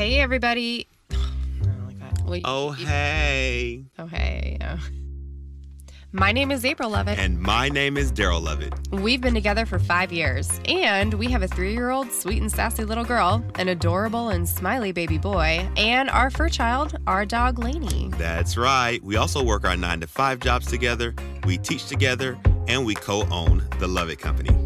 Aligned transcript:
Hey, 0.00 0.18
everybody. 0.18 0.86
I 1.10 1.14
don't 1.62 1.86
like 1.86 1.98
that. 1.98 2.22
Wait, 2.24 2.42
Oh, 2.46 2.68
you- 2.72 2.86
hey. 2.86 3.84
Oh, 3.98 4.06
hey. 4.06 4.56
yeah. 4.58 4.78
My 6.12 6.32
name 6.32 6.50
is 6.50 6.64
April 6.64 6.88
Lovett. 6.88 7.18
And 7.18 7.38
my 7.38 7.68
name 7.68 7.98
is 7.98 8.10
Daryl 8.10 8.40
Lovett. 8.42 8.72
We've 8.92 9.20
been 9.20 9.34
together 9.34 9.66
for 9.66 9.78
five 9.78 10.10
years, 10.10 10.58
and 10.64 11.12
we 11.12 11.26
have 11.30 11.42
a 11.42 11.48
three 11.48 11.74
year 11.74 11.90
old 11.90 12.10
sweet 12.12 12.40
and 12.40 12.50
sassy 12.50 12.82
little 12.86 13.04
girl, 13.04 13.44
an 13.56 13.68
adorable 13.68 14.30
and 14.30 14.48
smiley 14.48 14.90
baby 14.92 15.18
boy, 15.18 15.68
and 15.76 16.08
our 16.08 16.30
fur 16.30 16.48
child, 16.48 16.96
our 17.06 17.26
dog 17.26 17.58
Lainey. 17.58 18.08
That's 18.16 18.56
right. 18.56 19.04
We 19.04 19.16
also 19.16 19.44
work 19.44 19.66
our 19.66 19.76
nine 19.76 20.00
to 20.00 20.06
five 20.06 20.38
jobs 20.40 20.64
together, 20.66 21.14
we 21.44 21.58
teach 21.58 21.84
together, 21.88 22.38
and 22.68 22.86
we 22.86 22.94
co 22.94 23.28
own 23.30 23.68
the 23.78 23.86
Lovett 23.86 24.18
Company. 24.18 24.56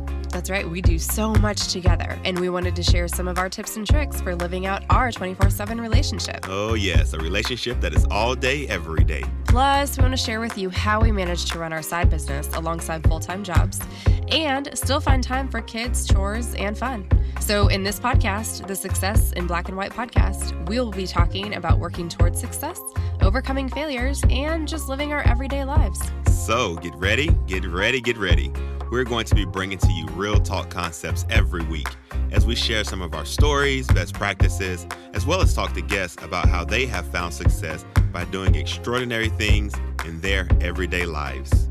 That's 0.45 0.51
right, 0.51 0.71
we 0.71 0.83
do 0.83 0.99
so 0.99 1.33
much 1.37 1.69
together, 1.69 2.19
and 2.23 2.39
we 2.39 2.51
wanted 2.51 2.77
to 2.77 2.83
share 2.83 3.09
some 3.09 3.29
of 3.29 3.39
our 3.39 3.49
tips 3.49 3.79
and 3.79 3.87
tricks 3.87 4.21
for 4.21 4.35
living 4.35 4.67
out 4.67 4.85
our 4.91 5.11
24 5.11 5.49
7 5.49 5.81
relationship. 5.81 6.45
Oh, 6.51 6.75
yes, 6.75 7.15
a 7.15 7.19
relationship 7.19 7.81
that 7.81 7.95
is 7.95 8.05
all 8.11 8.35
day, 8.35 8.69
every 8.69 9.05
day. 9.05 9.25
Plus, 9.47 9.97
we 9.97 10.03
want 10.03 10.13
to 10.13 10.23
share 10.23 10.41
with 10.41 10.59
you 10.59 10.69
how 10.69 11.01
we 11.01 11.11
manage 11.13 11.47
to 11.47 11.59
run 11.59 11.73
our 11.73 11.81
side 11.81 12.11
business 12.11 12.47
alongside 12.57 13.03
full 13.09 13.21
time 13.21 13.43
jobs 13.43 13.81
and 14.29 14.69
still 14.77 15.01
find 15.01 15.25
time 15.25 15.49
for 15.49 15.63
kids, 15.63 16.07
chores, 16.07 16.55
and 16.57 16.77
fun. 16.77 17.09
So, 17.41 17.69
in 17.69 17.83
this 17.83 17.99
podcast, 17.99 18.67
the 18.67 18.77
Success 18.77 19.33
in 19.33 19.47
Black 19.47 19.69
and 19.69 19.79
White 19.79 19.93
podcast, 19.93 20.69
we 20.69 20.79
will 20.79 20.93
be 20.93 21.07
talking 21.07 21.55
about 21.55 21.79
working 21.79 22.11
towards 22.11 22.39
success, 22.39 22.79
overcoming 23.23 23.71
failures, 23.71 24.23
and 24.29 24.69
just 24.69 24.91
living 24.91 25.11
our 25.15 25.23
everyday 25.23 25.65
lives. 25.65 26.03
So 26.45 26.77
get 26.77 26.95
ready, 26.97 27.35
get 27.47 27.65
ready, 27.65 28.03
get 28.03 28.19
ready. 28.19 28.53
We're 28.95 29.03
going 29.03 29.25
to 29.25 29.35
be 29.35 29.45
bringing 29.45 29.79
to 29.79 29.91
you 29.91 30.07
real 30.11 30.39
talk 30.39 30.71
concepts 30.71 31.27
every 31.29 31.65
week 31.65 31.89
as 32.31 32.47
we 32.47 32.55
share 32.55 32.85
some 32.85 33.03
of 33.03 33.13
our 33.13 33.25
stories, 33.25 33.89
best 33.89 34.15
practices, 34.15 34.87
as 35.15 35.27
well 35.27 35.43
as 35.43 35.53
talk 35.53 35.73
to 35.73 35.83
guests 35.83 36.23
about 36.23 36.49
how 36.49 36.65
they 36.65 36.87
have 36.87 37.05
found 37.09 37.35
success 37.35 37.85
by 38.13 38.25
doing 38.27 38.55
extraordinary 38.55 39.31
things 39.31 39.75
in 40.05 40.21
their 40.21 40.47
everyday 40.61 41.07
lives. 41.07 41.71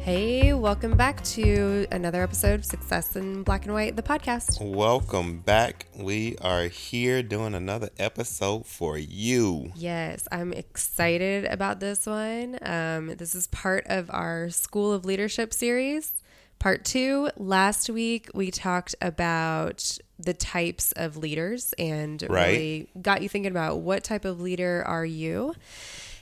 Hey, 0.00 0.54
welcome 0.54 0.96
back 0.96 1.22
to 1.24 1.86
another 1.92 2.22
episode 2.22 2.54
of 2.60 2.64
Success 2.64 3.16
in 3.16 3.42
Black 3.42 3.64
and 3.66 3.74
White, 3.74 3.96
the 3.96 4.02
podcast. 4.02 4.60
Welcome 4.60 5.40
back. 5.40 5.86
We 5.94 6.36
are 6.40 6.64
here 6.68 7.22
doing 7.22 7.54
another 7.54 7.90
episode 7.98 8.66
for 8.66 8.96
you. 8.96 9.72
Yes, 9.76 10.26
I'm 10.32 10.52
excited 10.54 11.44
about 11.44 11.80
this 11.80 12.06
one. 12.06 12.58
Um, 12.62 13.14
this 13.16 13.34
is 13.34 13.46
part 13.48 13.84
of 13.88 14.10
our 14.10 14.48
School 14.48 14.92
of 14.92 15.04
Leadership 15.04 15.52
series, 15.52 16.14
part 16.58 16.84
two. 16.84 17.28
Last 17.36 17.90
week, 17.90 18.30
we 18.34 18.50
talked 18.50 18.94
about 19.02 19.98
the 20.18 20.34
types 20.34 20.92
of 20.92 21.18
leaders 21.18 21.74
and 21.78 22.22
Right. 22.28 22.46
really 22.48 22.88
got 23.00 23.22
you 23.22 23.28
thinking 23.28 23.50
about 23.52 23.80
what 23.80 24.02
type 24.02 24.24
of 24.24 24.40
leader 24.40 24.82
are 24.86 25.04
you. 25.04 25.54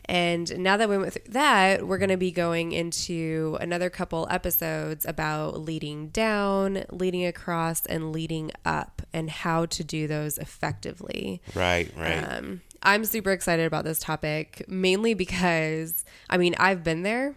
And 0.08 0.58
now 0.60 0.78
that 0.78 0.88
we 0.88 0.96
went 0.96 1.12
through 1.12 1.32
that, 1.32 1.86
we're 1.86 1.98
going 1.98 2.08
to 2.08 2.16
be 2.16 2.30
going 2.30 2.72
into 2.72 3.58
another 3.60 3.90
couple 3.90 4.26
episodes 4.30 5.04
about 5.04 5.60
leading 5.60 6.08
down, 6.08 6.84
leading 6.90 7.26
across, 7.26 7.84
and 7.84 8.10
leading 8.10 8.50
up, 8.64 9.02
and 9.12 9.28
how 9.28 9.66
to 9.66 9.84
do 9.84 10.06
those 10.06 10.38
effectively. 10.38 11.42
Right, 11.54 11.92
right. 11.94 12.16
Um, 12.16 12.62
I'm 12.82 13.04
super 13.04 13.32
excited 13.32 13.66
about 13.66 13.84
this 13.84 13.98
topic, 13.98 14.64
mainly 14.66 15.12
because, 15.12 16.06
I 16.30 16.38
mean, 16.38 16.54
I've 16.58 16.82
been 16.82 17.02
there. 17.02 17.34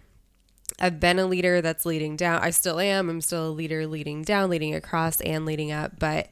I've 0.79 0.99
been 0.99 1.19
a 1.19 1.25
leader 1.25 1.61
that's 1.61 1.85
leading 1.85 2.15
down. 2.15 2.41
I 2.41 2.51
still 2.51 2.79
am. 2.79 3.09
I'm 3.09 3.21
still 3.21 3.49
a 3.49 3.51
leader 3.51 3.85
leading 3.85 4.21
down, 4.21 4.49
leading 4.49 4.73
across, 4.73 5.19
and 5.21 5.45
leading 5.45 5.71
up. 5.73 5.99
But 5.99 6.29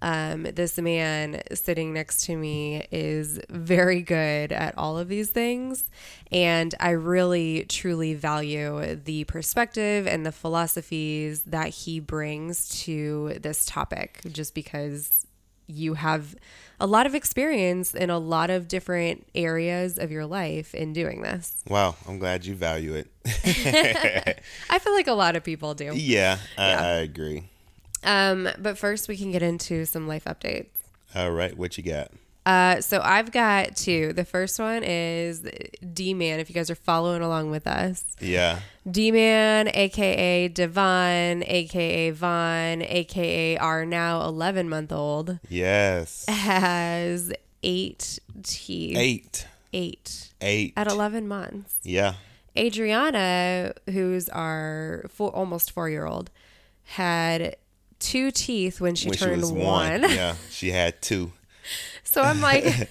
um, 0.00 0.44
this 0.44 0.78
man 0.78 1.42
sitting 1.52 1.92
next 1.92 2.24
to 2.26 2.36
me 2.36 2.86
is 2.90 3.40
very 3.48 4.02
good 4.02 4.52
at 4.52 4.76
all 4.78 4.98
of 4.98 5.08
these 5.08 5.30
things. 5.30 5.90
And 6.30 6.74
I 6.78 6.90
really, 6.90 7.64
truly 7.68 8.14
value 8.14 8.94
the 8.96 9.24
perspective 9.24 10.06
and 10.06 10.24
the 10.24 10.32
philosophies 10.32 11.42
that 11.42 11.68
he 11.68 12.00
brings 12.00 12.68
to 12.84 13.38
this 13.40 13.66
topic, 13.66 14.20
just 14.30 14.54
because 14.54 15.26
you 15.66 15.94
have 15.94 16.34
a 16.80 16.86
lot 16.86 17.06
of 17.06 17.14
experience 17.14 17.94
in 17.94 18.08
a 18.08 18.18
lot 18.18 18.50
of 18.50 18.68
different 18.68 19.26
areas 19.34 19.98
of 19.98 20.10
your 20.10 20.24
life 20.26 20.74
in 20.74 20.92
doing 20.92 21.22
this. 21.22 21.62
wow, 21.68 21.94
I'm 22.06 22.18
glad 22.18 22.46
you 22.46 22.54
value 22.54 22.94
it. 22.94 23.08
I 24.70 24.78
feel 24.78 24.94
like 24.94 25.08
a 25.08 25.12
lot 25.12 25.36
of 25.36 25.44
people 25.44 25.74
do. 25.74 25.92
yeah, 25.94 26.38
I, 26.56 26.68
Yeah. 26.70 26.80
I 26.80 26.90
agree. 27.00 27.44
Um, 28.04 28.48
but 28.58 28.78
first, 28.78 29.08
we 29.08 29.16
can 29.16 29.32
get 29.32 29.42
into 29.42 29.84
some 29.84 30.06
life 30.06 30.24
updates. 30.24 30.68
All 31.14 31.30
right, 31.32 31.56
what 31.56 31.76
you 31.78 31.84
got? 31.84 32.10
Uh, 32.46 32.80
so 32.80 33.00
I've 33.04 33.30
got 33.30 33.76
two. 33.76 34.14
The 34.14 34.24
first 34.24 34.58
one 34.58 34.82
is 34.82 35.42
D 35.92 36.14
Man. 36.14 36.40
If 36.40 36.48
you 36.48 36.54
guys 36.54 36.70
are 36.70 36.74
following 36.74 37.20
along 37.20 37.50
with 37.50 37.66
us, 37.66 38.04
Yeah. 38.20 38.60
D 38.90 39.10
Man, 39.12 39.68
aka 39.74 40.48
Devon, 40.48 41.44
aka 41.46 42.10
Vaughn, 42.10 42.80
aka 42.82 43.58
our 43.58 43.84
now 43.84 44.22
11 44.26 44.66
month 44.68 44.92
old, 44.92 45.38
Yes. 45.50 46.24
has 46.26 47.32
eight 47.62 48.18
teeth. 48.42 48.96
Eight. 48.96 49.46
Eight 49.74 50.30
Eight. 50.40 50.72
at 50.76 50.86
11 50.86 51.28
months. 51.28 51.74
Yeah. 51.82 52.14
Adriana, 52.56 53.74
who's 53.86 54.28
our 54.30 55.04
four, 55.10 55.30
almost 55.34 55.70
four 55.72 55.90
year 55.90 56.06
old, 56.06 56.30
had 56.84 57.56
two 57.98 58.30
teeth 58.30 58.80
when 58.80 58.94
she 58.94 59.08
when 59.08 59.18
turned 59.18 59.34
she 59.36 59.40
was 59.40 59.52
one. 59.52 60.02
one. 60.02 60.10
yeah, 60.10 60.34
she 60.50 60.70
had 60.70 61.00
two. 61.02 61.32
so 62.04 62.22
I'm 62.22 62.40
like, 62.40 62.88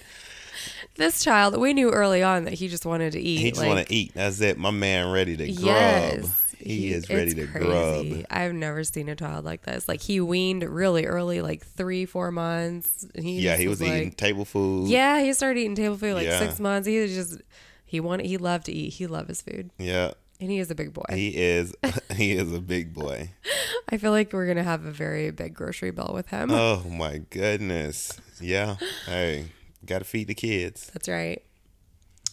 this 0.96 1.22
child, 1.22 1.56
we 1.58 1.72
knew 1.74 1.90
early 1.90 2.22
on 2.22 2.44
that 2.44 2.54
he 2.54 2.68
just 2.68 2.86
wanted 2.86 3.12
to 3.12 3.20
eat. 3.20 3.38
He 3.38 3.50
just 3.50 3.60
like, 3.60 3.68
want 3.68 3.86
to 3.86 3.94
eat. 3.94 4.12
That's 4.14 4.40
it. 4.40 4.58
My 4.58 4.70
man 4.70 5.10
ready 5.10 5.36
to 5.36 5.46
grub. 5.52 5.64
Yes. 5.66 6.44
He, 6.60 6.92
is 6.92 7.08
ready 7.08 7.30
it's 7.30 7.34
to 7.34 7.46
crazy. 7.46 8.12
grub. 8.14 8.26
I've 8.30 8.52
never 8.52 8.82
seen 8.82 9.08
a 9.08 9.14
child 9.14 9.44
like 9.44 9.62
this. 9.62 9.88
Like 9.88 10.00
he 10.02 10.20
weaned 10.20 10.64
really 10.64 11.06
early, 11.06 11.40
like 11.40 11.64
three, 11.64 12.04
four 12.04 12.32
months. 12.32 13.06
He 13.14 13.40
Yeah, 13.40 13.56
he 13.56 13.68
was 13.68 13.80
eating 13.80 14.06
like, 14.06 14.16
table 14.16 14.44
food. 14.44 14.88
Yeah, 14.88 15.20
he 15.22 15.32
started 15.34 15.60
eating 15.60 15.76
table 15.76 15.96
food 15.96 16.14
like 16.14 16.26
Yeah. 16.26 16.40
six 16.40 16.58
months. 16.58 16.86
He 16.88 16.98
was 17.00 17.14
just 17.14 17.40
he 17.84 18.00
wanted 18.00 18.26
he 18.26 18.38
loved 18.38 18.66
to 18.66 18.72
eat. 18.72 18.90
He 18.94 19.06
loved 19.06 19.28
his 19.28 19.40
food, 19.40 19.70
Yeah. 19.78 20.12
And 20.40 20.50
he 20.50 20.58
is 20.58 20.70
a 20.70 20.74
big 20.74 20.92
boy. 20.92 21.04
He 21.10 21.36
is 21.36 21.74
he 22.14 22.32
is 22.32 22.52
a 22.52 22.60
big 22.60 22.94
boy. 22.94 23.30
I 23.88 23.96
feel 23.96 24.10
like 24.10 24.32
we're 24.32 24.46
gonna 24.46 24.64
have 24.64 24.84
a 24.84 24.92
very 24.92 25.30
big 25.30 25.54
grocery 25.54 25.90
bill 25.90 26.10
with 26.14 26.28
him. 26.28 26.50
Oh 26.50 26.84
my 26.88 27.18
goodness. 27.30 28.20
Yeah. 28.40 28.76
Hey, 29.06 29.46
got 29.84 30.00
to 30.00 30.04
feed 30.04 30.28
the 30.28 30.34
kids. 30.34 30.90
That's 30.92 31.08
right. 31.08 31.42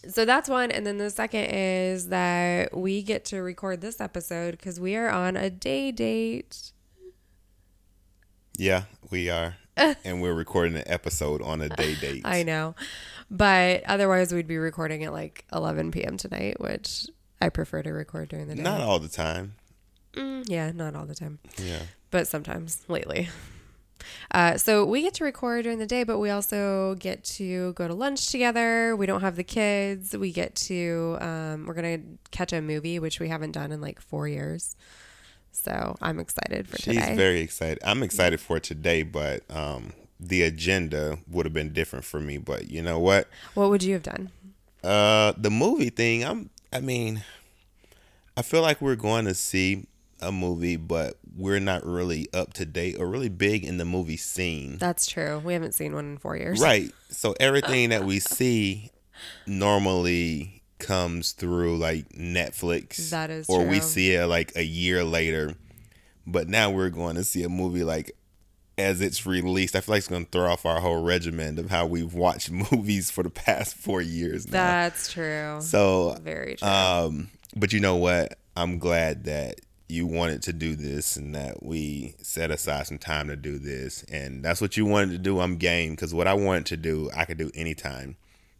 So 0.07 0.23
that's 0.23 0.47
one. 0.47 0.69
And 0.69 0.85
then 0.85 0.97
the 0.97 1.09
second 1.09 1.45
is 1.45 2.09
that 2.09 2.77
we 2.77 3.01
get 3.01 3.25
to 3.25 3.41
record 3.41 3.81
this 3.81 3.99
episode 3.99 4.51
because 4.51 4.79
we 4.79 4.95
are 4.95 5.09
on 5.09 5.35
a 5.35 5.49
day 5.49 5.91
date. 5.91 6.71
Yeah, 8.57 8.83
we 9.09 9.29
are. 9.29 9.55
and 9.77 10.21
we're 10.21 10.33
recording 10.33 10.77
an 10.77 10.83
episode 10.85 11.41
on 11.41 11.61
a 11.61 11.69
day 11.69 11.95
date. 11.95 12.21
I 12.23 12.43
know. 12.43 12.75
But 13.29 13.83
otherwise, 13.85 14.33
we'd 14.33 14.47
be 14.47 14.57
recording 14.57 15.03
at 15.03 15.11
like 15.11 15.43
11 15.51 15.91
p.m. 15.91 16.15
tonight, 16.17 16.61
which 16.61 17.07
I 17.41 17.49
prefer 17.49 17.81
to 17.83 17.91
record 17.91 18.29
during 18.29 18.47
the 18.47 18.55
day. 18.55 18.61
Not 18.61 18.81
all 18.81 18.99
the 18.99 19.07
time. 19.09 19.55
Mm, 20.13 20.45
yeah, 20.47 20.71
not 20.71 20.95
all 20.95 21.05
the 21.05 21.15
time, 21.15 21.39
Yeah. 21.57 21.81
but 22.11 22.27
sometimes 22.27 22.81
lately. 22.87 23.29
Uh, 24.31 24.57
so 24.57 24.85
we 24.85 25.01
get 25.01 25.13
to 25.15 25.23
record 25.23 25.63
during 25.63 25.79
the 25.79 25.85
day, 25.85 26.03
but 26.03 26.19
we 26.19 26.29
also 26.29 26.95
get 26.95 27.23
to 27.23 27.73
go 27.73 27.87
to 27.87 27.93
lunch 27.93 28.27
together. 28.29 28.95
We 28.95 29.05
don't 29.05 29.21
have 29.21 29.35
the 29.35 29.43
kids. 29.43 30.15
We 30.15 30.31
get 30.31 30.55
to, 30.55 31.17
um, 31.21 31.65
we're 31.65 31.73
going 31.73 32.01
to 32.01 32.29
catch 32.31 32.53
a 32.53 32.61
movie, 32.61 32.99
which 32.99 33.19
we 33.19 33.29
haven't 33.29 33.51
done 33.51 33.71
in 33.71 33.81
like 33.81 33.99
four 33.99 34.27
years. 34.27 34.75
So 35.51 35.95
I'm 36.01 36.19
excited 36.19 36.67
for 36.67 36.77
She's 36.77 36.95
today. 36.95 37.07
She's 37.07 37.17
very 37.17 37.39
excited. 37.41 37.79
I'm 37.83 38.03
excited 38.03 38.39
for 38.41 38.59
today, 38.59 39.03
but 39.03 39.43
um 39.49 39.93
the 40.19 40.43
agenda 40.43 41.19
would 41.29 41.45
have 41.45 41.53
been 41.53 41.73
different 41.73 42.05
for 42.05 42.19
me, 42.21 42.37
but 42.37 42.69
you 42.69 42.81
know 42.81 42.99
what? 42.99 43.27
what 43.53 43.69
would 43.69 43.83
you 43.83 43.93
have 43.93 44.03
done? 44.03 44.31
Uh, 44.83 45.33
the 45.37 45.49
movie 45.49 45.89
thing. 45.89 46.23
I'm. 46.23 46.49
I 46.75 46.81
mean, 46.81 47.23
I 48.35 48.41
feel 48.41 48.61
like 48.61 48.81
we're 48.81 48.97
going 48.97 49.23
to 49.25 49.33
see 49.33 49.87
a 50.19 50.29
movie, 50.29 50.75
but 50.75 51.17
we're 51.33 51.61
not 51.61 51.85
really 51.85 52.27
up 52.33 52.51
to 52.55 52.65
date 52.65 52.97
or 52.99 53.07
really 53.07 53.29
big 53.29 53.63
in 53.63 53.77
the 53.77 53.85
movie 53.85 54.17
scene. 54.17 54.77
That's 54.77 55.07
true. 55.07 55.39
We 55.39 55.53
haven't 55.53 55.71
seen 55.71 55.95
one 55.95 56.03
in 56.03 56.17
four 56.17 56.35
years. 56.35 56.59
Right. 56.59 56.91
So 57.09 57.33
everything 57.39 57.91
that 57.91 58.03
we 58.03 58.19
see 58.19 58.91
normally 59.47 60.63
comes 60.77 61.31
through 61.31 61.77
like 61.77 62.09
Netflix. 62.09 63.09
That 63.09 63.29
is 63.29 63.47
or 63.47 63.65
we 63.65 63.79
see 63.79 64.13
it 64.13 64.27
like 64.27 64.51
a 64.57 64.65
year 64.65 65.05
later. 65.05 65.53
But 66.27 66.49
now 66.49 66.71
we're 66.71 66.89
going 66.89 67.15
to 67.15 67.23
see 67.23 67.43
a 67.43 67.49
movie 67.49 67.85
like 67.85 68.11
as 68.77 69.01
it's 69.01 69.25
released. 69.25 69.75
I 69.75 69.81
feel 69.81 69.93
like 69.93 69.99
it's 69.99 70.07
going 70.07 70.25
to 70.25 70.31
throw 70.31 70.51
off 70.51 70.65
our 70.65 70.81
whole 70.81 71.01
regimen 71.03 71.57
of 71.59 71.69
how 71.69 71.85
we've 71.85 72.13
watched 72.13 72.51
movies 72.71 73.09
for 73.11 73.23
the 73.23 73.29
past 73.29 73.75
four 73.75 74.01
years 74.01 74.45
now. 74.47 74.51
That's 74.53 75.11
true. 75.11 75.57
so, 75.61 76.17
Very 76.21 76.55
true. 76.55 76.67
um, 76.67 77.29
but 77.55 77.71
you 77.73 77.79
know 77.79 77.95
what? 77.95 78.37
I'm 78.57 78.77
glad 78.79 79.25
that 79.25 79.61
you 79.87 80.07
wanted 80.07 80.41
to 80.41 80.51
do 80.53 80.75
this 80.75 81.15
and 81.15 81.35
that 81.35 81.61
we 81.63 82.15
set 82.21 82.49
aside 82.51 82.87
some 82.87 82.97
time 82.97 83.27
to 83.27 83.35
do 83.35 83.59
this 83.59 84.01
and 84.11 84.43
that's 84.43 84.59
what 84.59 84.75
you 84.75 84.83
wanted 84.83 85.11
to 85.11 85.19
do 85.19 85.39
i'm 85.39 85.57
game 85.57 85.91
because 85.91 86.11
what 86.11 86.25
i 86.25 86.33
wanted 86.33 86.65
to 86.65 86.75
do 86.75 87.07
i 87.15 87.23
could 87.23 87.37
do 87.37 87.51
anytime 87.53 88.15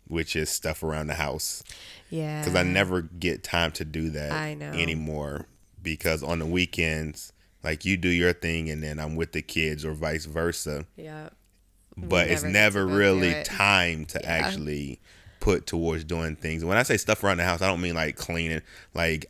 which 0.08 0.36
is 0.36 0.52
stuff 0.52 0.84
around 0.84 1.08
the 1.08 1.16
house 1.16 1.64
Yeah. 2.12 2.42
because 2.42 2.56
i 2.56 2.62
never 2.62 3.02
get 3.02 3.44
time 3.44 3.72
to 3.72 3.84
do 3.84 4.12
that 4.12 4.34
I 4.34 4.54
know. 4.54 4.68
anymore 4.68 5.48
because 5.82 6.22
on 6.22 6.38
the 6.38 6.46
weekends 6.46 7.34
like 7.66 7.84
you 7.84 7.98
do 7.98 8.08
your 8.10 8.32
thing 8.32 8.70
and 8.70 8.82
then 8.82 9.00
i'm 9.00 9.16
with 9.18 9.34
the 9.34 9.42
kids 9.42 9.84
or 9.84 9.92
vice 9.94 10.24
versa 10.26 10.86
Yeah. 10.96 11.30
but 11.98 12.28
it's 12.30 12.44
never 12.44 12.54
get 12.54 12.54
never 12.54 12.80
to 12.80 12.86
both 12.86 12.92
do 12.94 12.98
really 12.98 13.28
it. 13.30 13.46
time 13.46 14.06
to 14.06 14.20
Yeah. 14.24 14.30
actually 14.32 15.00
put 15.42 15.68
towards 15.68 16.04
doing 16.04 16.36
things. 16.36 16.66
When 16.66 16.76
I 16.76 16.82
say 16.82 16.98
stuff 16.98 17.24
around 17.24 17.38
the 17.38 17.44
house, 17.44 17.62
I 17.62 17.68
don't 17.68 17.80
mean 17.82 17.94
like 17.94 18.16
cleaning. 18.16 18.62
Like 18.96 19.28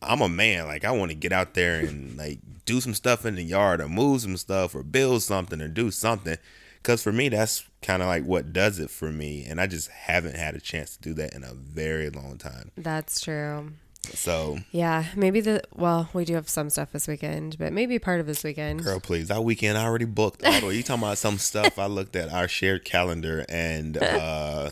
I'm 0.00 0.22
a 0.22 0.28
man. 0.28 0.66
Like 0.66 0.84
I 0.84 0.92
want 0.92 1.10
to 1.10 1.14
get 1.14 1.30
out 1.32 1.52
there 1.52 1.80
and 1.80 2.16
like 2.16 2.38
do 2.64 2.80
some 2.80 2.94
stuff 2.94 3.26
in 3.26 3.34
the 3.34 3.42
yard 3.42 3.80
or 3.82 3.88
move 3.88 4.22
some 4.22 4.38
stuff 4.38 4.74
or 4.74 4.82
build 4.82 5.22
something 5.22 5.60
or 5.60 5.68
do 5.68 5.90
something. 5.90 6.38
Cause 6.82 7.02
for 7.02 7.12
me, 7.12 7.28
that's 7.28 7.64
kind 7.82 8.00
of 8.02 8.08
like 8.08 8.24
what 8.24 8.52
does 8.54 8.78
it 8.78 8.88
for 8.88 9.12
me. 9.12 9.44
And 9.44 9.60
I 9.60 9.66
just 9.66 9.88
haven't 9.90 10.36
had 10.36 10.54
a 10.56 10.60
chance 10.60 10.96
to 10.96 11.02
do 11.02 11.12
that 11.14 11.34
in 11.34 11.44
a 11.44 11.52
very 11.52 12.08
long 12.08 12.38
time. 12.38 12.70
That's 12.76 13.20
true. 13.20 13.72
So, 14.04 14.58
Yeah. 14.72 15.04
Maybe 15.14 15.40
the, 15.40 15.62
well, 15.74 16.08
we 16.12 16.24
do 16.24 16.34
have 16.34 16.48
some 16.48 16.70
stuff 16.70 16.90
this 16.92 17.06
weekend, 17.06 17.56
but 17.58 17.72
maybe 17.72 17.98
part 17.98 18.18
of 18.20 18.26
this 18.26 18.42
weekend. 18.42 18.82
girl, 18.82 18.98
please, 19.00 19.28
that 19.28 19.44
weekend 19.44 19.78
I 19.78 19.84
already 19.84 20.04
booked. 20.06 20.44
All 20.44 20.60
the 20.60 20.66
way. 20.66 20.74
You 20.76 20.82
talking 20.82 21.04
about 21.04 21.18
some 21.18 21.38
stuff? 21.38 21.78
I 21.78 21.86
looked 21.86 22.16
at 22.16 22.32
our 22.32 22.48
shared 22.48 22.84
calendar 22.84 23.44
and 23.48 23.96
uh 24.02 24.70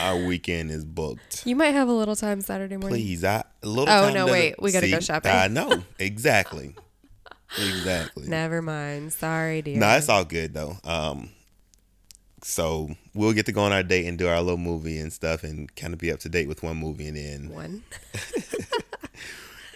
our 0.00 0.16
weekend 0.24 0.70
is 0.70 0.84
booked. 0.84 1.46
You 1.46 1.54
might 1.56 1.74
have 1.74 1.88
a 1.88 1.92
little 1.92 2.16
time 2.16 2.40
Saturday 2.40 2.76
morning. 2.76 2.98
Please, 2.98 3.22
I 3.22 3.44
a 3.62 3.68
little. 3.68 3.86
Time. 3.86 4.10
Oh, 4.10 4.14
no, 4.26 4.32
wait, 4.32 4.56
we 4.60 4.72
gotta 4.72 4.88
go 4.90 4.98
See, 4.98 5.04
shopping. 5.06 5.30
I 5.30 5.46
know 5.48 5.84
exactly, 5.98 6.74
exactly. 7.58 8.28
Never 8.28 8.62
mind. 8.62 9.12
Sorry, 9.12 9.62
dear. 9.62 9.76
No, 9.78 9.88
it's 9.90 10.08
all 10.08 10.24
good 10.24 10.54
though. 10.54 10.76
Um, 10.84 11.30
so 12.42 12.90
we'll 13.14 13.34
get 13.34 13.46
to 13.46 13.52
go 13.52 13.62
on 13.62 13.72
our 13.72 13.82
date 13.82 14.06
and 14.06 14.18
do 14.18 14.26
our 14.26 14.40
little 14.40 14.56
movie 14.56 14.98
and 14.98 15.12
stuff, 15.12 15.44
and 15.44 15.72
kind 15.76 15.92
of 15.92 16.00
be 16.00 16.10
up 16.10 16.20
to 16.20 16.28
date 16.28 16.48
with 16.48 16.62
one 16.62 16.76
movie, 16.78 17.06
and 17.06 17.16
then 17.16 17.50
One. 17.50 17.82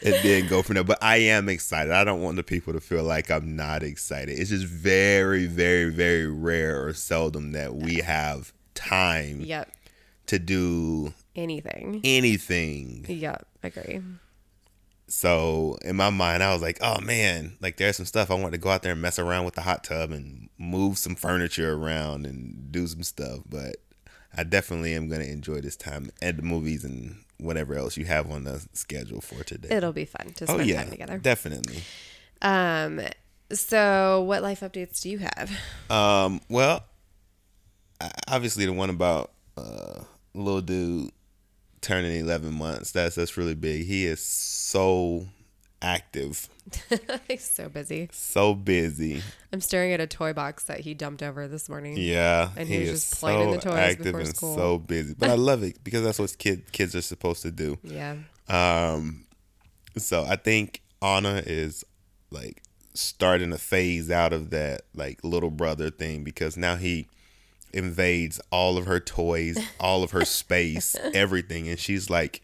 and 0.05 0.15
then 0.23 0.47
go 0.49 0.62
from 0.62 0.75
there. 0.75 0.85
But 0.85 1.03
I 1.03 1.17
am 1.17 1.49
excited. 1.49 1.93
I 1.93 2.05
don't 2.05 2.23
want 2.23 2.37
the 2.37 2.43
people 2.43 2.73
to 2.75 2.81
feel 2.81 3.03
like 3.03 3.31
I'm 3.31 3.56
not 3.56 3.83
excited. 3.83 4.39
It's 4.39 4.51
just 4.51 4.67
very, 4.67 5.47
very, 5.47 5.91
very 5.91 6.27
rare 6.29 6.85
or 6.87 6.93
seldom 6.93 7.53
that 7.53 7.75
we 7.75 7.97
have 7.97 8.53
time 8.75 9.41
Yep. 9.41 9.73
to 10.27 10.39
do 10.39 11.15
Anything. 11.37 12.01
anything 12.05 13.06
Yep. 13.09 13.47
I 13.62 13.67
agree. 13.67 14.01
So 15.06 15.79
in 15.83 15.97
my 15.97 16.11
mind, 16.11 16.43
I 16.43 16.53
was 16.53 16.62
like, 16.62 16.79
oh 16.81 17.01
man, 17.01 17.56
like 17.61 17.77
there's 17.77 17.97
some 17.97 18.06
stuff 18.06 18.31
I 18.31 18.35
want 18.35 18.53
to 18.53 18.59
go 18.59 18.71
out 18.71 18.83
there 18.83 18.93
and 18.93 19.03
mess 19.03 19.19
around 19.19 19.45
with 19.45 19.55
the 19.55 19.61
hot 19.62 19.85
tub 19.85 20.11
and 20.11 20.49
move 20.59 20.97
some 20.99 21.15
furniture 21.15 21.75
around 21.75 22.27
and 22.27 22.73
do 22.73 22.87
some 22.87 23.03
stuff. 23.03 23.41
But 23.49 23.77
I 24.37 24.45
definitely 24.45 24.95
am 24.95 25.09
going 25.09 25.21
to 25.21 25.31
enjoy 25.31 25.61
this 25.61 25.77
time 25.77 26.11
at 26.23 26.37
the 26.37 26.43
movies 26.43 26.85
and 26.85 27.17
whatever 27.38 27.75
else 27.75 27.96
you 27.96 28.04
have 28.04 28.31
on 28.31 28.44
the 28.44 28.66
schedule 28.72 29.20
for 29.20 29.44
today. 29.44 29.69
It'll 29.70 29.92
be 29.92 30.04
fun 30.04 30.32
to 30.36 30.44
oh 30.44 30.54
spend 30.54 30.69
yeah, 30.69 30.82
time 30.82 30.90
together. 30.90 31.19
definitely. 31.19 31.82
Um. 32.42 33.00
So, 33.52 34.22
what 34.26 34.42
life 34.42 34.60
updates 34.60 35.02
do 35.02 35.10
you 35.10 35.19
have? 35.19 35.52
Um, 35.90 36.40
well, 36.48 36.82
obviously 38.28 38.66
the 38.66 38.72
one 38.72 38.90
about 38.90 39.32
uh, 39.56 40.00
little 40.34 40.60
dude 40.60 41.10
turning 41.81 42.19
11 42.20 42.52
months. 42.54 42.92
That's 42.92 43.14
that's 43.14 43.36
really 43.36 43.54
big. 43.54 43.86
He 43.86 44.06
is 44.06 44.20
so 44.20 45.26
active, 45.84 46.48
He's 47.28 47.44
so 47.48 47.69
busy. 47.69 48.08
so 48.10 48.54
busy. 48.54 49.22
I'm 49.52 49.60
staring 49.60 49.92
at 49.92 50.00
a 50.00 50.06
toy 50.06 50.32
box 50.32 50.64
that 50.64 50.81
he 50.81 50.94
dumped 50.94 51.22
over 51.22 51.46
this 51.46 51.69
morning. 51.69 51.96
Yeah, 51.98 52.50
And 52.56 52.66
he 52.69 52.76
he 52.84 52.90
was 52.90 53.02
just 53.02 53.20
playing 53.20 53.40
in 53.48 53.50
the 53.56 53.60
so 53.60 53.70
toys 53.70 53.78
active 53.78 54.04
before 54.06 54.20
and 54.20 54.28
school. 54.36 54.54
so 54.56 54.78
busy. 54.78 55.14
But 55.16 55.31
I 55.31 55.34
love 55.34 55.62
it 55.62 55.84
because 55.84 56.02
that's 56.02 56.19
what 56.19 56.34
kid 56.38 56.72
kids 56.72 56.94
are 56.96 57.02
supposed 57.02 57.42
to 57.42 57.50
do. 57.50 57.78
Yeah. 57.84 58.16
Um, 58.48 59.26
so 59.96 60.25
I 60.25 60.36
think 60.36 60.81
Anna 61.02 61.42
is 61.46 61.84
like 62.31 62.62
starting 62.94 63.50
to 63.50 63.58
phase 63.58 64.10
out 64.10 64.32
of 64.32 64.50
that 64.50 64.82
like 64.94 65.20
little 65.22 65.50
brother 65.50 65.90
thing 65.90 66.25
because 66.25 66.56
now 66.56 66.76
he 66.76 67.06
invades 67.72 68.40
all 68.50 68.78
of 68.78 68.86
her 68.86 69.00
toys, 69.00 69.58
all 69.81 70.02
of 70.02 70.12
her 70.12 70.25
space, 70.40 70.96
everything, 71.12 71.69
and 71.69 71.78
she's 71.78 72.08
like, 72.08 72.40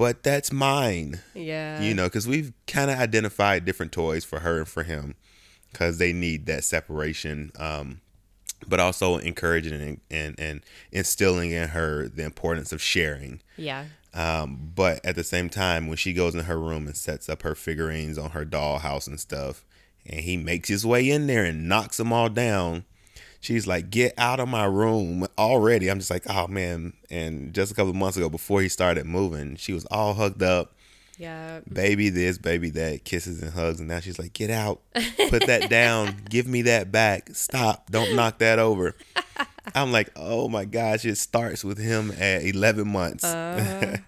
"But 0.00 0.22
that's 0.22 0.50
mine." 0.50 1.20
Yeah. 1.34 1.80
you 1.82 1.94
know, 1.94 2.04
because 2.04 2.26
we've 2.26 2.52
kind 2.66 2.90
of 2.90 2.98
identified 2.98 3.64
different 3.66 3.92
toys 3.92 4.24
for 4.24 4.40
her 4.40 4.58
and 4.58 4.68
for 4.68 4.82
him 4.82 5.14
because 5.70 5.98
they 5.98 6.12
need 6.12 6.46
that 6.46 6.64
separation. 6.64 7.52
Um, 7.58 8.00
but 8.66 8.80
also 8.80 9.16
encouraging 9.16 9.72
and, 9.74 10.00
and, 10.10 10.34
and 10.38 10.62
instilling 10.92 11.50
in 11.50 11.68
her 11.68 12.08
the 12.08 12.24
importance 12.24 12.72
of 12.72 12.82
sharing. 12.82 13.40
Yeah. 13.56 13.86
Um, 14.12 14.72
but 14.74 15.04
at 15.04 15.16
the 15.16 15.24
same 15.24 15.48
time, 15.48 15.86
when 15.86 15.96
she 15.96 16.12
goes 16.12 16.34
in 16.34 16.44
her 16.44 16.58
room 16.58 16.86
and 16.86 16.96
sets 16.96 17.28
up 17.28 17.42
her 17.42 17.54
figurines 17.54 18.18
on 18.18 18.30
her 18.30 18.44
dollhouse 18.44 19.06
and 19.06 19.20
stuff, 19.20 19.64
and 20.04 20.20
he 20.20 20.36
makes 20.36 20.68
his 20.68 20.84
way 20.84 21.08
in 21.08 21.26
there 21.26 21.44
and 21.44 21.68
knocks 21.68 21.96
them 21.96 22.12
all 22.12 22.28
down, 22.28 22.84
she's 23.40 23.66
like, 23.66 23.90
"Get 23.90 24.14
out 24.18 24.38
of 24.40 24.48
my 24.48 24.64
room 24.64 25.26
already!" 25.38 25.90
I'm 25.90 25.98
just 25.98 26.10
like, 26.10 26.24
"Oh 26.28 26.46
man!" 26.46 26.92
And 27.10 27.52
just 27.52 27.72
a 27.72 27.74
couple 27.74 27.90
of 27.90 27.96
months 27.96 28.16
ago, 28.16 28.28
before 28.28 28.60
he 28.62 28.68
started 28.68 29.06
moving, 29.06 29.56
she 29.56 29.72
was 29.72 29.84
all 29.86 30.14
hugged 30.14 30.42
up 30.42 30.72
Yeah. 31.18 31.60
baby 31.70 32.08
this, 32.08 32.38
baby 32.38 32.70
that, 32.70 33.04
kisses 33.04 33.42
and 33.42 33.52
hugs, 33.52 33.78
and 33.80 33.88
now 33.88 34.00
she's 34.00 34.18
like, 34.18 34.32
"Get 34.32 34.50
out, 34.50 34.80
put 35.28 35.46
that 35.46 35.68
down, 35.68 36.16
give 36.30 36.46
me 36.46 36.62
that 36.62 36.90
back, 36.92 37.30
stop, 37.34 37.90
don't 37.90 38.14
knock 38.14 38.38
that 38.38 38.58
over." 38.58 38.94
I'm 39.74 39.92
like, 39.92 40.10
"Oh 40.16 40.48
my 40.48 40.64
gosh!" 40.64 41.04
It 41.04 41.16
starts 41.16 41.62
with 41.64 41.78
him 41.78 42.10
at 42.12 42.42
11 42.44 42.88
months, 42.88 43.24
uh, 43.24 43.98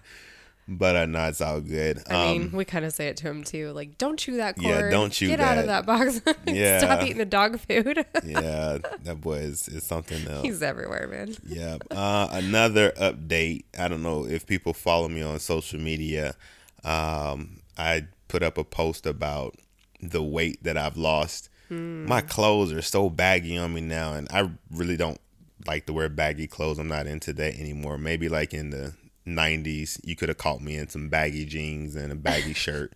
but 0.67 0.95
uh, 0.95 1.05
no, 1.05 1.25
it's 1.27 1.41
all 1.41 1.59
good. 1.61 2.01
I 2.09 2.13
Um, 2.13 2.31
mean, 2.39 2.51
we 2.51 2.65
kind 2.65 2.85
of 2.85 2.93
say 2.93 3.07
it 3.07 3.17
to 3.17 3.27
him 3.29 3.43
too. 3.43 3.71
Like, 3.71 3.97
don't 3.97 4.17
chew 4.17 4.37
that 4.37 4.55
cord. 4.55 4.67
Yeah, 4.67 4.89
don't 4.89 5.11
chew 5.11 5.27
Get 5.27 5.39
out 5.39 5.57
of 5.57 5.65
that. 5.67 5.85
that 5.85 5.85
box. 5.85 6.21
Yeah. 6.47 6.79
Stop 6.79 7.03
eating 7.03 7.17
the 7.17 7.25
dog 7.25 7.59
food. 7.59 8.05
yeah, 8.25 8.77
that 9.03 9.21
boy 9.21 9.39
is, 9.39 9.67
is 9.67 9.83
something 9.83 10.27
else. 10.27 10.43
He's 10.43 10.61
everywhere, 10.63 11.07
man. 11.07 11.35
Yeah. 11.45 11.77
Uh, 11.91 12.27
another 12.31 12.91
update. 12.91 13.63
I 13.77 13.87
don't 13.87 14.03
know 14.03 14.25
if 14.25 14.45
people 14.45 14.73
follow 14.73 15.07
me 15.09 15.21
on 15.21 15.39
social 15.39 15.79
media. 15.79 16.35
Um, 16.83 17.61
I 17.77 18.07
put 18.27 18.43
up 18.43 18.57
a 18.57 18.63
post 18.63 19.05
about 19.05 19.55
the 20.01 20.21
weight 20.23 20.63
that 20.63 20.77
I've 20.77 20.97
lost. 20.97 21.49
My 21.69 22.21
clothes 22.21 22.71
are 22.71 22.83
so 22.83 23.09
baggy 23.09 23.57
on 23.57 23.73
me 23.73 23.81
now, 23.81 24.13
and 24.13 24.27
I 24.31 24.47
really 24.69 24.95
don't 24.95 25.19
like 25.65 25.87
to 25.87 25.93
wear 25.93 26.07
baggy 26.07 26.45
clothes. 26.45 26.77
I'm 26.77 26.87
not 26.87 27.07
into 27.07 27.33
that 27.33 27.57
anymore. 27.59 27.97
Maybe 27.97 28.29
like 28.29 28.53
in 28.53 28.69
the 28.69 28.93
90s, 29.27 29.99
you 30.03 30.15
could 30.15 30.29
have 30.29 30.37
caught 30.37 30.61
me 30.61 30.75
in 30.75 30.89
some 30.89 31.09
baggy 31.09 31.45
jeans 31.45 31.95
and 31.95 32.11
a 32.11 32.15
baggy 32.15 32.53
shirt. 32.65 32.93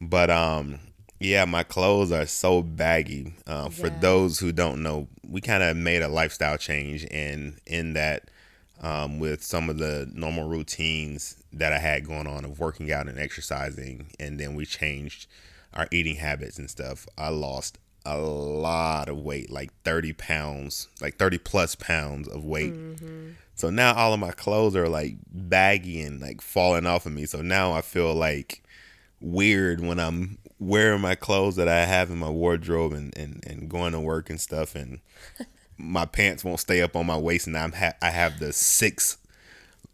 But 0.00 0.30
um, 0.30 0.78
yeah, 1.18 1.44
my 1.44 1.62
clothes 1.62 2.12
are 2.12 2.26
so 2.26 2.62
baggy. 2.62 3.34
Uh, 3.46 3.68
for 3.68 3.88
Yeah. 3.88 3.98
those 4.00 4.38
who 4.38 4.52
don't 4.52 4.82
know, 4.82 5.08
we 5.28 5.40
kind 5.40 5.62
of 5.62 5.76
made 5.76 6.02
a 6.02 6.08
lifestyle 6.08 6.56
change, 6.56 7.06
and 7.10 7.58
in 7.66 7.92
that, 7.94 8.30
um, 8.80 9.18
with 9.18 9.42
some 9.42 9.68
of 9.68 9.76
the 9.78 10.10
normal 10.14 10.48
routines 10.48 11.36
that 11.52 11.72
I 11.72 11.78
had 11.78 12.06
going 12.06 12.26
on 12.26 12.44
of 12.44 12.58
working 12.58 12.90
out 12.90 13.08
and 13.08 13.18
exercising, 13.18 14.06
and 14.18 14.40
then 14.40 14.54
we 14.54 14.64
changed 14.64 15.26
our 15.74 15.86
eating 15.90 16.16
habits 16.16 16.58
and 16.58 16.70
stuff. 16.70 17.06
I 17.18 17.28
lost 17.28 17.78
a 18.14 18.18
lot 18.18 19.08
of 19.08 19.18
weight, 19.18 19.50
like 19.50 19.70
30 19.84 20.12
pounds, 20.14 20.88
like 21.00 21.16
30 21.16 21.38
plus 21.38 21.74
pounds 21.74 22.28
of 22.28 22.44
weight. 22.44 22.72
So 23.54 23.70
now 23.70 23.94
all 23.94 24.14
of 24.14 24.20
my 24.20 24.32
clothes 24.32 24.74
are 24.76 24.88
like 24.88 25.16
baggy 25.30 26.00
and 26.00 26.20
like 26.20 26.40
falling 26.40 26.86
off 26.86 27.06
of 27.06 27.12
me. 27.12 27.26
So 27.26 27.42
now 27.42 27.72
I 27.72 27.82
feel 27.82 28.14
like 28.14 28.62
weird 29.20 29.80
when 29.80 30.00
I'm 30.00 30.38
wearing 30.58 31.00
my 31.00 31.14
clothes 31.14 31.56
that 31.56 31.68
I 31.68 31.84
have 31.84 32.10
in 32.10 32.18
my 32.18 32.30
wardrobe 32.30 32.92
and, 32.92 33.16
and, 33.16 33.44
and 33.46 33.68
going 33.68 33.92
to 33.92 34.00
work 34.00 34.30
and 34.30 34.40
stuff 34.40 34.74
and 34.74 35.00
my 35.78 36.04
pants 36.04 36.44
won't 36.44 36.60
stay 36.60 36.82
up 36.82 36.96
on 36.96 37.06
my 37.06 37.16
waist 37.16 37.46
and 37.46 37.56
I'm 37.56 37.72
ha- 37.72 37.94
I 38.02 38.10
have 38.10 38.38
the 38.38 38.52
six 38.52 39.18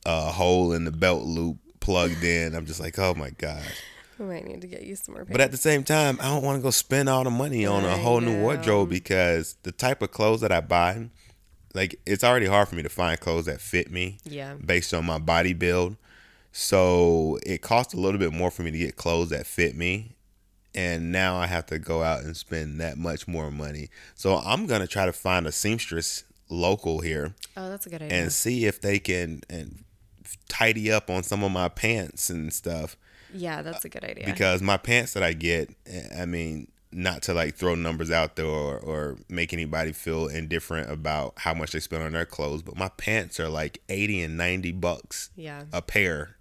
uh, 0.05 0.33
hole 0.33 0.73
in 0.73 0.85
the 0.85 0.93
belt 0.93 1.25
loop 1.25 1.59
plugged 1.81 2.25
in. 2.25 2.55
I'm 2.55 2.67
just 2.67 2.81
like, 2.81 2.99
oh 2.99 3.15
my 3.15 3.31
gosh. 3.31 3.83
We 4.19 4.25
might 4.27 4.45
need 4.47 4.61
to 4.63 4.67
get 4.67 4.83
you 4.83 4.97
some 4.97 5.15
more. 5.15 5.25
But 5.25 5.41
at 5.41 5.51
the 5.51 5.57
same 5.57 5.85
time, 5.85 6.19
I 6.21 6.29
don't 6.29 6.43
want 6.43 6.59
to 6.59 6.63
go 6.63 6.71
spend 6.71 7.09
all 7.09 7.25
the 7.25 7.31
money 7.31 7.67
on 7.67 7.85
a 7.85 7.89
I 7.89 7.97
whole 7.99 8.21
new 8.21 8.41
wardrobe 8.41 8.89
because 8.89 9.57
the 9.63 9.73
type 9.73 10.01
of 10.03 10.11
clothes 10.11 10.41
that 10.41 10.51
I 10.53 10.61
buy, 10.61 11.11
like 11.75 12.01
it's 12.07 12.25
already 12.25 12.47
hard 12.47 12.69
for 12.69 12.77
me 12.77 12.83
to 12.83 12.89
find 12.89 13.19
clothes 13.21 13.45
that 13.47 13.61
fit 13.61 13.91
me 13.91 14.19
Yeah. 14.25 14.55
based 14.55 14.95
on 14.95 15.05
my 15.05 15.19
body 15.19 15.53
build. 15.53 15.97
So 16.53 17.39
it 17.45 17.61
costs 17.61 17.93
a 17.93 17.99
little 17.99 18.19
bit 18.19 18.33
more 18.33 18.51
for 18.51 18.63
me 18.63 18.71
to 18.71 18.79
get 18.79 18.97
clothes 18.97 19.29
that 19.31 19.47
fit 19.47 19.77
me. 19.77 20.17
And 20.75 21.13
now 21.13 21.37
I 21.37 21.47
have 21.47 21.67
to 21.67 21.79
go 21.79 22.03
out 22.03 22.23
and 22.23 22.37
spend 22.37 22.81
that 22.81 22.99
much 22.99 23.27
more 23.29 23.51
money. 23.51 23.89
So 24.15 24.37
I'm 24.37 24.67
gonna 24.67 24.87
try 24.87 25.05
to 25.07 25.13
find 25.13 25.47
a 25.47 25.53
seamstress 25.53 26.25
local 26.49 27.01
here 27.01 27.35
Oh, 27.57 27.69
that's 27.69 27.87
a 27.87 27.91
good 27.91 28.03
idea. 28.03 28.17
and 28.17 28.33
see 28.33 28.67
if 28.67 28.81
they 28.81 28.99
can 28.99 29.43
and 29.51 29.85
tidy 30.49 30.91
up 30.93 31.11
on 31.11 31.23
some 31.23 31.43
of 31.43 31.51
my 31.53 31.69
pants 31.69 32.31
and 32.31 32.53
stuff 32.53 32.97
Yeah, 33.35 33.63
that's 33.63 33.85
a 33.85 33.89
good 33.89 34.05
idea. 34.05 34.27
because 34.27 34.63
my 34.63 34.77
pants 34.77 35.15
that 35.15 35.23
I 35.23 35.33
get, 35.33 35.71
eh, 35.87 36.23
I 36.23 36.27
mean, 36.27 36.69
not 36.93 37.23
to 37.23 37.35
like 37.35 37.55
throw 37.55 37.75
numbers 37.75 38.11
out 38.11 38.37
there 38.37 38.47
or, 38.47 38.79
or 38.79 39.19
make 39.29 39.53
anybody 39.53 39.93
feel 39.93 40.29
indifferent 40.29 40.91
about 40.91 41.35
how 41.37 41.53
much 41.53 41.73
they 41.73 41.81
spend 41.81 42.03
on 42.03 42.13
their 42.13 42.25
clothes, 42.25 42.63
but 42.63 42.77
my 42.77 42.89
pants 42.89 43.39
are 43.39 43.49
like 43.49 43.83
80 43.89 44.23
and 44.23 44.37
90 44.37 44.73
bucks 44.73 45.31
yeah. 45.37 45.65
a 45.73 45.83
pair. 45.83 46.37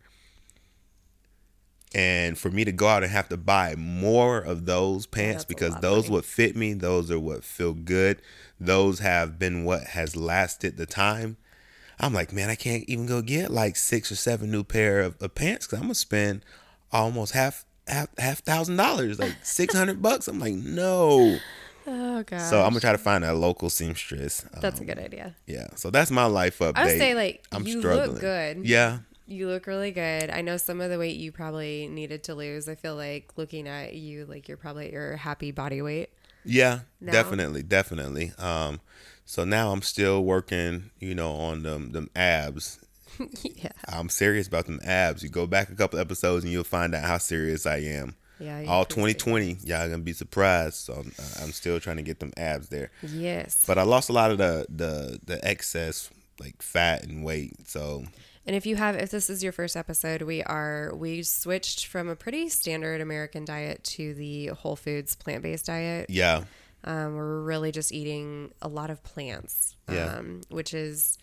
And 1.93 2.37
for 2.37 2.49
me 2.49 2.65
to 2.65 2.71
go 2.71 2.87
out 2.87 3.03
and 3.03 3.11
have 3.11 3.29
to 3.29 3.37
buy 3.37 3.75
more 3.75 4.39
of 4.39 4.65
those 4.65 5.05
pants 5.05 5.43
that's 5.43 5.45
because 5.45 5.79
those 5.79 6.09
would 6.09 6.25
fit 6.25 6.55
me, 6.55 6.73
those 6.73 7.09
are 7.09 7.19
what 7.19 7.43
feel 7.43 7.73
good, 7.73 8.21
those 8.59 8.99
have 8.99 9.39
been 9.39 9.63
what 9.63 9.83
has 9.87 10.15
lasted 10.15 10.77
the 10.77 10.85
time. 10.85 11.37
I'm 11.99 12.13
like, 12.13 12.33
man, 12.33 12.49
I 12.49 12.55
can't 12.55 12.83
even 12.87 13.05
go 13.05 13.21
get 13.21 13.51
like 13.51 13.75
six 13.75 14.11
or 14.11 14.15
seven 14.15 14.51
new 14.51 14.63
pair 14.63 15.01
of, 15.01 15.21
of 15.21 15.35
pants 15.35 15.65
because 15.65 15.79
I'm 15.79 15.85
gonna 15.85 15.95
spend 15.95 16.43
almost 17.01 17.33
half 17.33 17.65
half 17.87 18.07
half 18.17 18.39
thousand 18.39 18.77
dollars, 18.77 19.19
like 19.19 19.35
six 19.43 19.73
hundred 19.75 20.01
bucks. 20.01 20.27
I'm 20.27 20.39
like, 20.39 20.53
no. 20.55 21.37
Oh 21.87 22.23
god. 22.23 22.39
So 22.41 22.61
I'm 22.63 22.69
gonna 22.69 22.79
try 22.79 22.91
to 22.93 22.97
find 22.97 23.23
a 23.23 23.33
local 23.33 23.69
seamstress. 23.69 24.45
That's 24.59 24.79
a 24.79 24.81
Um, 24.83 24.87
good 24.87 24.99
idea. 24.99 25.35
yeah. 25.45 25.67
So 25.75 25.89
that's 25.91 26.09
my 26.11 26.25
life 26.25 26.59
update. 26.59 26.73
I 26.77 26.85
would 26.85 26.97
say 26.97 27.13
like 27.13 27.45
I'm 27.51 27.65
you 27.67 27.79
struggling. 27.79 28.11
look 28.13 28.21
good. 28.21 28.65
Yeah. 28.65 28.99
You 29.27 29.47
look 29.47 29.65
really 29.65 29.91
good. 29.91 30.29
I 30.29 30.41
know 30.41 30.57
some 30.57 30.81
of 30.81 30.91
the 30.91 30.99
weight 30.99 31.17
you 31.17 31.31
probably 31.31 31.87
needed 31.87 32.23
to 32.25 32.35
lose. 32.35 32.69
I 32.69 32.75
feel 32.75 32.95
like 32.95 33.31
looking 33.37 33.67
at 33.67 33.95
you, 33.95 34.25
like 34.25 34.47
you're 34.47 34.57
probably 34.57 34.85
at 34.85 34.91
your 34.93 35.15
happy 35.17 35.49
body 35.51 35.81
weight. 35.81 36.09
Yeah, 36.43 36.81
now? 37.01 37.11
definitely, 37.11 37.63
definitely. 37.63 38.33
Um, 38.37 38.81
so 39.25 39.43
now 39.43 39.71
I'm 39.71 39.81
still 39.81 40.23
working, 40.23 40.91
you 40.99 41.15
know, 41.15 41.31
on 41.31 41.63
them 41.63 41.91
them 41.91 42.11
abs. 42.15 42.79
yeah. 43.43 43.69
I'm 43.87 44.09
serious 44.09 44.47
about 44.47 44.65
them 44.65 44.79
abs. 44.83 45.23
You 45.23 45.29
go 45.29 45.47
back 45.47 45.69
a 45.69 45.75
couple 45.75 45.99
episodes 45.99 46.43
and 46.43 46.51
you'll 46.53 46.63
find 46.63 46.93
out 46.95 47.03
how 47.03 47.17
serious 47.17 47.65
I 47.65 47.77
am. 47.77 48.15
Yeah. 48.39 48.65
All 48.67 48.81
appreciate 48.81 49.19
2020, 49.19 49.57
y'all 49.63 49.87
gonna 49.89 49.99
be 50.03 50.11
surprised. 50.13 50.75
So 50.75 50.93
I'm, 50.93 51.11
I'm 51.41 51.51
still 51.51 51.79
trying 51.79 51.97
to 51.97 52.03
get 52.03 52.19
them 52.19 52.33
abs 52.35 52.67
there. 52.69 52.91
Yes. 53.01 53.63
But 53.65 53.77
I 53.77 53.83
lost 53.83 54.09
a 54.09 54.13
lot 54.13 54.31
of 54.31 54.37
the 54.37 54.65
the 54.69 55.19
the 55.25 55.45
excess 55.47 56.09
like 56.39 56.61
fat 56.61 57.03
and 57.03 57.23
weight. 57.23 57.53
So 57.67 58.03
And 58.45 58.55
if 58.55 58.65
you 58.65 58.75
have, 58.75 58.95
if 58.97 59.09
this 59.09 59.29
is 59.29 59.41
your 59.41 59.53
first 59.53 59.77
episode, 59.77 60.21
we 60.23 60.43
are 60.43 60.91
we 60.93 61.23
switched 61.23 61.85
from 61.87 62.09
a 62.09 62.15
pretty 62.15 62.49
standard 62.49 62.99
American 62.99 63.45
diet 63.45 63.83
to 63.95 64.13
the 64.13 64.47
Whole 64.47 64.75
Foods 64.75 65.15
plant 65.15 65.41
based 65.41 65.67
diet. 65.67 66.09
yeah, 66.09 66.43
Um, 66.83 67.15
we're 67.15 67.39
really 67.41 67.71
just 67.71 67.93
eating 67.93 68.51
a 68.61 68.67
lot 68.67 68.89
of 68.89 69.01
plants, 69.03 69.75
Yeah. 69.89 70.15
um, 70.17 70.41
which 70.49 70.73
is. 70.73 71.17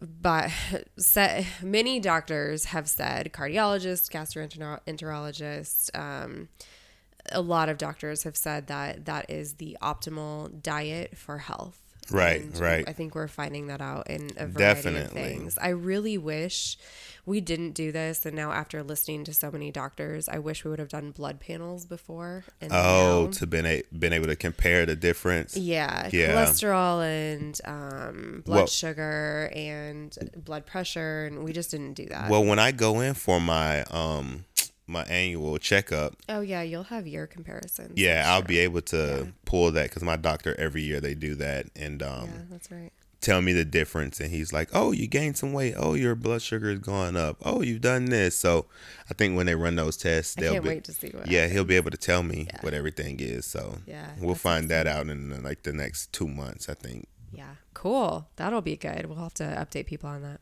But 0.00 0.50
set, 0.96 1.44
many 1.62 1.98
doctors 1.98 2.66
have 2.66 2.88
said, 2.88 3.32
cardiologists, 3.32 4.08
gastroenterologists, 4.10 5.90
um, 5.98 6.48
a 7.32 7.40
lot 7.40 7.68
of 7.68 7.78
doctors 7.78 8.22
have 8.22 8.36
said 8.36 8.68
that 8.68 9.04
that 9.06 9.28
is 9.28 9.54
the 9.54 9.76
optimal 9.82 10.62
diet 10.62 11.16
for 11.16 11.38
health. 11.38 11.80
Right, 12.10 12.40
And 12.40 12.58
right. 12.58 12.88
I 12.88 12.92
think 12.92 13.14
we're 13.14 13.28
finding 13.28 13.66
that 13.66 13.80
out 13.82 14.08
in 14.08 14.30
a 14.36 14.46
variety 14.46 14.58
Definitely. 14.58 15.02
of 15.02 15.28
things. 15.28 15.58
I 15.58 15.68
really 15.70 16.16
wish 16.16 16.78
we 17.28 17.40
didn't 17.40 17.72
do 17.72 17.92
this. 17.92 18.24
And 18.26 18.34
now, 18.34 18.50
after 18.52 18.82
listening 18.82 19.24
to 19.24 19.34
so 19.34 19.50
many 19.50 19.70
doctors, 19.70 20.28
I 20.28 20.38
wish 20.38 20.64
we 20.64 20.70
would 20.70 20.78
have 20.80 20.88
done 20.88 21.10
blood 21.12 21.38
panels 21.40 21.84
before. 21.84 22.44
And 22.60 22.72
oh, 22.72 23.24
now- 23.26 23.30
to 23.32 23.46
been 23.46 23.66
a, 23.66 23.82
been 23.96 24.12
able 24.12 24.26
to 24.26 24.36
compare 24.36 24.86
the 24.86 24.96
difference. 24.96 25.56
yeah, 25.56 26.08
Yeah. 26.12 26.32
cholesterol 26.34 27.04
and 27.04 27.60
um, 27.64 28.42
blood 28.46 28.56
Well- 28.56 28.66
sugar 28.66 29.50
and 29.54 30.16
blood 30.36 30.64
pressure, 30.66 31.26
and 31.26 31.44
we 31.44 31.52
just 31.52 31.70
didn't 31.70 31.94
do 31.94 32.06
that. 32.06 32.30
Well, 32.30 32.44
when 32.44 32.58
I 32.58 32.72
go 32.72 33.00
in 33.00 33.14
for 33.14 33.40
my 33.40 33.82
um 33.84 34.44
my 34.90 35.02
annual 35.04 35.58
checkup, 35.58 36.14
oh 36.30 36.40
yeah, 36.40 36.62
you'll 36.62 36.84
have 36.84 37.06
your 37.06 37.26
comparisons. 37.26 37.92
yeah, 37.96 38.22
I'm 38.26 38.32
I'll 38.36 38.42
be 38.42 38.58
able 38.58 38.80
to 38.82 39.32
pull 39.44 39.70
that 39.72 39.84
because 39.90 40.02
my 40.02 40.16
doctor 40.16 40.54
every 40.58 40.80
year 40.82 40.98
they 41.00 41.14
do 41.14 41.34
that 41.34 41.66
and 41.76 42.02
um 42.02 42.24
Yeah, 42.24 42.40
that's 42.50 42.70
right. 42.70 42.92
Tell 43.20 43.42
me 43.42 43.52
the 43.52 43.64
difference 43.64 44.20
and 44.20 44.30
he's 44.30 44.52
like, 44.52 44.68
oh, 44.72 44.92
you 44.92 45.06
gained 45.06 45.36
some 45.36 45.52
weight. 45.52 45.74
Oh, 45.76 45.94
your 45.94 46.14
blood 46.14 46.40
sugar 46.42 46.70
is 46.70 46.78
going 46.78 47.16
up. 47.16 47.36
Oh, 47.44 47.62
you've 47.62 47.80
done 47.80 48.06
this. 48.06 48.38
So 48.38 48.66
I 49.10 49.14
think 49.14 49.36
when 49.36 49.46
they 49.46 49.54
run 49.56 49.74
those 49.76 49.96
tests, 49.96 50.34
they'll 50.36 50.52
can't 50.52 50.62
be 50.64 50.68
wait 50.70 50.84
to 50.84 50.92
see 50.92 51.08
what. 51.10 51.28
yeah, 51.30 51.48
he'll 51.48 51.64
be 51.64 51.76
able 51.76 51.90
to 51.90 51.96
tell 51.96 52.22
me 52.22 52.46
Yeah. 52.52 52.58
what 52.60 52.74
everything 52.74 53.18
is. 53.20 53.44
So 53.46 53.78
Yeah, 53.86 54.06
we'll 54.20 54.34
find 54.36 54.68
that 54.70 54.86
out 54.86 55.08
in 55.08 55.32
uh, 55.32 55.40
like 55.42 55.62
the 55.64 55.72
next 55.72 56.12
two 56.12 56.28
months, 56.28 56.68
I 56.68 56.74
think. 56.74 57.08
Yeah, 57.32 57.54
cool. 57.74 58.28
That'll 58.36 58.62
be 58.62 58.76
good. 58.76 59.06
We'll 59.06 59.18
have 59.18 59.34
to 59.34 59.44
update 59.44 59.86
people 59.86 60.08
on 60.08 60.22
that. 60.22 60.40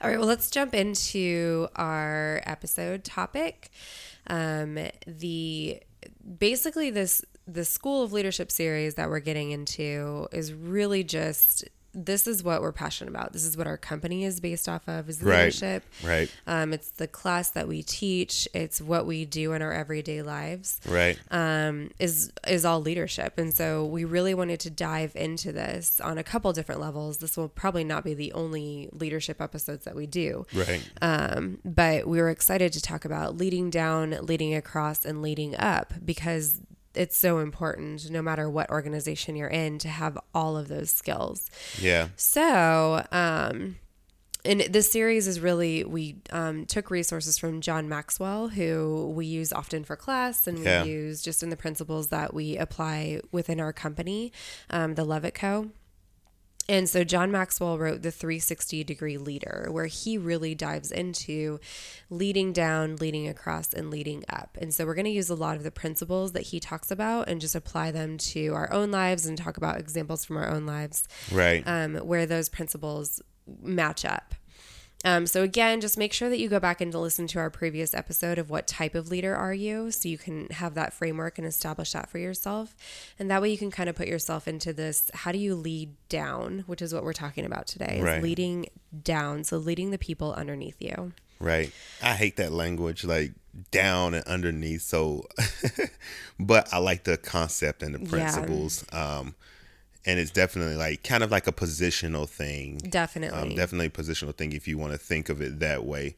All 0.00 0.08
right, 0.08 0.18
well, 0.18 0.26
let's 0.28 0.50
jump 0.50 0.74
into 0.74 1.68
our 1.76 2.40
episode 2.46 3.04
topic. 3.04 3.70
Um, 4.28 4.78
the 5.06 5.82
basically 6.38 6.90
this 6.90 7.24
the 7.46 7.64
School 7.64 8.02
of 8.02 8.12
Leadership 8.12 8.50
series 8.50 8.94
that 8.94 9.08
we're 9.08 9.20
getting 9.20 9.50
into 9.52 10.28
is 10.32 10.52
really 10.52 11.04
just 11.04 11.64
this 11.98 12.26
is 12.26 12.42
what 12.42 12.60
we're 12.60 12.72
passionate 12.72 13.08
about. 13.08 13.32
This 13.32 13.42
is 13.46 13.56
what 13.56 13.66
our 13.66 13.78
company 13.78 14.24
is 14.24 14.38
based 14.38 14.68
off 14.68 14.86
of 14.86 15.08
is 15.08 15.22
Right. 15.22 15.44
leadership. 15.44 15.82
Right. 16.04 16.30
Um, 16.46 16.74
it's 16.74 16.90
the 16.90 17.06
class 17.08 17.48
that 17.52 17.68
we 17.68 17.82
teach. 17.82 18.46
It's 18.52 18.82
what 18.82 19.06
we 19.06 19.24
do 19.24 19.54
in 19.54 19.62
our 19.62 19.72
everyday 19.72 20.20
lives 20.20 20.78
Right. 20.86 21.18
um, 21.30 21.90
is 21.98 22.32
is 22.46 22.66
all 22.66 22.82
leadership, 22.82 23.38
and 23.38 23.54
so 23.54 23.86
we 23.86 24.04
really 24.04 24.34
wanted 24.34 24.60
to 24.60 24.70
dive 24.70 25.12
into 25.16 25.52
this 25.52 25.98
on 26.02 26.18
a 26.18 26.22
couple 26.22 26.52
different 26.52 26.82
levels. 26.82 27.16
This 27.16 27.34
will 27.34 27.48
probably 27.48 27.84
not 27.84 28.04
be 28.04 28.12
the 28.12 28.30
only 28.34 28.90
leadership 28.92 29.40
episodes 29.40 29.86
that 29.86 29.94
we 29.96 30.06
do, 30.06 30.44
Right. 30.52 30.82
um, 31.00 31.60
but 31.64 32.06
we 32.06 32.20
were 32.20 32.28
excited 32.28 32.74
to 32.74 32.82
talk 32.82 33.06
about 33.06 33.38
leading 33.38 33.70
down, 33.70 34.10
leading 34.20 34.54
across, 34.54 35.06
and 35.06 35.22
leading 35.22 35.56
up 35.56 35.94
because 36.04 36.60
it's 36.96 37.16
so 37.16 37.38
important, 37.38 38.10
no 38.10 38.22
matter 38.22 38.48
what 38.48 38.70
organization 38.70 39.36
you're 39.36 39.48
in, 39.48 39.78
to 39.78 39.88
have 39.88 40.18
all 40.34 40.56
of 40.56 40.68
those 40.68 40.90
skills. 40.90 41.50
Yeah. 41.80 42.08
So, 42.16 43.04
um, 43.12 43.76
and 44.44 44.60
this 44.70 44.90
series 44.90 45.26
is 45.26 45.40
really 45.40 45.82
we 45.84 46.16
um, 46.30 46.66
took 46.66 46.90
resources 46.90 47.36
from 47.36 47.60
John 47.60 47.88
Maxwell, 47.88 48.48
who 48.48 49.12
we 49.14 49.26
use 49.26 49.52
often 49.52 49.82
for 49.84 49.96
class, 49.96 50.46
and 50.46 50.58
we 50.58 50.64
Yeah. 50.64 50.84
use 50.84 51.20
just 51.20 51.42
in 51.42 51.50
the 51.50 51.56
principles 51.56 52.08
that 52.08 52.32
we 52.32 52.56
apply 52.56 53.20
within 53.32 53.58
our 53.60 53.72
company, 53.72 54.32
um, 54.70 54.94
the 54.94 55.04
Lovett 55.04 55.34
Co. 55.34 55.70
And 56.68 56.88
so 56.88 57.04
John 57.04 57.30
Maxwell 57.30 57.78
wrote 57.78 58.02
the 58.02 58.10
360 58.10 58.82
degree 58.84 59.18
leader, 59.18 59.68
where 59.70 59.86
he 59.86 60.18
really 60.18 60.54
dives 60.54 60.90
into 60.90 61.60
leading 62.10 62.52
down, 62.52 62.96
leading 62.96 63.28
across, 63.28 63.72
and 63.72 63.90
leading 63.90 64.24
up. 64.28 64.58
And 64.60 64.74
so 64.74 64.84
we're 64.84 64.94
going 64.96 65.04
to 65.04 65.10
use 65.12 65.30
a 65.30 65.34
lot 65.36 65.56
of 65.56 65.62
the 65.62 65.70
principles 65.70 66.32
that 66.32 66.42
he 66.44 66.58
talks 66.58 66.90
about 66.90 67.28
and 67.28 67.40
just 67.40 67.54
apply 67.54 67.92
them 67.92 68.18
to 68.18 68.48
our 68.54 68.72
own 68.72 68.90
lives 68.90 69.26
and 69.26 69.38
talk 69.38 69.56
about 69.56 69.78
examples 69.78 70.24
from 70.24 70.36
our 70.38 70.48
own 70.48 70.66
lives 70.66 71.06
Right. 71.30 71.62
um, 71.66 71.96
where 71.96 72.26
those 72.26 72.48
principles 72.48 73.22
match 73.62 74.04
up. 74.04 74.34
Um, 75.06 75.28
so 75.28 75.44
again, 75.44 75.80
just 75.80 75.96
make 75.96 76.12
sure 76.12 76.28
that 76.28 76.40
you 76.40 76.48
go 76.48 76.58
back 76.58 76.80
and 76.80 76.92
listen 76.92 77.28
to 77.28 77.38
our 77.38 77.48
previous 77.48 77.94
episode 77.94 78.38
of 78.38 78.50
what 78.50 78.66
type 78.66 78.96
of 78.96 79.08
leader 79.08 79.36
are 79.36 79.54
you, 79.54 79.92
so 79.92 80.08
you 80.08 80.18
can 80.18 80.48
have 80.48 80.74
that 80.74 80.92
framework 80.92 81.38
and 81.38 81.46
establish 81.46 81.92
that 81.92 82.10
for 82.10 82.18
yourself, 82.18 82.74
and 83.16 83.30
that 83.30 83.40
way 83.40 83.48
you 83.48 83.56
can 83.56 83.70
kind 83.70 83.88
of 83.88 83.94
put 83.94 84.08
yourself 84.08 84.48
into 84.48 84.72
this. 84.72 85.08
How 85.14 85.30
do 85.30 85.38
you 85.38 85.54
lead 85.54 85.94
down, 86.08 86.64
which 86.66 86.82
is 86.82 86.92
what 86.92 87.04
we're 87.04 87.12
talking 87.12 87.44
about 87.44 87.68
today, 87.68 87.98
is 87.98 88.02
Right. 88.04 88.20
leading 88.20 88.66
down. 89.04 89.44
So 89.44 89.58
leading 89.58 89.92
the 89.92 89.98
people 89.98 90.34
underneath 90.34 90.76
you. 90.80 91.12
Right. 91.38 91.70
I 92.02 92.14
hate 92.14 92.36
that 92.38 92.50
language, 92.50 93.04
like 93.04 93.30
down 93.70 94.12
and 94.12 94.24
underneath. 94.26 94.82
So, 94.82 95.26
but 96.40 96.72
I 96.74 96.78
like 96.78 97.04
the 97.04 97.16
concept 97.16 97.80
and 97.84 97.94
the 97.94 98.00
Yeah. 98.00 98.08
principles. 98.08 98.84
Um, 98.90 99.36
and 100.06 100.20
it's 100.20 100.30
definitely 100.30 100.76
like 100.76 101.02
kind 101.02 101.22
of 101.22 101.30
like 101.30 101.46
a 101.46 101.52
positional 101.52 102.28
thing. 102.28 102.78
Definitely. 102.78 103.38
Um, 103.38 103.54
definitely 103.54 103.86
a 103.86 103.90
positional 103.90 104.34
thing 104.34 104.52
if 104.52 104.66
you 104.68 104.78
want 104.78 104.92
to 104.92 104.98
think 104.98 105.28
of 105.28 105.42
it 105.42 105.58
that 105.58 105.84
way. 105.84 106.16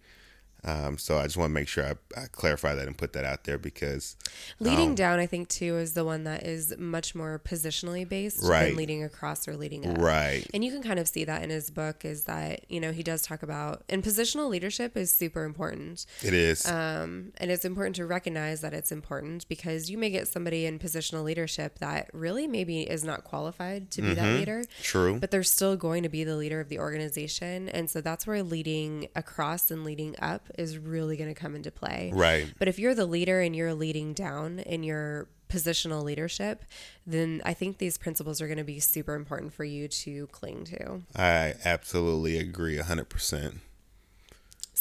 Um, 0.65 0.99
so 0.99 1.19
I 1.19 1.25
just 1.25 1.37
want 1.37 1.51
to 1.51 1.55
make 1.55 1.69
sure 1.69 1.85
I, 1.87 2.21
I 2.21 2.27
clarify 2.33 2.75
that 2.75 2.87
and 2.89 2.99
put 2.99 3.13
that 3.13 3.25
out 3.25 3.45
there 3.45 3.59
because 3.59 4.17
Leading 4.59 4.95
down, 4.97 5.21
I 5.21 5.27
think, 5.27 5.49
too, 5.49 5.77
is 5.79 5.95
the 5.95 6.05
one 6.05 6.25
that 6.25 6.43
is 6.43 6.77
much 6.77 7.15
more 7.15 7.41
positionally 7.45 8.07
based 8.09 8.43
Right. 8.43 8.67
than 8.67 8.77
leading 8.77 9.05
across 9.05 9.47
or 9.47 9.57
leading 9.57 9.87
up. 9.87 9.99
right, 9.99 10.45
And 10.53 10.65
you 10.65 10.73
can 10.73 10.83
kind 10.83 10.99
of 10.99 11.07
see 11.07 11.25
that 11.25 11.43
in 11.45 11.51
his 11.51 11.71
book 11.71 12.05
is 12.05 12.25
that, 12.25 12.69
you 12.69 12.81
know, 12.81 12.91
he 12.91 13.03
does 13.05 13.23
talk 13.23 13.43
about, 13.45 13.85
and 13.89 14.03
positional 14.03 14.49
leadership 14.49 14.97
is 14.97 15.13
super 15.13 15.45
important. 15.45 16.05
it 16.23 16.35
is. 16.35 16.67
Um, 16.67 17.33
and 17.39 17.51
it's 17.53 17.65
important 17.65 17.95
to 17.97 18.07
recognize 18.07 18.61
that 18.63 18.75
it's 18.75 18.91
important 18.91 19.47
because 19.49 19.89
you 19.91 19.97
may 19.97 20.11
get 20.11 20.27
somebody 20.27 20.67
in 20.67 20.79
positional 20.81 21.23
leadership 21.23 21.79
that 21.79 22.11
really 22.13 22.49
maybe 22.49 22.83
is 22.83 23.05
not 23.05 23.23
qualified 23.23 23.91
to 23.93 24.03
be 24.03 24.13
that 24.15 24.35
leader, 24.39 24.65
True. 24.83 25.19
but 25.21 25.31
they're 25.31 25.43
still 25.45 25.77
going 25.77 26.03
to 26.03 26.09
be 26.09 26.25
the 26.25 26.37
leader 26.37 26.61
of 26.61 26.69
the 26.69 26.79
organization. 26.81 27.69
And 27.69 27.89
so 27.89 28.01
that's 28.01 28.27
where 28.27 28.43
leading 28.43 29.09
across 29.15 29.71
and 29.71 29.85
leading 29.85 30.17
up 30.21 30.47
is 30.57 30.79
really 30.79 31.17
going 31.17 31.33
to 31.33 31.39
come 31.39 31.55
into 31.55 31.71
play. 31.71 32.11
Right. 32.15 32.53
But 32.59 32.69
if 32.69 32.79
you're 32.79 32.95
the 32.95 33.07
leader 33.07 33.41
and 33.41 33.55
you're 33.55 33.75
leading 33.75 34.15
down 34.15 34.61
in 34.61 34.83
your 34.83 35.29
positional 35.49 36.03
leadership, 36.03 36.65
then 37.07 37.41
I 37.45 37.55
think 37.55 37.79
these 37.79 37.99
principles 37.99 38.41
are 38.41 38.47
going 38.47 38.59
to 38.59 38.65
be 38.65 38.81
super 38.81 39.15
important 39.15 39.53
for 39.53 39.65
you 39.65 39.89
to 39.89 40.27
cling 40.29 40.65
to. 40.67 41.03
I 41.17 41.55
absolutely 41.65 42.39
agree 42.39 42.77
100%. 42.77 43.59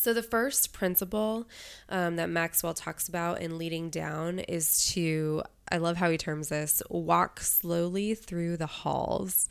So, 0.07 0.13
the 0.13 0.23
first 0.23 0.71
principle 0.71 1.49
um, 1.89 2.15
that 2.15 2.29
Maxwell 2.29 2.73
talks 2.73 3.09
about 3.09 3.41
in 3.41 3.57
leading 3.57 3.89
down 3.89 4.39
is 4.39 4.85
to, 4.93 5.43
I 5.69 5.79
love 5.79 5.97
how 5.97 6.09
he 6.09 6.17
terms 6.17 6.47
this, 6.47 6.81
walk 6.89 7.41
slowly 7.41 8.15
through 8.15 8.55
the 8.55 8.67
halls. 8.67 9.49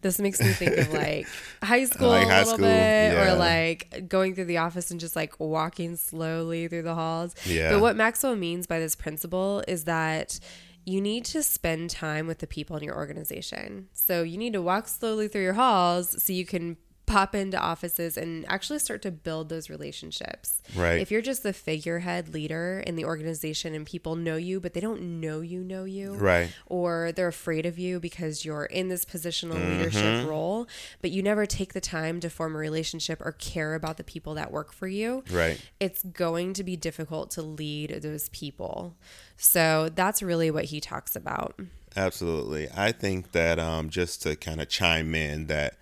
This 0.00 0.18
makes 0.18 0.40
me 0.40 0.46
think 0.46 0.78
of 0.78 0.90
like 0.94 1.26
high 1.62 1.84
school 1.84 2.08
Like 2.08 2.24
a 2.26 2.30
high 2.30 2.38
little 2.38 2.54
school, 2.54 2.68
bit, 2.68 3.12
yeah. 3.12 3.34
or 3.34 3.36
like 3.36 4.08
going 4.08 4.34
through 4.34 4.46
the 4.46 4.56
office 4.56 4.90
and 4.90 4.98
just 4.98 5.14
like 5.14 5.38
walking 5.38 5.94
slowly 5.96 6.68
through 6.68 6.84
the 6.84 6.94
halls. 6.94 7.34
Yeah. 7.44 7.68
But 7.68 7.82
what 7.82 7.94
Maxwell 7.94 8.34
means 8.34 8.66
by 8.66 8.78
this 8.78 8.96
principle 8.96 9.62
is 9.68 9.84
that 9.84 10.40
you 10.86 11.02
need 11.02 11.26
to 11.26 11.42
spend 11.42 11.90
time 11.90 12.26
with 12.26 12.38
the 12.38 12.46
people 12.46 12.78
in 12.78 12.82
your 12.82 12.96
organization. 12.96 13.88
So 13.92 14.22
you 14.22 14.38
need 14.38 14.54
to 14.54 14.62
walk 14.62 14.88
slowly 14.88 15.28
through 15.28 15.42
your 15.42 15.52
halls 15.52 16.22
so 16.22 16.32
you 16.32 16.46
can 16.46 16.78
pop 17.08 17.34
into 17.34 17.58
offices 17.58 18.16
and 18.16 18.44
actually 18.48 18.78
start 18.78 19.02
to 19.02 19.10
build 19.10 19.48
those 19.48 19.68
relationships. 19.68 20.62
Right. 20.76 21.00
If 21.00 21.10
you're 21.10 21.22
just 21.22 21.42
the 21.42 21.52
figurehead 21.52 22.32
leader 22.32 22.82
in 22.86 22.94
the 22.96 23.04
organization 23.04 23.74
and 23.74 23.84
people 23.86 24.14
know 24.14 24.36
you, 24.36 24.60
but 24.60 24.74
they 24.74 24.80
don't 24.80 25.20
know 25.20 25.40
you 25.40 25.64
know 25.64 25.84
you. 25.84 26.14
Right. 26.14 26.52
Or 26.66 27.10
they're 27.12 27.28
afraid 27.28 27.66
of 27.66 27.78
you 27.78 27.98
because 27.98 28.44
you're 28.44 28.66
in 28.66 28.88
this 28.88 29.04
positional 29.04 29.54
Mm-hmm. 29.54 29.78
leadership 29.78 30.28
role, 30.28 30.68
but 31.00 31.10
you 31.10 31.22
never 31.22 31.46
take 31.46 31.72
the 31.72 31.80
time 31.80 32.20
to 32.20 32.30
form 32.30 32.54
a 32.54 32.58
relationship 32.58 33.20
or 33.20 33.32
care 33.32 33.74
about 33.74 33.96
the 33.96 34.04
people 34.04 34.34
that 34.34 34.52
work 34.52 34.72
for 34.72 34.86
you 34.86 35.24
Right. 35.30 35.60
it's 35.80 36.02
going 36.02 36.52
to 36.54 36.62
be 36.62 36.76
difficult 36.76 37.30
to 37.32 37.42
lead 37.42 37.90
those 38.02 38.28
people. 38.28 38.94
So 39.36 39.88
that's 39.94 40.22
really 40.22 40.50
what 40.50 40.66
he 40.66 40.80
talks 40.80 41.16
about. 41.16 41.58
Absolutely. 41.96 42.68
I 42.76 42.92
think 42.92 43.32
that 43.32 43.58
um, 43.58 43.90
just 43.90 44.22
to 44.22 44.36
kind 44.36 44.60
of 44.60 44.68
chime 44.68 45.14
in 45.14 45.46
that 45.46 45.74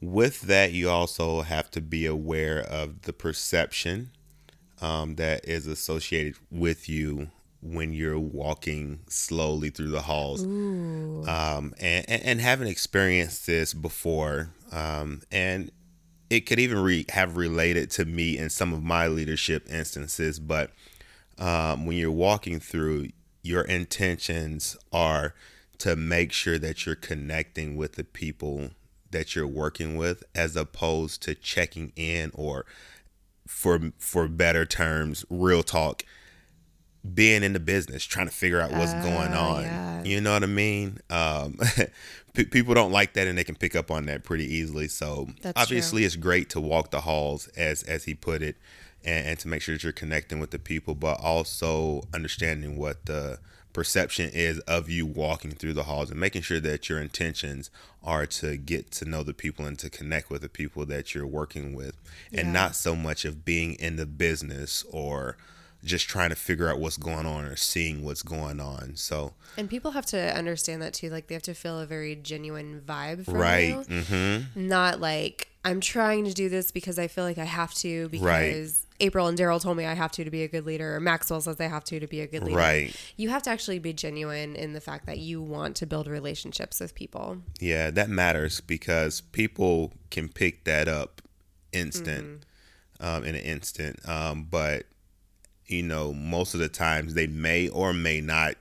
with 0.00 0.42
that, 0.42 0.72
you 0.72 0.88
also 0.88 1.42
have 1.42 1.70
to 1.72 1.80
be 1.80 2.06
aware 2.06 2.60
of 2.60 3.02
the 3.02 3.12
perception 3.12 4.10
um, 4.80 5.16
that 5.16 5.44
is 5.44 5.66
associated 5.66 6.36
with 6.50 6.88
you 6.88 7.30
when 7.60 7.92
you're 7.92 8.18
walking 8.18 9.00
slowly 9.08 9.70
through 9.70 9.90
the 9.90 10.02
halls. 10.02 10.44
Um, 11.28 11.74
and, 11.80 12.08
and, 12.08 12.22
and 12.22 12.40
having 12.40 12.68
experienced 12.68 13.46
this 13.46 13.74
before, 13.74 14.50
um, 14.70 15.22
and 15.32 15.72
it 16.30 16.40
could 16.40 16.60
even 16.60 16.78
re- 16.78 17.06
have 17.08 17.36
related 17.36 17.90
to 17.92 18.04
me 18.04 18.38
in 18.38 18.50
some 18.50 18.72
of 18.72 18.82
my 18.82 19.08
leadership 19.08 19.66
instances, 19.68 20.38
but 20.38 20.70
um, 21.38 21.86
when 21.86 21.96
you're 21.96 22.10
walking 22.12 22.60
through, 22.60 23.08
your 23.42 23.62
intentions 23.62 24.76
are 24.92 25.34
to 25.78 25.96
make 25.96 26.32
sure 26.32 26.58
that 26.58 26.84
you're 26.84 26.94
connecting 26.94 27.76
with 27.76 27.94
the 27.94 28.04
people 28.04 28.70
that 29.10 29.34
you're 29.34 29.46
working 29.46 29.96
with, 29.96 30.22
as 30.34 30.56
opposed 30.56 31.22
to 31.22 31.34
checking 31.34 31.92
in 31.96 32.30
or, 32.34 32.64
for 33.46 33.92
for 33.98 34.28
better 34.28 34.66
terms, 34.66 35.24
real 35.30 35.62
talk, 35.62 36.04
being 37.14 37.42
in 37.42 37.52
the 37.54 37.60
business, 37.60 38.04
trying 38.04 38.26
to 38.28 38.34
figure 38.34 38.60
out 38.60 38.70
what's 38.72 38.92
going 38.94 39.32
Ah, 39.32 39.54
on. 39.54 39.62
yeah. 39.64 40.04
You 40.04 40.20
know 40.20 40.32
what 40.34 40.42
I 40.42 40.46
mean? 40.46 40.98
Um, 41.10 41.58
pe- 42.34 42.44
people 42.44 42.74
don't 42.74 42.92
like 42.92 43.14
that, 43.14 43.26
and 43.26 43.38
they 43.38 43.44
can 43.44 43.54
pick 43.54 43.74
up 43.74 43.90
on 43.90 44.06
that 44.06 44.24
pretty 44.24 44.44
easily. 44.52 44.88
So 44.88 45.28
That's 45.42 45.60
obviously, 45.60 46.04
it's 46.04 46.16
great 46.16 46.50
to 46.50 46.60
walk 46.60 46.90
the 46.90 47.00
halls, 47.02 47.48
as 47.56 47.82
as 47.84 48.04
he 48.04 48.14
put 48.14 48.42
it, 48.42 48.56
and, 49.04 49.26
and 49.28 49.38
to 49.38 49.48
make 49.48 49.62
sure 49.62 49.74
that 49.74 49.82
you're 49.82 49.92
connecting 49.92 50.40
with 50.40 50.50
the 50.50 50.58
people, 50.58 50.94
but 50.94 51.18
also 51.20 52.02
understanding 52.12 52.76
what 52.76 53.06
the 53.06 53.38
perception 53.78 54.28
is 54.34 54.58
of 54.60 54.88
you 54.90 55.06
walking 55.06 55.52
through 55.52 55.72
the 55.72 55.84
halls 55.84 56.10
and 56.10 56.18
making 56.18 56.42
sure 56.42 56.58
that 56.58 56.88
your 56.88 57.00
intentions 57.00 57.70
are 58.02 58.26
to 58.26 58.56
get 58.56 58.90
to 58.90 59.04
know 59.04 59.22
the 59.22 59.32
people 59.32 59.64
and 59.66 59.78
to 59.78 59.88
connect 59.88 60.30
with 60.30 60.42
the 60.42 60.48
people 60.48 60.84
that 60.86 61.14
you're 61.14 61.24
working 61.26 61.74
with 61.74 61.94
and 62.32 62.48
Yeah. 62.48 62.52
not 62.52 62.74
so 62.74 62.96
much 62.96 63.24
of 63.24 63.44
being 63.44 63.74
in 63.74 63.94
the 63.94 64.04
business 64.06 64.84
or 64.90 65.36
just 65.84 66.08
trying 66.08 66.30
to 66.30 66.34
figure 66.34 66.68
out 66.68 66.80
what's 66.80 66.96
going 66.96 67.24
on 67.24 67.44
or 67.44 67.54
seeing 67.54 68.02
what's 68.02 68.24
going 68.24 68.58
on 68.58 68.96
so 68.96 69.34
And 69.56 69.70
people 69.70 69.92
have 69.92 70.06
to 70.06 70.36
understand 70.36 70.82
that 70.82 70.92
too. 70.92 71.08
Like 71.08 71.28
they 71.28 71.34
have 71.34 71.42
to 71.44 71.54
feel 71.54 71.78
a 71.78 71.86
very 71.86 72.16
genuine 72.16 72.82
vibe 72.84 73.24
from 73.26 73.34
right 73.34 73.68
you. 73.68 73.84
mm-hmm 74.02 74.66
Not 74.68 75.00
like 75.00 75.46
I'm 75.68 75.80
trying 75.80 76.24
to 76.24 76.32
do 76.32 76.48
this 76.48 76.70
because 76.70 76.98
I 76.98 77.08
feel 77.08 77.24
like 77.24 77.38
I 77.38 77.44
have 77.44 77.74
to 77.74 78.08
because 78.08 78.24
Right. 78.24 78.74
April 79.00 79.26
and 79.26 79.38
Daryl 79.38 79.60
told 79.60 79.76
me 79.76 79.84
I 79.84 79.94
have 79.94 80.10
to 80.12 80.24
to 80.24 80.30
be 80.30 80.42
a 80.42 80.48
good 80.48 80.66
leader 80.66 80.96
or 80.96 81.00
Maxwell 81.00 81.40
says 81.40 81.60
I 81.60 81.68
have 81.68 81.84
to 81.84 82.00
to 82.00 82.06
be 82.06 82.20
a 82.20 82.26
good 82.26 82.42
leader. 82.42 82.56
Right. 82.56 82.96
You 83.16 83.28
have 83.28 83.42
to 83.44 83.50
actually 83.50 83.78
be 83.78 83.92
genuine 83.92 84.56
in 84.56 84.72
the 84.72 84.80
fact 84.80 85.06
that 85.06 85.18
you 85.18 85.40
want 85.42 85.76
to 85.76 85.86
build 85.86 86.06
relationships 86.06 86.80
with 86.80 86.94
people. 86.94 87.38
Yeah, 87.60 87.90
that 87.90 88.08
matters 88.08 88.60
because 88.60 89.20
people 89.20 89.92
can 90.10 90.28
pick 90.28 90.64
that 90.64 90.88
up 90.88 91.22
instant, 91.72 92.44
um, 92.98 93.24
in 93.24 93.34
an 93.34 93.42
instant. 93.42 94.08
Um, 94.08 94.48
but 94.50 94.86
you 95.66 95.82
know, 95.82 96.14
most 96.14 96.54
of 96.54 96.60
the 96.60 96.68
times 96.68 97.14
they 97.14 97.26
may 97.26 97.68
or 97.68 97.92
may 97.92 98.20
not, 98.20 98.56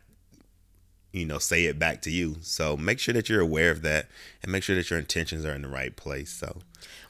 you 1.17 1.25
know, 1.25 1.37
say 1.39 1.65
it 1.65 1.77
back 1.79 2.01
to 2.03 2.11
you. 2.11 2.37
So 2.41 2.77
make 2.77 2.99
sure 2.99 3.13
that 3.13 3.29
you're 3.29 3.41
aware 3.41 3.71
of 3.71 3.81
that 3.81 4.07
and 4.43 4.51
make 4.51 4.63
sure 4.63 4.75
that 4.75 4.89
your 4.89 4.99
intentions 4.99 5.45
are 5.45 5.53
in 5.53 5.61
the 5.63 5.67
right 5.67 5.95
place. 5.95 6.31
So 6.31 6.61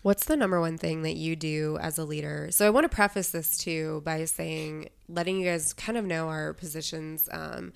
What's 0.01 0.25
the 0.25 0.37
number 0.37 0.59
one 0.61 0.77
thing 0.77 1.01
that 1.01 1.15
you 1.17 1.35
do 1.35 1.77
as 1.81 1.97
a 1.97 2.05
leader? 2.05 2.47
So 2.51 2.65
I 2.65 2.69
want 2.69 2.89
to 2.89 2.95
preface 2.95 3.29
this 3.31 3.57
too 3.57 4.01
by 4.05 4.23
saying, 4.25 4.89
letting 5.09 5.37
you 5.39 5.45
guys 5.45 5.73
kind 5.73 5.97
of 5.97 6.05
know 6.05 6.29
our 6.29 6.53
positions, 6.53 7.27
um, 7.31 7.73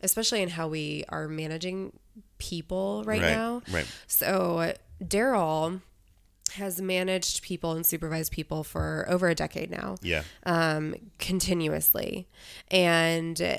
especially 0.00 0.42
in 0.42 0.50
how 0.50 0.68
we 0.68 1.04
are 1.08 1.26
managing 1.28 1.92
people 2.38 3.02
right, 3.04 3.20
Right, 3.20 3.30
now. 3.32 3.62
right. 3.72 3.86
So 4.06 4.74
Daryl 5.02 5.80
has 6.54 6.80
managed 6.80 7.42
people 7.42 7.72
and 7.72 7.84
supervised 7.86 8.30
people 8.30 8.62
for 8.62 9.06
over 9.08 9.28
a 9.28 9.34
decade 9.34 9.70
now 9.70 9.96
yeah, 10.02 10.22
um, 10.44 10.94
continuously. 11.18 12.28
And 12.70 13.58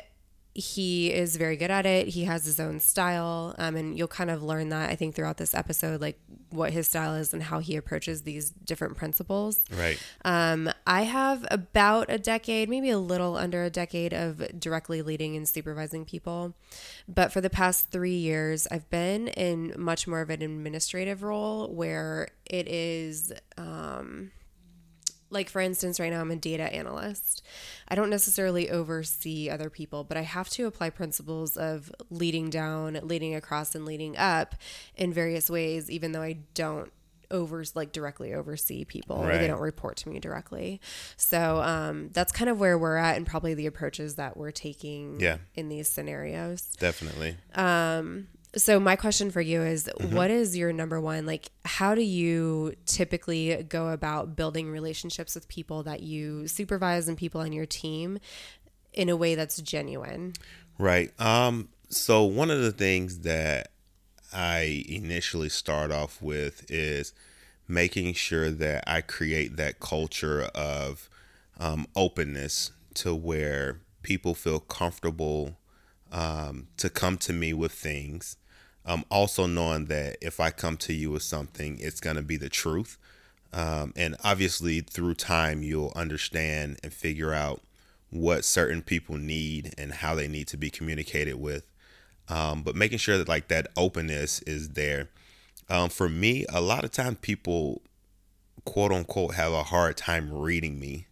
he 0.55 1.11
is 1.11 1.37
very 1.37 1.57
good 1.57 1.71
at 1.71 1.85
it. 1.85 2.09
He 2.09 2.25
has 2.25 2.45
his 2.45 2.59
own 2.59 2.79
style. 2.79 3.55
Um, 3.57 3.75
and 3.75 3.97
you'll 3.97 4.07
kind 4.07 4.29
of 4.29 4.43
learn 4.43 4.69
that, 4.69 4.89
I 4.89 4.95
think, 4.95 5.15
throughout 5.15 5.37
this 5.37 5.53
episode, 5.55 5.99
like 5.99 6.19
what 6.49 6.71
his 6.71 6.87
style 6.87 7.15
is 7.15 7.33
and 7.33 7.41
how 7.41 7.59
he 7.59 7.75
approaches 7.75 8.21
these 8.21 8.51
different 8.51 8.95
principles. 8.95 9.65
right, 9.75 9.99
Um, 10.23 10.69
I 10.85 11.03
have 11.03 11.45
about 11.49 12.11
a 12.11 12.19
decade, 12.19 12.69
maybe 12.69 12.91
a 12.91 12.99
little 12.99 13.35
under 13.35 13.63
a 13.63 13.71
decade 13.71 14.13
of 14.13 14.59
directly 14.59 15.01
leading 15.01 15.35
and 15.35 15.47
supervising 15.47 16.05
people. 16.05 16.53
But 17.07 17.33
for 17.33 17.41
the 17.41 17.49
past 17.49 17.89
three 17.89 18.15
years, 18.15 18.67
I've 18.69 18.89
been 18.91 19.29
in 19.29 19.73
much 19.75 20.07
more 20.07 20.21
of 20.21 20.29
an 20.29 20.43
administrative 20.43 21.23
role 21.23 21.67
where 21.73 22.29
it 22.45 22.67
is. 22.67 23.33
Um, 23.57 24.31
like 25.33 25.49
for 25.49 25.59
instance 25.61 25.99
right 25.99 26.11
now 26.11 26.21
i'm 26.21 26.31
a 26.31 26.35
data 26.35 26.63
analyst 26.73 27.41
i 27.89 27.95
don't 27.95 28.09
necessarily 28.09 28.69
oversee 28.69 29.49
other 29.49 29.69
people 29.69 30.03
but 30.03 30.15
i 30.15 30.21
have 30.21 30.49
to 30.49 30.65
apply 30.65 30.89
principles 30.89 31.57
of 31.57 31.91
leading 32.09 32.49
down 32.49 32.99
leading 33.03 33.33
across 33.35 33.75
and 33.75 33.85
leading 33.85 34.15
up 34.17 34.55
in 34.95 35.11
various 35.11 35.49
ways 35.49 35.89
even 35.89 36.11
though 36.11 36.21
i 36.21 36.37
don't 36.53 36.91
over 37.31 37.63
like 37.73 37.91
directly 37.91 38.31
oversee 38.31 38.85
people 38.85 39.15
or 39.17 39.27
Right. 39.27 39.39
they 39.39 39.47
don't 39.47 39.59
report 39.61 39.97
to 39.97 40.09
me 40.09 40.19
directly 40.19 40.79
so 41.17 41.61
um, 41.63 42.09
that's 42.13 42.31
kind 42.31 42.47
of 42.49 42.59
where 42.59 42.77
we're 42.77 42.97
at 42.97 43.17
and 43.17 43.25
probably 43.25 43.55
the 43.55 43.65
approaches 43.65 44.15
that 44.15 44.37
we're 44.37 44.51
taking 44.51 45.19
Yeah. 45.19 45.37
in 45.55 45.67
these 45.67 45.87
scenarios 45.89 46.61
definitely. 46.79 47.37
So 48.55 48.79
my 48.79 48.95
question 48.95 49.31
for 49.31 49.41
you 49.41 49.61
is 49.61 49.89
Mm-hmm. 49.99 50.15
what 50.15 50.31
is 50.31 50.55
your 50.55 50.71
number 50.73 50.99
one 51.01 51.25
like 51.25 51.49
how 51.65 51.95
do 51.95 52.01
you 52.01 52.73
typically 52.85 53.63
go 53.67 53.89
about 53.89 54.35
building 54.35 54.69
relationships 54.69 55.35
with 55.35 55.47
people 55.47 55.83
that 55.83 56.01
you 56.01 56.47
supervise 56.47 57.07
and 57.07 57.17
people 57.17 57.41
on 57.41 57.51
your 57.51 57.65
team 57.65 58.19
in 58.93 59.09
a 59.09 59.15
way 59.15 59.35
that's 59.35 59.57
genuine 59.61 60.33
Right. 60.77 61.11
Um, 61.21 61.69
so 61.89 62.23
one 62.23 62.49
of 62.49 62.59
the 62.61 62.71
things 62.71 63.19
that 63.19 63.69
I 64.33 64.83
initially 64.87 65.49
start 65.49 65.91
off 65.91 66.21
with 66.21 66.69
is 66.69 67.13
making 67.67 68.13
sure 68.15 68.49
that 68.49 68.83
I 68.87 69.01
create 69.01 69.55
that 69.57 69.79
culture 69.79 70.49
of 70.55 71.09
um, 71.59 71.85
openness 71.95 72.71
to 72.95 73.13
where 73.13 73.79
people 74.01 74.33
feel 74.33 74.59
comfortable 74.59 75.57
um, 76.11 76.67
to 76.77 76.89
come 76.89 77.17
to 77.19 77.33
me 77.33 77.53
with 77.53 77.71
things. 77.71 78.37
Um, 78.85 79.05
also 79.09 79.45
knowing 79.45 79.85
that 79.85 80.17
if 80.21 80.39
I 80.39 80.51
come 80.51 80.77
to 80.77 80.93
you 80.93 81.11
with 81.11 81.23
something, 81.23 81.77
it's 81.79 82.01
going 82.01 82.17
to 82.17 82.21
be 82.21 82.37
the 82.37 82.49
truth. 82.49 82.97
Um, 83.53 83.93
and 83.95 84.15
obviously, 84.23 84.81
through 84.81 85.13
time, 85.15 85.63
you'll 85.63 85.93
understand 85.95 86.79
and 86.83 86.91
figure 86.91 87.33
out 87.33 87.61
what 88.09 88.45
certain 88.45 88.81
people 88.81 89.15
need 89.17 89.73
and 89.77 89.93
how 89.93 90.15
they 90.15 90.27
need 90.27 90.47
to 90.49 90.57
be 90.57 90.69
communicated 90.69 91.35
with. 91.35 91.65
Um, 92.29 92.63
but 92.63 92.75
making 92.75 92.97
sure 92.99 93.17
that 93.17 93.27
like 93.27 93.47
that 93.49 93.67
openness 93.75 94.41
is 94.41 94.69
there. 94.69 95.09
Um, 95.69 95.89
for 95.89 96.09
me, 96.09 96.45
a 96.49 96.61
lot 96.61 96.83
of 96.83 96.91
time 96.91 97.15
people, 97.15 97.81
quote 98.65 98.91
unquote, 98.91 99.35
have 99.35 99.53
a 99.53 99.63
hard 99.63 99.97
time 99.97 100.31
reading 100.31 100.79
me. 100.79 101.07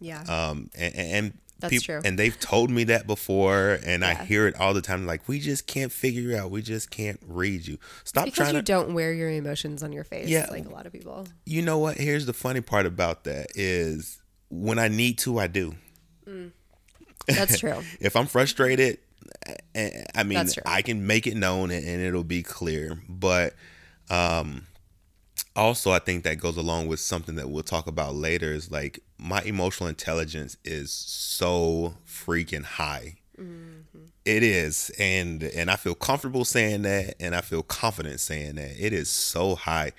yeah 0.00 0.22
Um, 0.22 0.70
and, 0.76 0.94
and 0.94 1.38
That's 1.62 1.70
peop- 1.70 1.82
true. 1.82 2.00
And 2.04 2.18
they've 2.18 2.38
told 2.38 2.70
me 2.70 2.84
that 2.84 3.06
before, 3.06 3.78
and 3.86 4.04
I 4.04 4.14
hear 4.14 4.46
it 4.46 4.54
all 4.60 4.74
the 4.74 4.82
time. 4.82 5.06
Like, 5.06 5.26
we 5.26 5.40
just 5.40 5.66
can't 5.66 5.90
figure 5.90 6.20
you 6.20 6.36
out. 6.36 6.50
We 6.50 6.60
just 6.62 6.90
can't 6.90 7.18
read 7.26 7.66
you. 7.66 7.78
Stop 8.04 8.26
because 8.26 8.36
trying 8.36 8.54
you 8.56 8.60
to. 8.60 8.64
don't 8.64 8.92
wear 8.94 9.12
your 9.12 9.30
emotions 9.30 9.82
on 9.82 9.92
your 9.92 10.04
face 10.04 10.28
Yeah. 10.28 10.46
like 10.50 10.66
a 10.66 10.68
lot 10.70 10.84
of 10.86 10.92
people 10.92 11.26
you 11.46 11.62
know 11.62 11.78
what? 11.78 11.96
Here's 11.96 12.26
the 12.26 12.32
funny 12.32 12.60
part 12.60 12.84
about 12.86 13.24
that 13.24 13.48
is 13.54 14.20
when 14.50 14.78
I 14.78 14.88
need 14.88 15.18
to, 15.20 15.38
I 15.38 15.46
do. 15.46 15.74
That's 17.26 17.58
true. 17.58 17.82
if 18.00 18.16
I'm 18.16 18.26
frustrated, 18.26 18.98
eh, 19.74 20.04
I 20.14 20.22
mean, 20.24 20.44
I 20.66 20.82
can 20.82 21.06
make 21.06 21.26
it 21.26 21.36
known 21.36 21.70
and, 21.70 21.86
and 21.86 22.02
it'll 22.02 22.24
be 22.24 22.42
clear. 22.42 23.00
But 23.08 23.54
um, 24.10 24.66
also, 25.54 25.90
I 25.90 25.98
think 25.98 26.24
that 26.24 26.38
goes 26.38 26.56
along 26.56 26.88
with 26.88 27.00
something 27.00 27.34
that 27.36 27.50
we'll 27.50 27.62
talk 27.62 27.86
about 27.86 28.14
later. 28.14 28.52
Is 28.52 28.70
like 28.70 29.00
my 29.18 29.42
emotional 29.42 29.88
intelligence 29.88 30.56
is 30.64 30.90
so 30.92 31.94
freaking 32.06 32.64
high. 32.64 33.16
Mm-hmm. 33.38 34.04
It 34.24 34.42
is, 34.42 34.90
and 34.98 35.42
and 35.42 35.70
I 35.70 35.76
feel 35.76 35.94
comfortable 35.94 36.44
saying 36.44 36.82
that, 36.82 37.16
and 37.20 37.34
I 37.34 37.40
feel 37.40 37.62
confident 37.62 38.20
saying 38.20 38.54
that. 38.54 38.76
It 38.78 38.92
is 38.92 39.10
so 39.10 39.54
high. 39.54 39.92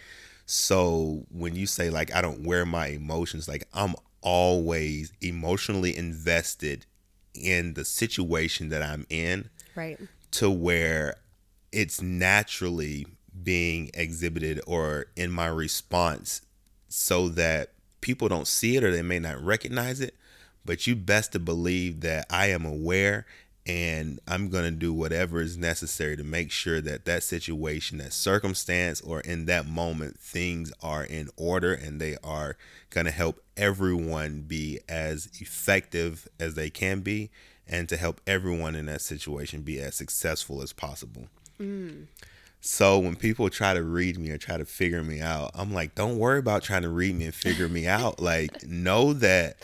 So 0.46 1.26
when 1.30 1.56
you 1.56 1.68
say 1.68 1.90
like 1.90 2.14
I 2.14 2.22
don't 2.22 2.44
wear 2.44 2.66
my 2.66 2.88
emotions, 2.88 3.48
like 3.48 3.68
I'm 3.74 3.96
always 4.22 5.12
emotionally 5.22 5.96
invested 5.96 6.86
in 7.34 7.74
the 7.74 7.86
situation 7.86 8.70
that 8.70 8.82
I'm 8.82 9.06
in 9.10 9.50
right. 9.76 10.00
to 10.32 10.50
where 10.50 11.16
it's 11.72 12.02
naturally 12.02 13.08
being 13.42 13.90
exhibited 13.94 14.62
or 14.68 15.08
in 15.16 15.32
my 15.32 15.48
response 15.48 16.42
so 16.88 17.30
that 17.30 17.72
people 18.02 18.28
don't 18.28 18.48
see 18.48 18.76
it 18.76 18.84
or 18.84 18.92
they 18.92 19.02
may 19.02 19.20
not 19.20 19.42
recognize 19.42 20.00
it 20.00 20.16
but 20.66 20.88
you 20.88 20.96
best 20.96 21.32
to 21.34 21.40
believe 21.40 22.02
that 22.02 22.26
I 22.30 22.48
am 22.48 22.66
aware 22.66 23.26
and 23.66 24.20
I'm 24.28 24.50
going 24.50 24.66
to 24.66 24.72
do 24.72 24.94
whatever 24.94 25.42
is 25.42 25.58
necessary 25.58 26.18
to 26.18 26.24
make 26.24 26.52
sure 26.52 26.82
that 26.82 27.06
that 27.06 27.24
situation, 27.24 27.98
that 28.00 28.12
circumstance, 28.12 29.00
or 29.00 29.22
in 29.22 29.46
that 29.46 29.66
moment, 29.66 30.20
things 30.20 30.74
are 30.82 31.04
in 31.04 31.30
order 31.38 31.74
and 31.74 32.00
they 32.00 32.18
are 32.24 32.58
going 32.90 33.06
to 33.06 33.12
help 33.12 33.42
everyone 33.56 34.42
be 34.42 34.80
as 34.90 35.30
effective 35.40 36.28
as 36.40 36.56
they 36.56 36.70
can 36.70 37.00
be 37.00 37.30
and 37.66 37.88
to 37.88 37.96
help 37.96 38.20
everyone 38.28 38.76
in 38.76 38.88
that 38.88 39.02
situation 39.02 39.62
be 39.62 39.80
as 39.80 39.96
successful 39.96 40.62
as 40.62 40.74
possible. 40.74 41.30
Mm. 41.58 42.08
So 42.66 42.98
when 42.98 43.18
people 43.18 43.50
try 43.50 43.74
to 43.74 43.84
read 43.84 44.18
me 44.18 44.32
or 44.32 44.38
try 44.38 44.56
to 44.56 44.64
figure 44.64 45.04
me 45.04 45.20
out, 45.20 45.52
I'm 45.54 45.74
like, 45.74 45.96
don't 45.96 46.18
worry 46.18 46.40
about 46.40 46.64
trying 46.64 46.84
to 46.84 46.90
read 46.90 47.14
me 47.14 47.26
and 47.26 47.36
figure 47.36 47.68
me 47.68 47.88
out. 47.88 48.22
Like, 48.22 48.64
know 48.66 49.12
that 49.12 49.58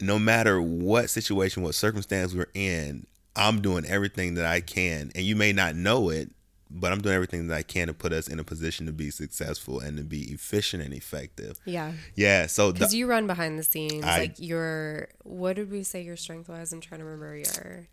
no 0.00 0.18
matter 0.18 0.60
what 0.60 1.08
situation, 1.08 1.62
what 1.62 1.76
circumstance 1.76 2.34
we're 2.34 2.50
in, 2.52 3.06
I'm 3.36 3.60
doing 3.62 3.84
everything 3.86 4.34
that 4.34 4.44
I 4.44 4.60
can. 4.60 5.12
And 5.14 5.24
you 5.24 5.36
may 5.36 5.52
not 5.52 5.76
know 5.76 6.08
it, 6.08 6.32
but 6.68 6.90
I'm 6.90 7.00
doing 7.00 7.14
everything 7.14 7.46
that 7.46 7.54
I 7.56 7.62
can 7.62 7.86
to 7.86 7.94
put 7.94 8.12
us 8.12 8.26
in 8.26 8.40
a 8.40 8.44
position 8.44 8.86
to 8.86 8.92
be 8.92 9.10
successful 9.10 9.78
and 9.78 9.96
to 9.98 10.02
be 10.02 10.32
efficient 10.32 10.82
and 10.82 10.92
effective. 10.92 11.60
Yeah. 11.64 11.92
Yeah. 12.16 12.46
So 12.48 12.72
Because 12.72 12.92
you 12.92 13.06
run 13.06 13.28
behind 13.28 13.56
the 13.56 13.62
scenes. 13.62 14.02
I- 14.02 14.18
like 14.18 14.34
your 14.38 15.10
what 15.22 15.54
did 15.54 15.70
we 15.70 15.84
say 15.84 16.02
your 16.02 16.16
strength 16.16 16.48
was? 16.48 16.72
I'm 16.72 16.80
trying 16.80 16.98
to 16.98 17.04
remember 17.04 17.36
your 17.36 17.86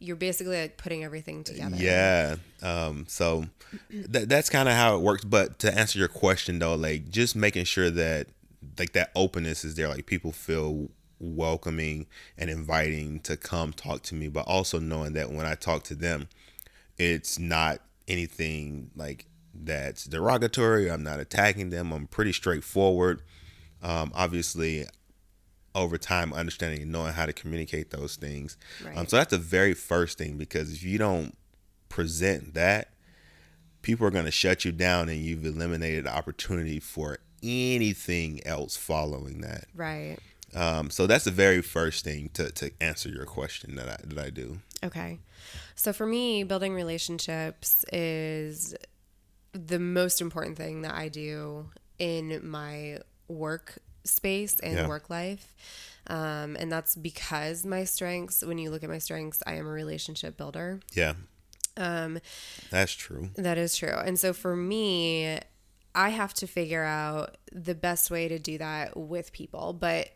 you're 0.00 0.16
basically 0.16 0.60
like 0.60 0.76
putting 0.76 1.04
everything 1.04 1.44
together. 1.44 1.76
Yeah. 1.76 2.36
Um, 2.62 3.04
so 3.06 3.44
th- 3.90 4.28
that's 4.28 4.48
kind 4.48 4.68
of 4.68 4.74
how 4.74 4.96
it 4.96 5.02
works. 5.02 5.24
But 5.24 5.58
to 5.60 5.76
answer 5.76 5.98
your 5.98 6.08
question 6.08 6.58
though, 6.58 6.74
like 6.74 7.10
just 7.10 7.36
making 7.36 7.64
sure 7.64 7.90
that 7.90 8.28
like 8.78 8.92
that 8.92 9.10
openness 9.14 9.64
is 9.64 9.74
there, 9.74 9.88
like 9.88 10.06
people 10.06 10.32
feel 10.32 10.88
welcoming 11.18 12.06
and 12.38 12.48
inviting 12.48 13.20
to 13.20 13.36
come 13.36 13.72
talk 13.72 14.02
to 14.04 14.14
me, 14.14 14.28
but 14.28 14.46
also 14.46 14.78
knowing 14.78 15.12
that 15.12 15.30
when 15.30 15.44
I 15.46 15.54
talk 15.54 15.84
to 15.84 15.94
them, 15.94 16.28
it's 16.98 17.38
not 17.38 17.80
anything 18.08 18.90
like 18.96 19.26
that's 19.54 20.04
derogatory. 20.04 20.90
I'm 20.90 21.02
not 21.02 21.20
attacking 21.20 21.70
them. 21.70 21.92
I'm 21.92 22.06
pretty 22.06 22.32
straightforward. 22.32 23.22
Um, 23.82 24.12
obviously, 24.14 24.86
over 25.74 25.98
time, 25.98 26.32
understanding 26.32 26.82
and 26.82 26.92
knowing 26.92 27.12
how 27.12 27.26
to 27.26 27.32
communicate 27.32 27.90
those 27.90 28.16
things. 28.16 28.56
Um, 28.96 29.06
so 29.06 29.16
that's 29.16 29.30
the 29.30 29.38
very 29.38 29.74
first 29.74 30.18
thing 30.18 30.36
because 30.36 30.72
if 30.72 30.82
you 30.82 30.98
don't 30.98 31.36
present 31.88 32.54
that, 32.54 32.88
people 33.82 34.06
are 34.06 34.10
going 34.10 34.24
to 34.24 34.30
shut 34.30 34.64
you 34.64 34.72
down 34.72 35.08
and 35.08 35.20
you've 35.20 35.44
eliminated 35.44 36.04
the 36.04 36.14
opportunity 36.14 36.80
for 36.80 37.18
anything 37.42 38.40
else 38.46 38.76
following 38.76 39.40
that. 39.40 39.66
Right. 39.74 40.18
Um, 40.54 40.90
so 40.90 41.06
that's 41.06 41.24
the 41.24 41.30
very 41.30 41.62
first 41.62 42.04
thing 42.04 42.30
to, 42.34 42.50
to 42.50 42.72
answer 42.80 43.08
your 43.08 43.24
question 43.24 43.76
that 43.76 43.88
I, 43.88 43.96
that 44.04 44.18
I 44.18 44.30
do. 44.30 44.58
Okay. 44.82 45.18
So 45.74 45.92
for 45.92 46.06
me, 46.06 46.42
building 46.42 46.74
relationships 46.74 47.84
is 47.92 48.74
the 49.52 49.78
most 49.78 50.20
important 50.20 50.56
thing 50.56 50.82
that 50.82 50.94
I 50.94 51.08
do 51.08 51.70
in 51.98 52.40
my 52.48 52.98
work 53.28 53.78
space 54.04 54.58
and 54.60 54.74
Yeah. 54.76 54.88
work 54.88 55.10
life. 55.10 55.54
Um, 56.06 56.56
and 56.58 56.72
that's 56.72 56.96
because 56.96 57.64
my 57.64 57.84
strengths, 57.84 58.42
when 58.44 58.58
you 58.58 58.70
look 58.70 58.82
at 58.82 58.90
my 58.90 58.98
strengths, 58.98 59.42
I 59.46 59.54
am 59.54 59.66
a 59.66 59.70
relationship 59.70 60.36
builder. 60.36 60.80
Yeah. 60.92 61.14
Um, 61.76 62.18
that's 62.70 62.92
true. 62.92 63.30
That 63.36 63.58
is 63.58 63.76
true. 63.76 63.94
And 63.96 64.18
so 64.18 64.32
for 64.32 64.56
me, 64.56 65.38
I 65.94 66.08
have 66.10 66.34
to 66.34 66.46
figure 66.46 66.82
out 66.84 67.36
the 67.52 67.74
best 67.74 68.10
way 68.10 68.28
to 68.28 68.38
do 68.38 68.58
that 68.58 68.96
with 68.96 69.32
people. 69.32 69.72
But, 69.72 70.08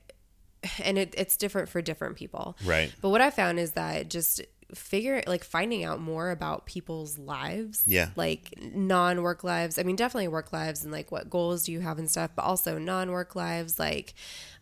and 0.83 0.99
it, 0.99 1.15
it's 1.17 1.37
different 1.37 1.69
for 1.69 1.81
different 1.83 2.17
people. 2.17 2.57
Right. 2.65 2.93
But 3.01 3.11
what 3.11 3.21
I 3.21 3.31
found 3.31 3.61
is 3.61 3.73
that 3.73 4.09
just 4.09 4.41
figure 4.75 5.23
like 5.27 5.45
finding 5.45 5.85
out 5.85 6.01
more 6.01 6.31
about 6.31 6.67
people's 6.67 7.19
lives. 7.19 7.85
Yeah. 7.87 8.11
Like 8.17 8.55
non 8.61 9.23
work 9.23 9.45
lives. 9.45 9.79
I 9.79 9.83
mean, 9.83 9.97
definitely 9.97 10.29
work 10.29 10.53
lives 10.53 10.85
and 10.85 10.93
like 10.93 11.11
what 11.13 11.29
goals 11.31 11.65
do 11.65 11.73
you 11.73 11.81
have 11.81 11.99
and 11.99 12.11
stuff, 12.11 12.31
but 12.35 12.43
also 12.43 12.79
non 12.79 13.11
work 13.11 13.35
lives. 13.35 13.79
Like, 13.79 14.15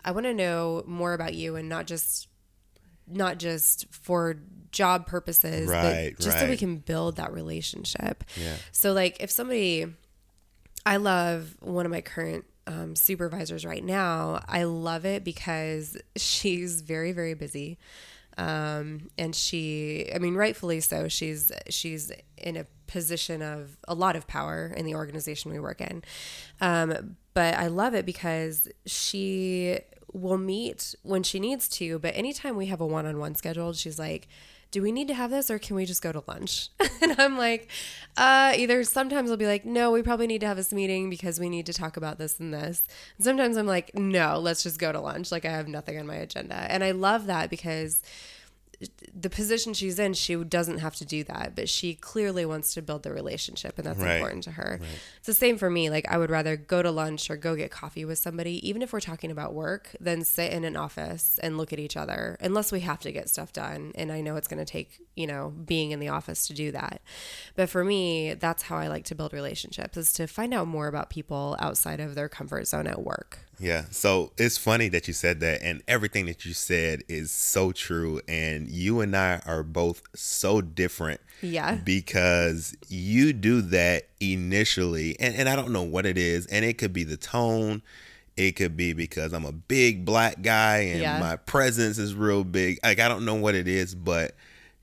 I 0.05 0.11
want 0.13 0.27
to 0.27 0.35
know 0.35 0.83
more 0.87 1.13
about 1.13 1.35
you 1.35 1.57
and 1.57 1.69
not 1.69 1.87
just 1.87 2.29
not 3.07 3.39
just 3.39 3.93
for 3.93 4.37
job 4.71 5.07
purposes, 5.07 5.69
Right, 5.69 6.15
but 6.17 6.25
just 6.25 6.39
so 6.39 6.49
we 6.49 6.57
can 6.57 6.77
build 6.79 7.17
that 7.17 7.33
relationship. 7.33 8.25
Yeah. 8.37 8.57
So 8.71 8.93
like 8.93 9.19
if 9.21 9.31
somebody 9.31 9.87
I 10.85 10.97
love 10.97 11.57
one 11.61 11.87
of 11.87 11.93
my 11.93 12.01
current 12.01 12.45
um, 12.67 12.97
supervisors 12.97 13.65
right 13.65 13.83
now. 13.83 14.43
I 14.47 14.65
love 14.65 15.05
it 15.05 15.25
because 15.25 15.97
she's 16.17 16.81
very, 16.81 17.13
very 17.13 17.35
busy. 17.35 17.79
Um, 18.39 19.11
and 19.19 19.35
she, 19.35 20.11
I 20.15 20.19
mean, 20.19 20.35
rightfully 20.35 20.81
so. 20.81 21.09
She's, 21.09 21.53
she's 21.69 22.11
in 22.37 22.57
a 22.57 22.67
position 22.87 23.43
of 23.43 23.77
a 23.89 23.95
lot 23.95 24.17
of 24.17 24.27
power 24.27 24.73
in 24.77 24.85
the 24.85 24.95
organization 24.95 25.51
we 25.51 25.59
work 25.59 25.81
in. 25.81 26.03
Um, 26.61 27.17
but 27.35 27.55
I 27.55 27.69
love 27.69 27.95
it 27.95 28.05
because 28.05 28.69
she 28.87 29.79
will 30.13 30.39
meet 30.39 30.95
when 31.03 31.23
she 31.23 31.41
needs 31.41 31.69
to. 31.69 31.99
But 31.99 32.17
anytime 32.17 32.57
we 32.57 32.67
have 32.67 32.81
a 32.81 32.87
one 32.87 33.07
on 33.07 33.19
one 33.19 33.35
scheduled, 33.35 33.77
she's 33.77 33.99
like, 33.99 34.29
do 34.73 34.83
we 34.83 34.91
need 34.91 35.07
to 35.07 35.15
have 35.15 35.31
this 35.31 35.51
or 35.51 35.59
can 35.59 35.77
we 35.77 35.85
just 35.85 36.03
go 36.03 36.11
to 36.11 36.25
lunch? 36.27 36.71
and 37.03 37.15
I'm 37.19 37.39
like, 37.39 37.69
uh, 38.17 38.55
either 38.57 38.83
sometimes 38.83 39.31
I'll 39.31 39.37
be 39.37 39.47
like, 39.47 39.65
no, 39.65 39.93
we 39.93 40.03
probably 40.03 40.27
need 40.27 40.41
to 40.41 40.47
have 40.47 40.57
this 40.57 40.73
meeting 40.73 41.11
because 41.11 41.39
we 41.39 41.49
need 41.49 41.67
to 41.67 41.73
talk 41.73 41.97
about 41.97 42.19
this 42.19 42.41
and 42.41 42.53
this. 42.53 42.85
And 43.19 43.25
sometimes 43.25 43.57
I'm 43.57 43.67
like, 43.67 43.95
no, 43.95 44.39
let's 44.39 44.63
just 44.63 44.79
go 44.79 44.91
to 44.91 44.99
lunch. 44.99 45.31
Like 45.31 45.45
I 45.45 45.51
have 45.51 45.69
nothing 45.69 45.99
on 45.99 46.07
my 46.07 46.17
agenda. 46.17 46.55
And 46.55 46.83
I 46.83 46.91
love 46.93 47.27
that 47.27 47.51
because 47.51 48.03
the 49.15 49.31
position 49.31 49.75
she's 49.75 49.99
in, 49.99 50.15
she 50.15 50.35
doesn't 50.37 50.79
have 50.79 50.95
to 50.97 51.05
do 51.05 51.23
that, 51.25 51.53
but 51.55 51.69
she 51.69 51.95
clearly 51.95 52.45
wants 52.45 52.75
to 52.75 52.83
build 52.83 53.03
the 53.03 53.13
relationship, 53.13 53.79
and 53.79 53.87
that's 53.87 53.99
Right. 53.99 54.17
important 54.17 54.43
to 54.45 54.53
her. 54.53 54.81
It's 55.19 55.27
the 55.27 55.35
same 55.35 55.59
for 55.59 55.71
me. 55.71 55.91
Like, 55.91 56.07
I 56.11 56.19
would 56.19 56.31
rather 56.31 56.57
go 56.57 56.83
to 56.83 56.91
lunch 56.91 57.31
or 57.31 57.37
go 57.37 57.55
get 57.55 57.71
coffee 57.71 58.05
with 58.05 58.19
somebody, 58.19 58.67
even 58.69 58.83
if 58.83 58.93
we're 58.93 59.01
talking 59.01 59.31
about 59.31 59.55
work, 59.55 59.95
than 60.01 60.25
sit 60.25 60.53
in 60.53 60.65
an 60.65 60.77
office 60.77 61.39
and 61.43 61.59
look 61.59 61.73
at 61.73 61.79
each 61.79 61.97
other, 61.97 62.37
unless 62.41 62.73
we 62.73 62.81
have 62.81 63.01
to 63.01 63.13
get 63.13 63.29
stuff 63.29 63.53
done. 63.53 63.93
And 63.95 64.11
I 64.11 64.21
know 64.21 64.37
it's 64.37 64.49
going 64.49 64.65
to 64.65 64.71
take, 64.71 65.01
you 65.15 65.27
know, 65.27 65.53
being 65.65 65.91
in 65.91 66.01
the 66.01 66.09
office 66.09 66.47
to 66.49 66.55
do 66.55 66.73
that. 66.73 67.01
But 67.55 67.69
for 67.69 67.85
me, 67.85 68.35
that's 68.35 68.65
how 68.65 68.77
I 68.77 68.89
like 68.89 69.05
to 69.07 69.15
build 69.15 69.33
relationships 69.33 69.97
is 69.97 70.13
to 70.15 70.27
find 70.27 70.53
out 70.55 70.67
more 70.67 70.89
about 70.89 71.11
people 71.11 71.57
outside 71.61 72.01
of 72.01 72.15
their 72.15 72.29
comfort 72.29 72.67
zone 72.67 72.87
at 72.87 73.03
work. 73.03 73.41
Yeah. 73.63 73.85
So 73.93 74.33
it's 74.37 74.59
funny 74.59 74.89
that 74.89 75.07
you 75.07 75.15
said 75.15 75.39
that, 75.41 75.63
and 75.63 75.83
everything 75.87 76.27
that 76.27 76.45
you 76.45 76.53
said 76.53 77.03
is 77.09 77.31
so 77.31 77.71
true. 77.71 78.21
And 78.27 78.69
you 78.69 79.01
and 79.01 79.17
I 79.17 79.41
are 79.47 79.63
both 79.63 80.03
so 80.17 80.61
different. 80.61 81.21
Yeah. 81.41 81.77
Because 81.77 82.77
you 82.89 83.33
do 83.33 83.63
that 83.63 84.09
initially, 84.21 85.17
and, 85.21 85.35
and 85.37 85.49
I 85.49 85.55
don't 85.57 85.71
know 85.73 85.83
what 85.85 86.07
it 86.07 86.19
is, 86.19 86.47
and 86.47 86.65
it 86.65 86.77
could 86.79 86.93
be 86.93 87.05
the 87.05 87.17
tone. 87.17 87.83
It 88.37 88.53
could 88.53 88.77
be 88.77 88.95
because 88.95 89.33
I'm 89.33 89.45
a 89.45 89.53
big 89.53 90.05
black 90.05 90.41
guy 90.43 90.79
and 90.79 91.01
Yeah. 91.01 91.21
my 91.21 91.37
presence 91.37 91.99
is 91.99 92.15
real 92.15 92.45
big. 92.45 92.79
Like 92.83 92.99
I 92.99 93.07
don't 93.09 93.25
know 93.27 93.35
what 93.35 93.55
it 93.55 93.69
is, 93.69 93.95
but 93.95 94.35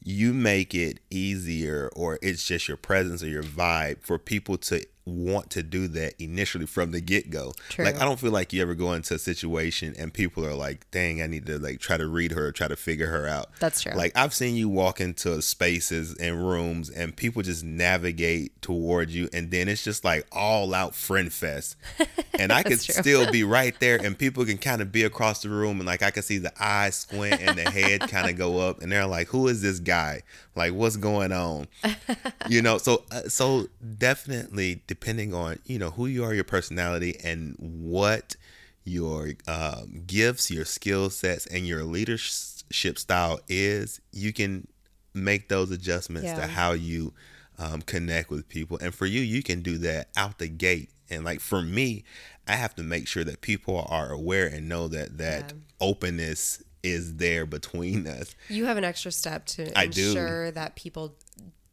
you 0.04 0.34
make 0.34 0.74
it 0.76 1.00
easier 1.10 1.90
or 1.96 2.20
it's 2.22 2.46
just 2.46 2.68
your 2.68 2.78
presence 2.78 3.24
or 3.24 3.28
your 3.28 3.42
vibe 3.44 4.02
for 4.02 4.20
people 4.20 4.58
to 4.60 4.86
want 5.10 5.50
to 5.52 5.64
do 5.64 5.88
that 5.90 6.14
initially 6.22 6.66
from 6.66 6.92
the 6.92 7.02
get 7.02 7.30
go. 7.30 7.54
Like 7.78 8.00
I 8.00 8.06
don't 8.06 8.20
feel 8.20 8.32
like 8.32 8.54
you 8.54 8.62
ever 8.62 8.76
go 8.76 8.94
into 8.94 9.16
a 9.16 9.20
situation 9.20 9.96
and 9.98 10.14
people 10.14 10.46
are 10.46 10.54
like, 10.54 10.90
"Dang, 10.92 11.22
I 11.22 11.28
need 11.28 11.46
to 11.48 11.60
like 11.60 11.80
try 11.80 11.98
to 11.98 12.08
read 12.08 12.32
her, 12.32 12.52
try 12.52 12.68
to 12.68 12.76
figure 12.76 13.08
her 13.08 13.28
out." 13.28 13.50
That's 13.60 13.82
true. 13.82 13.94
Like 13.94 14.12
I've 14.16 14.34
seen 14.34 14.56
you 14.56 14.70
walk 14.70 15.02
into 15.02 15.42
spaces 15.42 16.16
and 16.16 16.46
rooms 16.46 16.90
and 16.90 17.16
people 17.16 17.42
just 17.42 17.64
navigate 17.64 18.62
toward 18.62 19.10
you, 19.10 19.30
and 19.34 19.52
then 19.52 19.68
it's 19.68 19.84
just 19.84 20.04
like 20.04 20.26
all 20.32 20.74
out 20.74 20.96
friend 20.96 21.32
fest. 21.32 21.76
And 22.40 22.54
I 22.54 22.64
could 22.64 22.80
true. 22.80 22.94
still 22.94 23.30
be 23.30 23.44
right 23.60 23.78
there, 23.82 23.98
and 24.02 24.18
people 24.18 24.46
can 24.46 24.58
kind 24.58 24.82
of 24.82 24.94
be 24.94 25.04
across 25.04 25.42
the 25.42 25.50
room, 25.50 25.80
and 25.80 25.86
like 25.86 26.02
I 26.02 26.10
can 26.10 26.24
see 26.24 26.38
the 26.38 26.54
eyes 26.58 26.96
squint 26.96 27.42
and 27.42 27.58
the 27.58 27.70
head 27.70 28.00
kind 28.10 28.30
of 28.30 28.38
go 28.38 28.60
up, 28.60 28.82
and 28.82 28.90
they're 28.90 29.06
like, 29.06 29.28
"Who 29.28 29.50
is 29.50 29.62
this 29.62 29.80
guy? 29.80 30.22
Like, 30.56 30.72
what's 30.74 30.96
going 30.96 31.34
on?" 31.34 31.68
you 32.50 32.62
know. 32.62 32.78
So, 32.78 33.04
uh, 33.12 33.24
so 33.24 33.68
definitely 33.98 34.84
depending 34.88 34.99
on 35.08 35.60
you 35.66 35.80
know 35.80 35.92
who 35.92 36.06
you 36.06 36.24
are, 36.24 36.34
your 36.34 36.44
personality, 36.44 37.18
and 37.24 37.56
what 37.60 38.36
your 38.84 39.34
um, 39.48 40.04
gifts, 40.08 40.50
your 40.52 40.66
skill 40.66 41.10
sets, 41.10 41.46
and 41.48 41.68
your 41.68 41.84
leadership 41.84 42.98
style 42.98 43.40
is, 43.48 44.02
you 44.12 44.34
can 44.34 44.68
make 45.14 45.50
those 45.50 45.70
adjustments 45.72 46.28
Yeah. 46.30 46.36
to 46.36 46.48
how 46.48 46.72
you 46.72 47.14
um, 47.58 47.82
connect 47.82 48.30
with 48.30 48.48
people. 48.48 48.78
And 48.82 48.94
for 48.96 49.06
you, 49.06 49.20
you 49.22 49.44
can 49.44 49.62
do 49.62 49.78
that 49.80 50.10
out 50.16 50.38
the 50.40 50.48
gate. 50.48 50.90
And 51.10 51.24
like 51.26 51.40
for 51.40 51.62
me, 51.62 52.04
I 52.48 52.54
have 52.56 52.74
to 52.76 52.84
make 52.84 53.08
sure 53.08 53.24
that 53.26 53.42
people 53.42 53.86
are 53.90 54.12
aware 54.12 54.48
and 54.48 54.70
know 54.70 54.88
that 54.88 55.18
that 55.18 55.54
Yeah. 55.54 55.60
openness 55.82 56.64
is 56.84 57.18
there 57.18 57.46
between 57.46 58.08
us. 58.20 58.34
You 58.48 58.66
have 58.66 58.78
an 58.78 58.84
extra 58.86 59.12
step 59.12 59.46
to 59.48 59.78
I 59.78 59.88
do. 59.88 60.08
ensure 60.10 60.52
that 60.52 60.76
people 60.76 61.16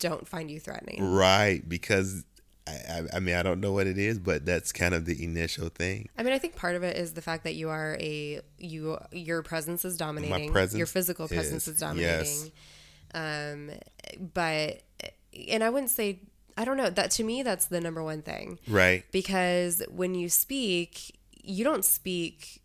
don't 0.01 0.27
find 0.27 0.51
you 0.51 0.59
threatening. 0.61 1.03
Right. 1.13 1.67
Because 1.67 2.25
I, 2.67 3.03
I, 3.15 3.21
mean, 3.21 3.37
I 3.37 3.43
don't 3.43 3.61
know 3.61 3.73
what 3.73 3.87
it 3.87 3.99
is, 3.99 4.19
but 4.19 4.45
that's 4.45 4.73
kind 4.73 4.93
of 4.93 5.05
the 5.05 5.23
initial 5.23 5.69
thing. 5.69 6.09
I 6.19 6.23
mean, 6.25 6.33
I 6.33 6.39
think 6.39 6.57
part 6.57 6.75
of 6.75 6.83
it 6.83 6.97
is 6.97 7.13
the 7.13 7.23
fact 7.23 7.45
that 7.45 7.55
you 7.55 7.69
are 7.69 7.97
a 8.01 8.41
you 8.59 8.99
your 9.13 9.43
presence 9.43 9.85
is 9.85 9.97
dominating. 9.97 10.49
My 10.49 10.53
presence 10.53 10.79
your 10.79 10.87
physical 10.87 11.29
presence 11.29 11.69
is, 11.69 11.75
is, 11.75 11.81
dominating. 11.81 12.53
Um, 13.15 13.71
but 14.35 14.83
and 15.49 15.63
I 15.63 15.71
wouldn't 15.71 15.91
say 15.91 16.21
I 16.57 16.65
don't 16.65 16.77
know 16.77 16.91
that 16.91 17.11
to 17.13 17.25
me 17.25 17.43
that's 17.43 17.67
the 17.67 17.81
number 17.81 18.03
one 18.03 18.23
thing 18.23 18.59
Right. 18.67 19.05
because 19.13 19.83
when 19.91 20.15
you 20.15 20.29
speak, 20.29 21.19
you 21.43 21.65
don't 21.65 21.85
speak 21.85 22.63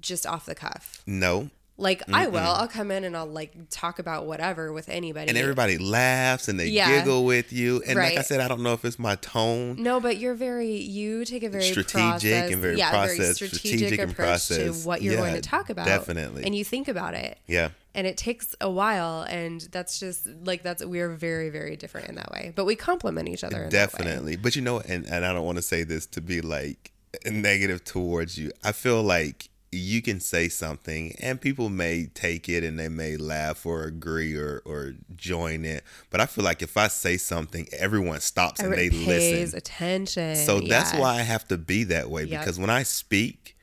just 0.00 0.26
off 0.26 0.46
the 0.46 0.54
cuff. 0.54 1.02
No. 1.06 1.50
Like 1.76 2.04
I 2.12 2.28
will, 2.28 2.38
I'll 2.38 2.68
come 2.68 2.92
in 2.92 3.02
and 3.02 3.16
I'll 3.16 3.26
like 3.26 3.52
talk 3.68 3.98
about 3.98 4.26
whatever 4.26 4.72
with 4.72 4.88
anybody. 4.88 5.28
And 5.28 5.36
everybody 5.36 5.76
laughs 5.76 6.46
and 6.46 6.58
they 6.60 6.68
Yeah. 6.68 7.00
giggle 7.00 7.24
with 7.24 7.52
you. 7.52 7.82
And 7.84 7.98
like 7.98 8.16
I 8.16 8.22
said, 8.22 8.38
I 8.40 8.46
don't 8.46 8.62
know 8.62 8.74
if 8.74 8.84
it's 8.84 8.96
my 8.98 9.16
tone. 9.16 9.82
No, 9.82 9.98
but 9.98 10.18
you're 10.18 10.34
very 10.36 10.76
you 10.76 11.24
take 11.24 11.42
a 11.42 11.48
very 11.48 11.64
Strategic 11.64 11.90
process- 12.10 12.52
and 12.52 12.60
very 12.62 12.78
yeah, 12.78 12.90
process- 12.90 13.16
very 13.18 13.34
strategic, 13.34 13.58
strategic 13.58 14.00
approach 14.00 14.16
process. 14.16 14.82
to 14.82 14.86
what 14.88 15.02
you're 15.02 15.16
going 15.16 15.34
to 15.34 15.40
talk 15.40 15.68
about. 15.68 15.86
definitely. 15.86 16.44
and 16.44 16.54
you 16.54 16.64
think 16.64 16.86
about 16.86 17.14
it, 17.14 17.38
Yeah. 17.48 17.70
and 17.92 18.06
it 18.06 18.16
takes 18.16 18.54
a 18.60 18.70
while, 18.70 19.22
and 19.22 19.60
that's 19.72 19.98
just 19.98 20.28
like 20.44 20.62
that's 20.62 20.84
we're 20.84 21.10
very 21.10 21.50
very 21.50 21.74
different 21.74 22.08
in 22.08 22.14
that 22.14 22.30
way, 22.30 22.52
but 22.54 22.66
we 22.66 22.76
complement 22.76 23.28
each 23.28 23.42
other. 23.42 23.64
In 23.64 23.70
That 23.70 23.92
way. 23.92 23.98
Definitely. 24.04 24.36
But 24.36 24.54
you 24.54 24.62
know, 24.62 24.78
and, 24.78 25.06
and 25.06 25.24
I 25.24 25.32
don't 25.32 25.44
want 25.44 25.56
to 25.56 25.62
say 25.62 25.82
this 25.82 26.06
to 26.06 26.20
be 26.20 26.40
like 26.40 26.92
negative 27.26 27.82
towards 27.84 28.38
you. 28.38 28.52
I 28.62 28.70
feel 28.70 29.02
like 29.02 29.48
you 29.74 30.00
can 30.02 30.20
say 30.20 30.48
something 30.48 31.14
and 31.20 31.40
people 31.40 31.68
may 31.68 32.06
take 32.06 32.48
it 32.48 32.62
and 32.64 32.78
they 32.78 32.88
may 32.88 33.16
laugh 33.16 33.66
or 33.66 33.84
agree 33.84 34.34
or, 34.36 34.62
or 34.64 34.94
join 35.16 35.64
it. 35.64 35.84
But 36.10 36.20
I 36.20 36.26
feel 36.26 36.44
like 36.44 36.62
if 36.62 36.76
I 36.76 36.88
say 36.88 37.16
something, 37.16 37.66
everyone 37.76 38.20
stops 38.20 38.60
and 38.60 38.72
they 38.72 38.86
Everyone 38.86 39.06
pays 39.06 39.32
listen. 39.54 39.58
attention. 39.58 40.36
So 40.36 40.60
that's 40.60 40.92
why 40.94 41.16
I 41.16 41.22
have 41.22 41.46
to 41.48 41.58
be 41.58 41.84
that 41.84 42.08
way 42.10 42.24
Yep. 42.24 42.40
because 42.40 42.58
when 42.58 42.70
I 42.70 42.82
speak, 42.84 43.56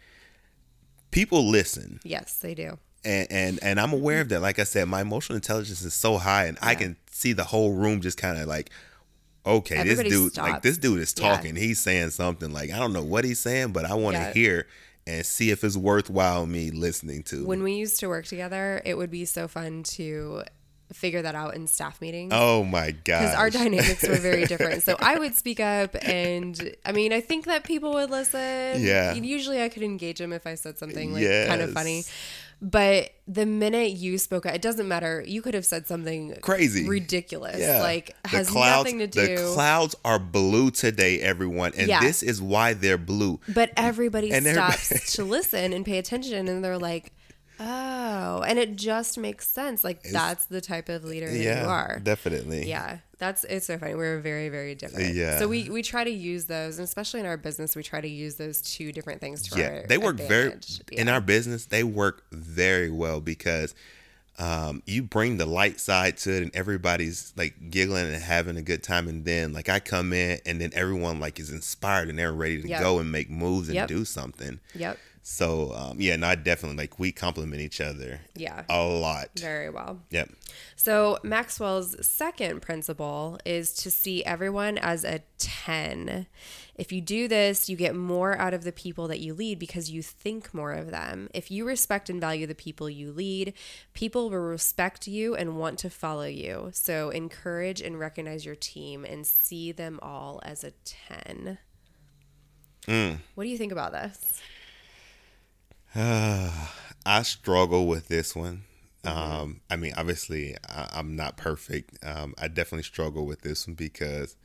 people 1.12 1.47
listen. 1.50 2.00
Yes, 2.04 2.38
they 2.39 2.54
do. 2.54 2.78
and 3.04 3.28
and 3.32 3.60
and 3.63 3.80
I'm 3.80 3.93
aware 3.93 4.21
of 4.21 4.30
that. 4.30 4.41
Like 4.41 4.60
I 4.60 4.63
said, 4.63 4.88
my 4.88 5.02
emotional 5.02 5.36
intelligence 5.36 5.82
is 5.82 5.93
so 5.93 6.17
high, 6.17 6.45
and 6.45 6.58
I 6.62 6.76
can 6.76 6.97
see 7.12 7.34
the 7.34 7.43
whole 7.45 7.74
room 7.74 8.02
just 8.02 8.17
kind 8.17 8.38
of 8.38 8.47
like, 8.47 8.69
okay, 9.45 9.78
Everybody 9.78 10.10
this 10.10 10.19
dude, 10.34 10.38
like 10.38 10.62
this 10.62 10.78
dude 10.78 11.00
is 11.00 11.13
Yeah. 11.17 11.36
talking. 11.36 11.56
He's 11.56 11.80
saying 11.80 12.12
something. 12.12 12.52
Like 12.54 12.71
I 12.71 12.80
don't 12.80 12.93
know 12.93 13.04
what 13.04 13.26
he's 13.26 13.39
saying, 13.39 13.71
but 13.71 13.86
I 13.86 13.93
want 13.95 14.15
to 14.17 14.21
Yeah. 14.21 14.34
hear 14.34 14.67
and 15.12 15.26
see 15.26 15.52
if 15.52 15.63
it's 15.63 15.78
worthwhile 15.78 16.45
me 16.45 16.71
listening 16.71 17.24
to. 17.24 17.45
When 17.45 17.63
we 17.63 17.74
used 17.74 18.00
to 18.00 18.08
work 18.08 18.26
together, 18.26 18.82
it 18.86 18.95
would 18.97 19.12
be 19.12 19.26
so 19.26 19.47
fun 19.47 19.84
to 19.84 20.43
figure 20.93 21.21
that 21.21 21.36
out 21.36 21.56
in 21.56 21.67
staff 21.67 22.02
meetings. 22.02 22.34
oh 22.36 22.65
my 22.65 22.91
god! 22.91 23.21
because 23.21 23.36
our 23.36 23.50
dynamics 23.50 24.08
were 24.08 24.15
very 24.15 24.45
different. 24.45 24.84
So 24.84 24.97
I 25.00 25.17
would 25.17 25.36
speak 25.36 25.60
up, 25.60 25.95
and 26.02 26.76
I 26.86 26.91
mean, 26.91 27.13
I 27.13 27.21
think 27.21 27.45
that 27.45 27.63
people 27.63 27.93
would 27.93 28.10
listen. 28.10 28.84
Yeah. 28.84 29.13
Usually, 29.13 29.62
I 29.62 29.69
could 29.69 29.84
engage 29.84 30.19
them 30.19 30.34
if 30.34 30.45
I 30.45 30.56
said 30.56 30.78
something 30.78 31.13
like 31.13 31.26
kind 31.47 31.62
of 31.62 31.71
funny. 31.71 32.04
But 32.62 33.10
the 33.28 33.45
minute 33.47 33.93
you 33.93 34.17
spoke 34.19 34.45
it 34.45 34.62
doesn't 34.62 34.88
matter. 34.88 35.24
You 35.26 35.41
could 35.41 35.56
have 35.56 35.65
said 35.65 35.88
something 35.88 36.36
Crazy. 36.41 36.88
ridiculous, 36.88 37.60
Yeah. 37.60 37.82
like 37.82 38.15
The 38.24 38.30
has 38.30 38.50
clouds, 38.50 38.86
nothing 38.86 39.00
to 39.00 39.08
do. 39.08 39.36
The 39.38 39.52
clouds 39.56 39.95
are 40.06 40.19
blue 40.19 40.69
today, 40.69 41.19
everyone, 41.21 41.71
and 41.76 41.88
Yeah. 41.88 42.02
this 42.02 42.21
is 42.21 42.39
why 42.41 42.74
they're 42.74 43.00
blue. 43.00 43.39
but 43.47 43.71
everybody 43.76 44.32
And 44.32 44.45
everybody- 44.45 44.78
stops 44.78 45.13
to 45.15 45.24
listen 45.24 45.74
and 45.74 45.84
pay 45.86 45.97
attention, 45.97 46.47
and 46.47 46.63
they're 46.63 46.78
like, 46.78 47.12
"Oh," 47.62 48.41
and 48.41 48.58
it 48.60 48.76
just 48.76 49.17
makes 49.17 49.47
sense. 49.47 49.84
Like 49.84 50.04
that's 50.04 50.45
the 50.45 50.62
type 50.62 50.89
of 50.89 51.04
leader 51.04 51.30
that 51.30 51.38
Yeah, 51.38 51.63
you 51.63 51.69
are. 51.69 52.00
definitely. 52.04 52.67
Yeah, 52.67 52.97
that's 53.19 53.43
it's 53.45 53.67
so 53.67 53.78
funny. 53.78 53.95
We're 53.95 54.19
very 54.19 54.50
very 54.50 54.76
different. 54.76 55.13
Yeah. 55.15 55.38
So 55.39 55.47
we 55.47 55.69
we 55.69 55.84
try 55.84 56.04
to 56.04 56.10
use 56.12 56.45
those, 56.45 56.78
and 56.78 56.84
especially 56.84 57.19
in 57.19 57.26
our 57.26 57.38
business, 57.38 57.76
we 57.76 57.84
try 57.84 58.02
to 58.02 58.08
use 58.10 58.36
those 58.36 58.62
two 58.62 58.91
different 58.91 59.21
things 59.21 59.41
to 59.50 59.60
yeah 59.60 59.86
they 59.88 59.97
work 59.97 60.19
advantage. 60.19 60.80
very 60.88 61.00
in 61.02 61.08
our 61.10 61.21
business 61.21 61.65
they 61.65 61.84
work 61.84 62.24
very 62.32 62.89
well 62.89 63.21
because 63.21 63.76
um, 64.39 64.82
you 64.88 65.04
bring 65.04 65.38
the 65.38 65.45
light 65.45 65.80
side 65.80 66.17
to 66.17 66.32
it 66.38 66.41
and 66.41 66.56
everybody's 66.56 67.32
like 67.38 67.69
giggling 67.69 68.08
and 68.08 68.15
having 68.24 68.58
a 68.58 68.62
good 68.62 68.82
time 68.82 69.08
and 69.08 69.24
then 69.26 69.54
like 69.54 69.69
i 69.69 69.78
come 69.80 70.13
in 70.13 70.39
and 70.45 70.60
then 70.62 70.71
everyone 70.74 71.19
like 71.19 71.38
is 71.39 71.52
inspired 71.52 72.10
and 72.10 72.17
they're 72.17 72.32
ready 72.32 72.60
to 72.62 72.67
Yep. 72.67 72.82
go 72.82 73.00
and 73.00 73.12
make 73.12 73.30
moves 73.30 73.67
and 73.67 73.76
Yep. 73.76 73.88
do 73.89 74.06
something 74.06 74.60
Yep. 74.74 74.97
So 75.24 75.72
um, 75.74 76.02
yeah 76.02 76.16
no 76.16 76.28
i 76.28 76.36
definitely 76.36 76.78
like 76.78 76.98
we 77.00 77.12
complement 77.12 77.62
each 77.62 77.80
other 77.80 78.22
Yeah. 78.36 78.64
a 78.70 78.84
lot 78.84 79.30
Very 79.40 79.70
well. 79.70 80.00
yep 80.10 80.30
So 80.76 81.20
Maxwell's 81.24 81.96
second 82.06 82.62
principle 82.62 83.38
is 83.46 83.72
to 83.76 83.92
see 83.92 84.24
everyone 84.26 84.78
as 84.80 85.04
a 85.04 85.22
10. 85.38 86.26
If 86.76 86.92
you 86.92 87.02
do 87.02 87.28
this, 87.28 87.70
you 87.70 87.76
get 87.78 87.96
more 87.96 88.36
out 88.38 88.54
of 88.56 88.64
the 88.64 88.72
people 88.72 89.08
that 89.10 89.20
you 89.20 89.34
lead 89.36 89.60
because 89.60 89.92
you 89.92 90.02
think 90.02 90.54
more 90.54 90.72
of 90.74 90.90
them. 90.90 91.30
If 91.36 91.52
you 91.52 91.66
respect 91.66 92.10
and 92.10 92.20
value 92.20 92.48
the 92.48 92.56
people 92.56 92.90
you 92.90 93.12
lead, 93.12 93.54
people 93.94 94.30
will 94.32 94.40
respect 94.40 95.08
you 95.08 95.36
and 95.36 95.58
want 95.58 95.78
to 95.80 95.90
follow 95.92 96.26
you. 96.26 96.70
So 96.74 97.12
encourage 97.12 97.80
and 97.82 98.00
recognize 98.00 98.44
your 98.46 98.56
team 98.56 99.06
and 99.06 99.26
see 99.28 99.72
them 99.72 100.00
all 100.02 100.40
as 100.44 100.64
a 100.64 100.72
10. 100.86 101.60
What 103.36 103.44
do 103.44 103.50
you 103.50 103.58
think 103.58 103.72
about 103.72 103.92
this? 103.92 104.42
I 105.96 107.22
struggle 107.24 107.88
with 107.88 108.08
this 108.08 108.36
one. 108.36 108.64
Um, 109.04 109.62
I 109.70 109.76
mean, 109.76 109.94
obviously, 109.98 110.56
I, 110.70 110.90
I'm 110.94 111.16
not 111.16 111.38
perfect. 111.38 111.98
Um, 112.06 112.34
I 112.40 112.48
definitely 112.48 112.84
struggle 112.84 113.26
with 113.26 113.42
this 113.42 113.68
one 113.68 113.76
because 113.76 114.36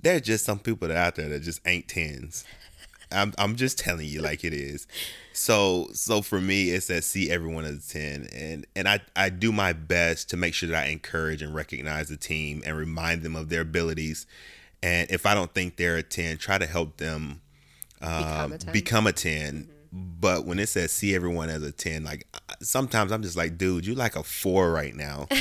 there's 0.00 0.22
just 0.22 0.44
some 0.44 0.58
people 0.58 0.88
that 0.88 0.96
out 0.96 1.16
there 1.16 1.28
that 1.28 1.42
just 1.42 1.60
ain't 1.66 1.88
tens. 1.88 2.44
I'm 3.10 3.32
I'm 3.38 3.56
just 3.56 3.78
telling 3.78 4.06
you 4.06 4.20
like 4.20 4.44
it 4.44 4.52
is. 4.52 4.86
So 5.32 5.88
so 5.92 6.20
for 6.20 6.40
me, 6.40 6.70
it's 6.70 6.88
that 6.88 7.04
see 7.04 7.30
everyone 7.30 7.64
as 7.64 7.88
a 7.88 7.92
ten, 7.92 8.28
and 8.34 8.66
and 8.76 8.88
I 8.88 9.00
I 9.16 9.30
do 9.30 9.50
my 9.52 9.72
best 9.72 10.28
to 10.30 10.36
make 10.36 10.52
sure 10.52 10.68
that 10.68 10.84
I 10.84 10.88
encourage 10.88 11.40
and 11.40 11.54
recognize 11.54 12.08
the 12.08 12.16
team 12.16 12.62
and 12.66 12.76
remind 12.76 13.22
them 13.22 13.36
of 13.36 13.48
their 13.48 13.62
abilities. 13.62 14.26
And 14.82 15.10
if 15.10 15.26
I 15.26 15.34
don't 15.34 15.52
think 15.54 15.76
they're 15.76 15.96
a 15.96 16.02
ten, 16.02 16.36
try 16.38 16.58
to 16.58 16.66
help 16.66 16.98
them 16.98 17.40
Become 18.00 18.44
um, 18.44 18.52
a 18.52 18.58
10? 18.58 18.72
become 18.72 19.06
a 19.06 19.12
10 19.12 19.68
but 19.92 20.44
when 20.44 20.58
it 20.58 20.68
says 20.68 20.92
see 20.92 21.14
everyone 21.14 21.48
as 21.48 21.62
a 21.62 21.72
10 21.72 22.04
like 22.04 22.26
sometimes 22.60 23.10
i'm 23.12 23.22
just 23.22 23.36
like 23.36 23.56
dude 23.56 23.86
you 23.86 23.94
like 23.94 24.16
a 24.16 24.22
four 24.22 24.70
right 24.72 24.94
now. 24.94 25.26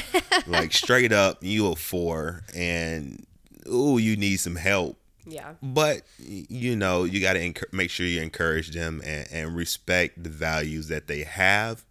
Like 0.45 0.71
straight 0.71 1.11
up 1.11 1.39
you 1.41 1.67
a 1.71 1.75
four 1.75 2.43
and 2.55 3.25
ooh 3.67 3.97
you 3.97 4.15
need 4.15 4.37
some 4.37 4.55
help. 4.55 4.97
Yeah. 5.25 5.55
but 5.61 6.03
you 6.19 6.75
know 6.77 7.03
you 7.03 7.19
got 7.19 7.33
to 7.33 7.39
enc- 7.39 7.73
make 7.73 7.89
sure 7.89 8.05
you 8.05 8.21
encourage 8.21 8.69
them 8.71 9.01
and, 9.03 9.27
and 9.29 9.55
respect 9.57 10.23
the 10.23 10.29
values 10.29 10.87
that 10.87 11.07
they 11.07 11.23
have 11.23 11.83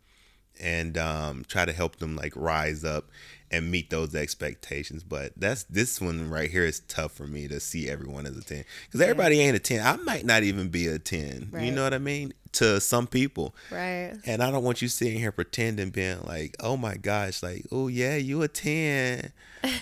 and 0.58 0.96
um, 0.96 1.44
try 1.46 1.66
to 1.66 1.72
help 1.72 1.96
them 1.96 2.16
like 2.16 2.32
rise 2.34 2.82
up 2.82 3.10
and 3.50 3.70
meet 3.70 3.90
those 3.90 4.14
expectations. 4.14 5.02
But 5.02 5.32
that's 5.36 5.64
this 5.64 6.00
one 6.00 6.30
right 6.30 6.50
here 6.50 6.64
is 6.64 6.80
tough 6.80 7.12
for 7.12 7.26
me 7.26 7.48
to 7.48 7.60
see 7.60 7.88
everyone 7.88 8.26
as 8.26 8.36
a 8.36 8.42
10 8.42 8.64
because 8.86 9.00
everybody 9.00 9.40
ain't 9.40 9.56
a 9.56 9.60
10. 9.60 9.84
I 9.84 9.96
might 10.02 10.24
not 10.24 10.42
even 10.42 10.68
be 10.68 10.86
a 10.86 10.98
10. 10.98 11.52
You 11.58 11.72
know 11.72 11.84
what 11.84 11.94
I 11.94 11.98
mean? 11.98 12.32
To 12.52 12.80
some 12.80 13.06
people. 13.06 13.54
Right. 13.70 14.14
And 14.24 14.42
I 14.42 14.50
don't 14.50 14.64
want 14.64 14.80
you 14.82 14.88
sitting 14.88 15.18
here 15.18 15.32
pretending 15.32 15.90
being 15.90 16.22
like, 16.22 16.56
oh 16.60 16.76
my 16.76 16.96
gosh, 16.96 17.42
like, 17.42 17.66
oh 17.70 17.88
yeah, 17.88 18.16
you 18.16 18.42
a 18.42 18.48
10. 18.48 19.32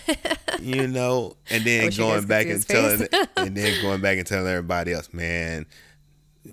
you 0.61 0.87
know, 0.87 1.35
and 1.49 1.63
then 1.63 1.85
wish 1.85 1.97
you 1.97 2.03
guys 2.03 2.25
going 2.25 2.27
back 2.27 2.47
and 2.47 2.67
telling 2.67 3.07
and 3.37 3.55
then 3.55 3.81
going 3.81 4.01
back 4.01 4.17
and 4.17 4.25
telling 4.25 4.47
everybody 4.47 4.93
else, 4.93 5.13
man, 5.13 5.65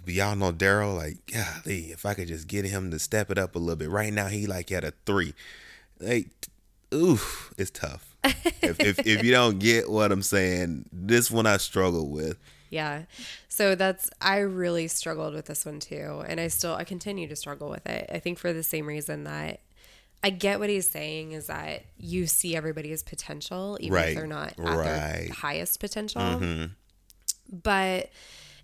but 0.04 0.14
y'all 0.14 0.36
know 0.36 0.52
Daryl, 0.52 0.96
like, 0.96 1.18
golly, 1.32 1.92
if 1.92 2.06
I 2.06 2.14
could 2.14 2.28
just 2.28 2.46
get 2.46 2.64
him 2.64 2.90
to 2.90 2.98
step 2.98 3.30
it 3.30 3.38
up 3.38 3.54
a 3.54 3.58
little 3.58 3.76
bit. 3.76 3.90
Right 3.90 4.12
now 4.12 4.26
he 4.28 4.46
like 4.46 4.72
at 4.72 4.84
a 4.84 4.92
three. 5.06 5.34
Like 6.00 6.28
oof, 6.92 7.52
it's 7.58 7.70
tough. 7.70 8.16
if, 8.24 8.78
if 8.80 8.98
if 9.06 9.24
you 9.24 9.32
don't 9.32 9.58
get 9.58 9.90
what 9.90 10.12
I'm 10.12 10.22
saying, 10.22 10.84
this 10.92 11.30
one 11.30 11.46
I 11.46 11.56
struggle 11.56 12.08
with. 12.08 12.38
Yeah. 12.70 13.02
So 13.48 13.74
that's 13.74 14.08
I 14.20 14.38
really 14.38 14.88
struggled 14.88 15.34
with 15.34 15.46
this 15.46 15.66
one 15.66 15.80
too, 15.80 16.22
and 16.26 16.40
I 16.40 16.48
still 16.48 16.74
I 16.74 16.84
continue 16.84 17.28
to 17.28 17.36
struggle 17.36 17.68
with 17.68 17.86
it. 17.86 18.08
I 18.12 18.18
think 18.18 18.38
for 18.38 18.52
the 18.52 18.62
same 18.62 18.86
reason 18.86 19.24
that 19.24 19.60
I 20.24 20.30
get 20.30 20.60
what 20.60 20.68
he's 20.70 20.88
saying 20.88 21.32
is 21.32 21.48
that 21.48 21.82
you 21.98 22.26
see 22.28 22.54
everybody's 22.54 23.02
potential 23.02 23.76
even 23.80 23.92
Right. 23.94 24.08
if 24.10 24.14
they're 24.16 24.26
not 24.28 24.50
at 24.50 24.58
Right. 24.58 24.84
their 25.26 25.28
highest 25.34 25.80
potential. 25.80 26.22
Mm-hmm. 26.22 26.66
But 27.62 28.10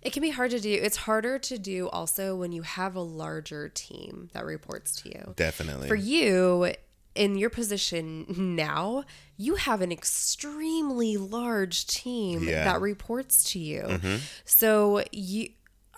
it 0.01 0.13
can 0.13 0.21
be 0.21 0.29
hard 0.29 0.51
to 0.51 0.59
do. 0.59 0.71
It's 0.71 0.95
harder 0.97 1.37
to 1.39 1.57
do 1.57 1.89
also 1.89 2.35
when 2.35 2.51
you 2.53 2.61
have 2.61 2.95
a 2.95 3.01
larger 3.01 3.67
team 3.69 4.29
that 4.33 4.45
reports 4.45 5.01
to 5.01 5.09
you. 5.09 5.33
Definitely. 5.35 5.87
For 5.89 5.95
you, 5.95 6.73
in 7.15 7.37
your 7.37 7.49
position 7.49 8.25
now, 8.55 9.03
you 9.37 9.55
have 9.55 9.81
an 9.81 9.91
extremely 9.91 11.17
large 11.17 11.85
team 11.87 12.43
Yeah. 12.43 12.63
that 12.65 12.81
reports 12.81 13.43
to 13.51 13.59
you. 13.59 13.99
So 14.45 15.03
you 15.11 15.49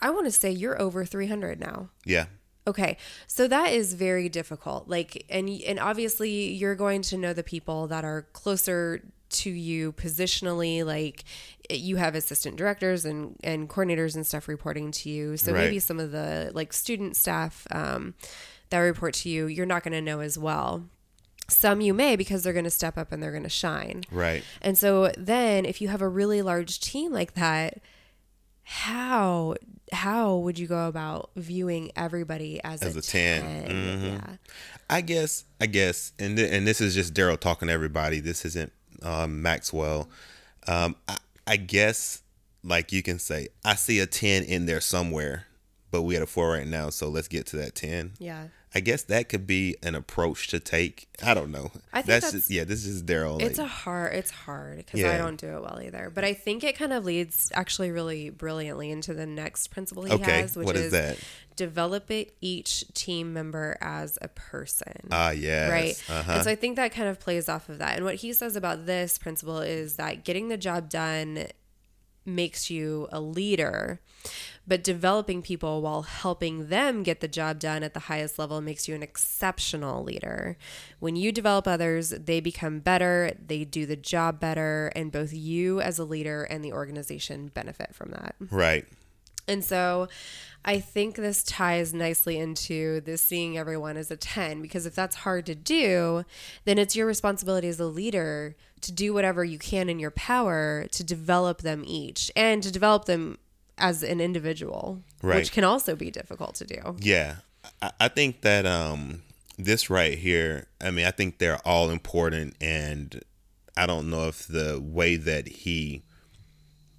I 0.04 0.10
want 0.10 0.26
to 0.26 0.32
say 0.32 0.50
you're 0.50 0.82
over 0.82 1.06
300 1.06 1.60
now. 1.60 1.90
yeah. 2.06 2.26
Okay. 2.68 2.98
So 3.28 3.48
that 3.48 3.72
is 3.74 3.94
very 3.96 4.30
difficult. 4.30 4.88
Like 4.88 5.26
and 5.30 5.50
and 5.50 5.80
obviously 5.80 6.52
you're 6.54 6.76
going 6.76 7.02
to 7.04 7.18
know 7.18 7.34
the 7.34 7.44
people 7.44 7.88
that 7.88 8.06
are 8.06 8.28
closer 8.34 9.02
to 9.30 9.50
you 9.50 9.94
positionally 9.94 10.86
like 10.86 11.24
you 11.70 11.96
have 11.96 12.16
assistant 12.16 12.58
directors 12.58 13.06
and 13.06 13.36
and 13.44 13.70
coordinators 13.70 14.14
and 14.16 14.28
stuff 14.28 14.48
reporting 14.48 14.92
to 14.92 15.10
you. 15.10 15.38
So 15.38 15.54
Right. 15.54 15.66
maybe 15.66 15.80
some 15.80 16.00
of 16.00 16.12
the 16.12 16.52
like 16.54 16.72
student 16.74 17.16
staff 17.16 17.66
um 17.72 18.14
that 18.70 18.80
report 18.80 19.14
to 19.16 19.30
you, 19.30 19.48
you're 19.48 19.66
not 19.66 19.84
going 19.84 19.92
to 19.94 20.02
know 20.02 20.20
as 20.22 20.38
well. 20.38 20.86
Some 21.52 21.82
you 21.82 21.94
may 21.94 22.16
because 22.16 22.44
they're 22.44 22.54
going 22.54 22.66
to 22.66 22.70
step 22.72 22.98
up 22.98 23.12
and 23.12 23.22
they're 23.22 23.32
going 23.32 23.44
to 23.44 23.50
shine. 23.50 24.04
Right. 24.12 24.44
And 24.62 24.78
so 24.78 25.12
then 25.18 25.66
if 25.66 25.82
you 25.82 25.88
have 25.90 26.02
a 26.02 26.08
really 26.08 26.42
large 26.42 26.80
team 26.80 27.12
like 27.12 27.34
that, 27.36 27.80
how 28.64 29.56
how 29.92 30.38
would 30.38 30.58
you 30.58 30.68
go 30.68 30.88
about 30.88 31.32
viewing 31.36 31.92
everybody 31.98 32.62
as, 32.64 32.82
As 32.82 32.96
a, 32.96 33.00
a 33.00 33.02
10? 33.02 33.42
10? 33.42 33.66
Mhm. 33.70 34.04
Yeah. 34.30 34.36
I 34.90 35.02
guess, 35.02 35.44
I 35.60 35.66
guess, 35.66 36.14
and 36.18 36.38
th- 36.38 36.52
and 36.52 36.66
this 36.66 36.80
is 36.80 36.94
just 36.96 37.14
Daryl 37.14 37.40
talking 37.40 37.68
to 37.68 37.74
everybody. 37.74 38.20
This 38.22 38.46
isn't 38.46 38.72
um, 39.04 39.42
Maxwell. 39.42 40.10
Um, 40.68 40.96
I, 41.08 41.18
I 41.48 41.58
guess, 41.58 42.22
like 42.64 42.92
you 42.94 43.04
can 43.04 43.20
say, 43.20 43.50
I 43.66 43.76
see 43.76 44.00
a 44.00 44.06
ten 44.06 44.44
in 44.44 44.66
there 44.66 44.80
somewhere, 44.82 45.48
but 45.92 46.02
we 46.04 46.16
at 46.16 46.22
a 46.22 46.26
four 46.28 46.50
right 46.52 46.66
now, 46.68 46.90
so 46.90 47.10
let's 47.10 47.28
get 47.28 47.46
to 47.48 47.58
that 47.58 47.76
ten. 47.76 48.14
Yeah. 48.20 48.48
I 48.74 48.80
guess 48.80 49.04
that 49.04 49.28
could 49.28 49.46
be 49.46 49.76
an 49.84 49.96
approach 49.96 50.48
to 50.48 50.60
take. 50.62 51.10
I 51.22 51.34
don't 51.34 51.52
know. 51.52 51.72
I 51.92 51.98
think 52.02 52.08
that's, 52.08 52.26
that's- 52.28 52.32
just, 52.32 52.50
yeah. 52.50 52.64
This 52.64 52.86
is 52.86 53.04
Daryl. 53.04 53.42
It's 53.42 53.58
like- 53.60 53.66
a 53.66 53.70
hard 53.70 54.14
it's 54.14 54.32
hard 54.32 54.78
because 54.78 55.02
Yeah. 55.02 55.12
I 55.14 55.18
don't 55.18 55.36
do 55.36 55.48
it 55.58 55.62
well 55.62 55.82
either. 55.84 56.10
But 56.10 56.24
I 56.24 56.34
think 56.34 56.64
it 56.64 56.78
kind 56.78 56.94
of 56.94 57.04
leads 57.04 57.52
actually 57.54 57.92
really 57.92 58.30
brilliantly 58.30 58.90
into 58.90 59.14
the 59.14 59.26
next 59.26 59.68
principle 59.72 60.04
he 60.06 60.14
Okay, 60.14 60.40
has, 60.40 60.56
which 60.56 60.66
what 60.66 60.78
is 60.78 60.94
that? 60.94 61.18
develop 61.58 62.10
it 62.12 62.34
each 62.40 62.86
team 62.94 63.34
member 63.34 63.78
as 63.82 64.18
a 64.22 64.30
person. 64.30 65.10
ah 65.12 65.32
yes. 65.32 65.70
right? 65.70 66.18
Uh-huh. 66.18 66.32
And 66.32 66.44
so 66.46 66.50
I 66.52 66.56
think 66.56 66.78
that 66.78 66.94
kind 66.94 67.10
of 67.10 67.20
plays 67.20 67.50
off 67.50 67.68
of 67.68 67.78
that. 67.80 67.98
And 67.98 68.06
what 68.06 68.16
he 68.16 68.32
says 68.32 68.56
about 68.56 68.86
this 68.86 69.18
principle 69.18 69.60
is 69.60 69.98
that 69.98 70.24
getting 70.24 70.48
the 70.48 70.56
job 70.58 70.90
done 70.90 71.48
makes 72.26 72.70
you 72.70 73.08
a 73.12 73.20
leader, 73.20 74.00
but 74.68 74.84
developing 74.84 75.42
people 75.42 75.82
while 75.82 76.04
helping 76.04 76.68
them 76.68 77.04
get 77.04 77.20
the 77.20 77.28
job 77.28 77.60
done 77.60 77.84
at 77.84 77.94
the 77.94 78.02
highest 78.02 78.38
level 78.38 78.62
makes 78.62 78.88
you 78.88 78.96
an 78.96 79.04
exceptional 79.04 80.04
leader. 80.04 80.58
When 81.00 81.16
you 81.16 81.32
develop 81.32 81.68
others, 81.68 82.10
they 82.10 82.40
become 82.40 82.80
better, 82.80 83.32
they 83.44 83.66
do 83.66 83.86
the 83.86 83.96
job 83.96 84.40
better, 84.40 84.92
and 84.96 85.12
both 85.12 85.34
you 85.34 85.82
as 85.82 85.98
a 85.98 86.04
leader 86.06 86.44
and 86.44 86.64
the 86.64 86.74
organization 86.74 87.48
benefit 87.48 87.96
from 87.96 88.12
that. 88.12 88.36
right. 88.50 88.86
And 89.48 89.66
so 89.66 90.08
I 90.64 90.80
think 90.80 91.16
this 91.16 91.44
ties 91.44 91.94
nicely 91.94 92.38
into 92.38 93.02
this 93.02 93.22
seeing 93.22 93.58
everyone 93.58 93.98
as 93.98 94.12
a 94.12 94.16
10 94.16 94.62
because 94.62 94.86
if 94.86 94.94
that's 94.94 95.18
hard 95.18 95.46
to 95.48 95.56
do, 95.56 96.24
then 96.66 96.78
it's 96.78 96.96
your 96.96 97.08
responsibility 97.08 97.68
as 97.68 97.80
a 97.80 97.86
leader 97.86 98.56
to 98.82 98.92
do 98.92 99.14
whatever 99.14 99.44
you 99.44 99.58
can 99.60 99.90
in 99.90 100.00
your 100.00 100.12
power 100.12 100.88
to 100.92 101.04
develop 101.04 101.62
them 101.62 101.84
each 101.86 102.32
and 102.36 102.62
to 102.64 102.72
develop 102.72 103.06
them 103.06 103.38
as 103.78 104.04
an 104.04 104.20
individual, 104.22 105.02
Right. 105.22 105.36
which 105.38 105.52
can 105.52 105.64
also 105.64 105.96
be 105.96 106.12
difficult 106.12 106.56
to 106.56 106.66
do. 106.66 106.96
Yeah, 107.00 107.38
I, 107.82 107.92
I 108.02 108.08
think 108.08 108.42
that 108.42 108.66
um 108.66 109.22
this 109.58 109.90
right 109.90 110.18
here. 110.18 110.68
I 110.80 110.90
mean, 110.92 111.06
I 111.06 111.12
think 111.12 111.38
they're 111.38 111.60
all 111.68 111.90
important, 111.92 112.56
and 112.60 113.22
I 113.78 113.86
don't 113.86 114.10
know 114.10 114.28
if 114.28 114.48
the 114.48 114.80
way 114.84 115.16
that 115.18 115.48
he 115.48 116.02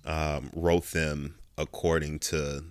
um, 0.05 0.51
wrote 0.55 0.87
them 0.93 1.37
according 1.59 2.19
to 2.21 2.65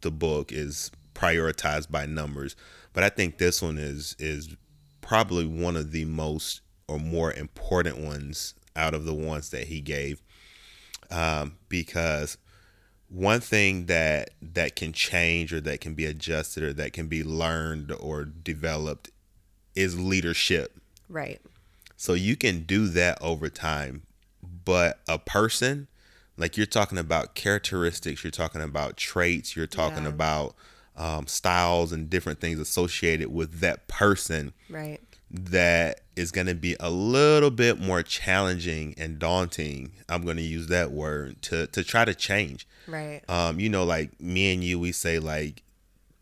the 0.00 0.10
book 0.10 0.52
is 0.52 0.90
prioritized 1.14 1.90
by 1.90 2.06
numbers, 2.06 2.56
but 2.92 3.02
I 3.04 3.08
think 3.08 3.38
this 3.38 3.62
one 3.62 3.78
is 3.78 4.16
is 4.18 4.54
probably 5.00 5.46
one 5.46 5.76
of 5.76 5.92
the 5.92 6.04
most 6.04 6.60
or 6.88 6.98
more 6.98 7.32
important 7.32 7.98
ones 7.98 8.54
out 8.74 8.94
of 8.94 9.04
the 9.04 9.14
ones 9.14 9.50
that 9.50 9.68
he 9.68 9.80
gave, 9.80 10.22
um, 11.10 11.56
because 11.68 12.36
one 13.08 13.40
thing 13.40 13.86
that 13.86 14.30
that 14.42 14.76
can 14.76 14.92
change 14.92 15.52
or 15.52 15.60
that 15.60 15.80
can 15.80 15.94
be 15.94 16.04
adjusted 16.04 16.62
or 16.62 16.72
that 16.72 16.92
can 16.92 17.06
be 17.06 17.22
learned 17.22 17.92
or 17.92 18.24
developed 18.24 19.10
is 19.74 19.98
leadership. 19.98 20.78
Right. 21.08 21.40
So 21.96 22.14
you 22.14 22.36
can 22.36 22.62
do 22.64 22.88
that 22.88 23.18
over 23.22 23.48
time, 23.48 24.02
but 24.64 25.00
a 25.08 25.18
person 25.18 25.88
like 26.38 26.58
you're 26.58 26.66
talking 26.66 26.98
about 26.98 27.34
characteristics, 27.34 28.22
you're 28.22 28.30
talking 28.30 28.60
about 28.60 28.98
traits, 28.98 29.56
you're 29.56 29.66
talking 29.66 30.02
Yeah. 30.02 30.10
about 30.10 30.54
um, 30.96 31.26
styles 31.26 31.92
and 31.92 32.10
different 32.10 32.40
things 32.40 32.58
associated 32.58 33.28
with 33.32 33.60
that 33.60 33.86
person 33.86 34.52
Right. 34.68 35.00
that 35.30 36.00
is 36.16 36.32
going 36.32 36.46
to 36.46 36.54
be 36.54 36.74
a 36.80 36.90
little 36.90 37.50
bit 37.50 37.78
more 37.78 38.02
challenging 38.02 38.94
and 38.96 39.18
daunting. 39.18 39.92
I'm 40.08 40.24
going 40.24 40.38
to 40.38 40.42
use 40.42 40.68
that 40.68 40.90
word 40.90 41.42
to 41.42 41.66
to 41.68 41.84
try 41.84 42.04
to 42.04 42.14
change. 42.14 42.66
Right. 42.88 43.20
Um, 43.28 43.60
you 43.60 43.68
know, 43.68 43.84
like 43.84 44.20
me 44.20 44.52
and 44.52 44.64
you, 44.64 44.80
we 44.80 44.92
say 44.92 45.18
like 45.18 45.62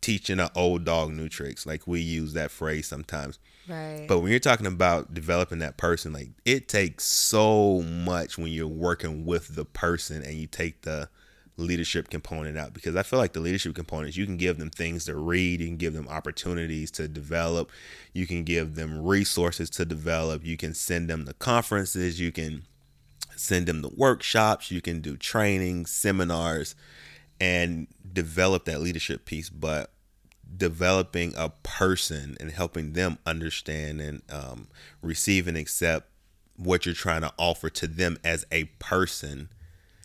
teaching 0.01 0.39
an 0.39 0.49
old 0.55 0.83
dog 0.83 1.11
new 1.11 1.29
tricks. 1.29 1.65
Like 1.65 1.87
we 1.87 2.01
use 2.01 2.33
that 2.33 2.51
phrase 2.51 2.87
sometimes. 2.87 3.39
Right. 3.67 4.05
But 4.07 4.19
when 4.19 4.29
you're 4.29 4.39
talking 4.39 4.67
about 4.67 5.13
developing 5.13 5.59
that 5.59 5.77
person, 5.77 6.13
like 6.13 6.29
it 6.43 6.67
takes 6.67 7.05
so 7.05 7.81
much 7.81 8.37
when 8.37 8.51
you're 8.51 8.67
working 8.67 9.25
with 9.25 9.55
the 9.55 9.65
person 9.65 10.21
and 10.21 10.35
you 10.35 10.45
take 10.45 10.81
the 10.81 11.09
leadership 11.57 12.09
component 12.09 12.57
out 12.57 12.73
because 12.73 12.95
I 12.95 13.03
feel 13.03 13.19
like 13.19 13.33
the 13.33 13.39
leadership 13.39 13.75
components 13.75 14.17
you 14.17 14.25
can 14.25 14.37
give 14.37 14.57
them 14.57 14.69
things 14.69 15.05
to 15.05 15.15
read, 15.15 15.61
you 15.61 15.67
can 15.67 15.77
give 15.77 15.93
them 15.93 16.07
opportunities 16.07 16.91
to 16.91 17.07
develop, 17.07 17.71
you 18.13 18.27
can 18.27 18.43
give 18.43 18.75
them 18.75 19.05
resources 19.05 19.69
to 19.71 19.85
develop, 19.85 20.45
you 20.45 20.57
can 20.57 20.73
send 20.73 21.09
them 21.09 21.25
to 21.25 21.33
conferences, 21.33 22.19
you 22.19 22.31
can 22.31 22.63
send 23.35 23.67
them 23.67 23.81
to 23.81 23.89
workshops, 23.95 24.71
you 24.71 24.81
can 24.81 25.01
do 25.01 25.15
training, 25.15 25.85
seminars 25.85 26.75
and 27.39 27.87
develop 28.13 28.65
that 28.65 28.81
leadership 28.81 29.25
piece, 29.25 29.49
but 29.49 29.91
developing 30.57 31.33
a 31.35 31.49
person 31.63 32.37
and 32.39 32.51
helping 32.51 32.93
them 32.93 33.17
understand 33.25 33.99
and 33.99 34.21
um, 34.29 34.67
receive 35.01 35.47
and 35.47 35.57
accept 35.57 36.09
what 36.57 36.85
you're 36.85 36.95
trying 36.95 37.21
to 37.21 37.33
offer 37.37 37.69
to 37.69 37.87
them 37.87 38.17
as 38.23 38.45
a 38.51 38.65
person 38.79 39.49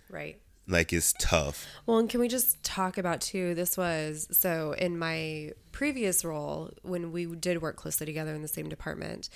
right. 0.08 0.40
Like 0.68 0.92
it's 0.92 1.14
tough 1.18 1.66
Well, 1.86 1.98
and 1.98 2.08
can 2.08 2.20
we 2.20 2.28
just 2.28 2.62
talk 2.62 2.98
about 2.98 3.20
too? 3.20 3.54
This 3.54 3.76
was 3.76 4.28
so 4.30 4.72
in 4.72 4.98
my 4.98 5.52
previous 5.72 6.24
role 6.24 6.70
when 6.82 7.12
we 7.12 7.26
did 7.26 7.62
work 7.62 7.76
closely 7.76 8.06
together 8.06 8.34
in 8.34 8.42
the 8.42 8.48
same 8.48 8.68
department. 8.68 9.28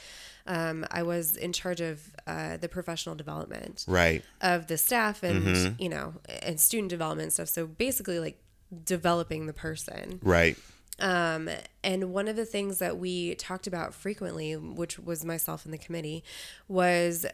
Um, 0.47 0.87
I 0.91 1.03
was 1.03 1.37
in 1.37 1.53
charge 1.53 1.81
of 1.81 2.03
uh, 2.27 2.59
the 2.59 2.69
professional 2.69 3.15
development 3.15 3.85
right 3.89 4.23
of 4.41 4.67
the 4.67 4.77
staff 4.77 5.23
and 5.23 5.81
you 5.81 5.89
know 5.89 6.15
and 6.43 6.61
student 6.61 6.91
development 6.91 7.33
stuff. 7.33 7.49
So 7.49 7.67
basically, 7.67 8.19
like 8.19 8.41
developing 8.85 9.47
the 9.47 9.53
person. 9.53 10.21
right 10.23 10.57
Um, 11.01 11.51
and 11.83 12.13
one 12.13 12.29
of 12.29 12.37
the 12.37 12.45
things 12.45 12.79
that 12.79 12.99
we 12.99 13.35
talked 13.35 13.67
about 13.67 13.95
frequently, 13.95 14.55
which 14.55 14.99
was 14.99 15.25
myself 15.25 15.65
and 15.65 15.75
the 15.75 15.79
committee, 15.79 16.23
was 16.69 17.27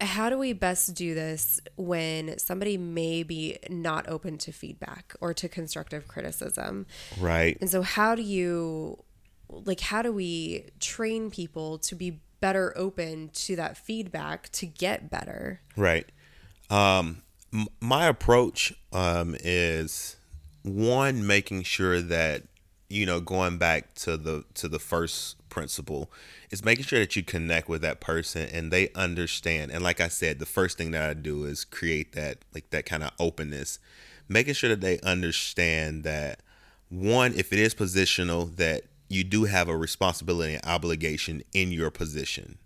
how 0.00 0.28
do 0.28 0.38
we 0.38 0.52
best 0.52 0.94
do 0.94 1.14
this 1.14 1.60
when 1.76 2.38
somebody 2.38 2.76
may 2.76 3.22
be 3.22 3.58
not 3.68 4.08
open 4.08 4.38
to 4.38 4.52
feedback 4.52 5.14
or 5.20 5.32
to 5.34 5.48
constructive 5.48 6.08
criticism? 6.08 6.86
Right. 7.18 7.56
And 7.60 7.70
so, 7.70 7.82
how 7.82 8.14
do 8.14 8.22
you, 8.22 9.02
like, 9.48 9.80
how 9.80 10.02
do 10.02 10.12
we 10.12 10.70
train 10.80 11.30
people 11.30 11.78
to 11.78 11.94
be 11.94 12.20
better 12.40 12.72
open 12.76 13.30
to 13.32 13.56
that 13.56 13.76
feedback 13.76 14.50
to 14.52 14.66
get 14.66 15.10
better? 15.10 15.60
Right. 15.76 16.06
Um, 16.70 17.22
m- 17.52 17.68
my 17.80 18.06
approach 18.06 18.74
um, 18.92 19.36
is 19.40 20.16
one 20.62 21.26
making 21.26 21.62
sure 21.62 22.00
that 22.00 22.42
you 22.88 23.06
know 23.06 23.20
going 23.20 23.58
back 23.58 23.94
to 23.94 24.16
the 24.16 24.44
to 24.54 24.68
the 24.68 24.78
first 24.78 25.36
principle 25.48 26.10
is 26.50 26.64
making 26.64 26.84
sure 26.84 26.98
that 26.98 27.16
you 27.16 27.22
connect 27.22 27.68
with 27.68 27.80
that 27.82 28.00
person 28.00 28.48
and 28.52 28.70
they 28.70 28.90
understand. 28.94 29.70
And 29.70 29.82
like 29.82 30.00
i 30.00 30.08
said 30.08 30.38
the 30.38 30.46
first 30.46 30.78
thing 30.78 30.90
that 30.92 31.08
i 31.08 31.14
do 31.14 31.44
is 31.44 31.64
create 31.64 32.12
that 32.12 32.38
like 32.52 32.70
that 32.70 32.86
kind 32.86 33.02
of 33.02 33.10
openness 33.18 33.78
making 34.28 34.54
sure 34.54 34.70
that 34.70 34.80
they 34.80 34.98
understand 35.00 36.04
that 36.04 36.40
one 36.88 37.32
if 37.34 37.52
it 37.52 37.58
is 37.58 37.74
positional 37.74 38.54
that 38.56 38.84
you 39.08 39.24
do 39.24 39.44
have 39.44 39.68
a 39.68 39.76
responsibility 39.76 40.54
and 40.54 40.64
obligation 40.64 41.42
in 41.52 41.70
your 41.70 41.90
position. 41.90 42.58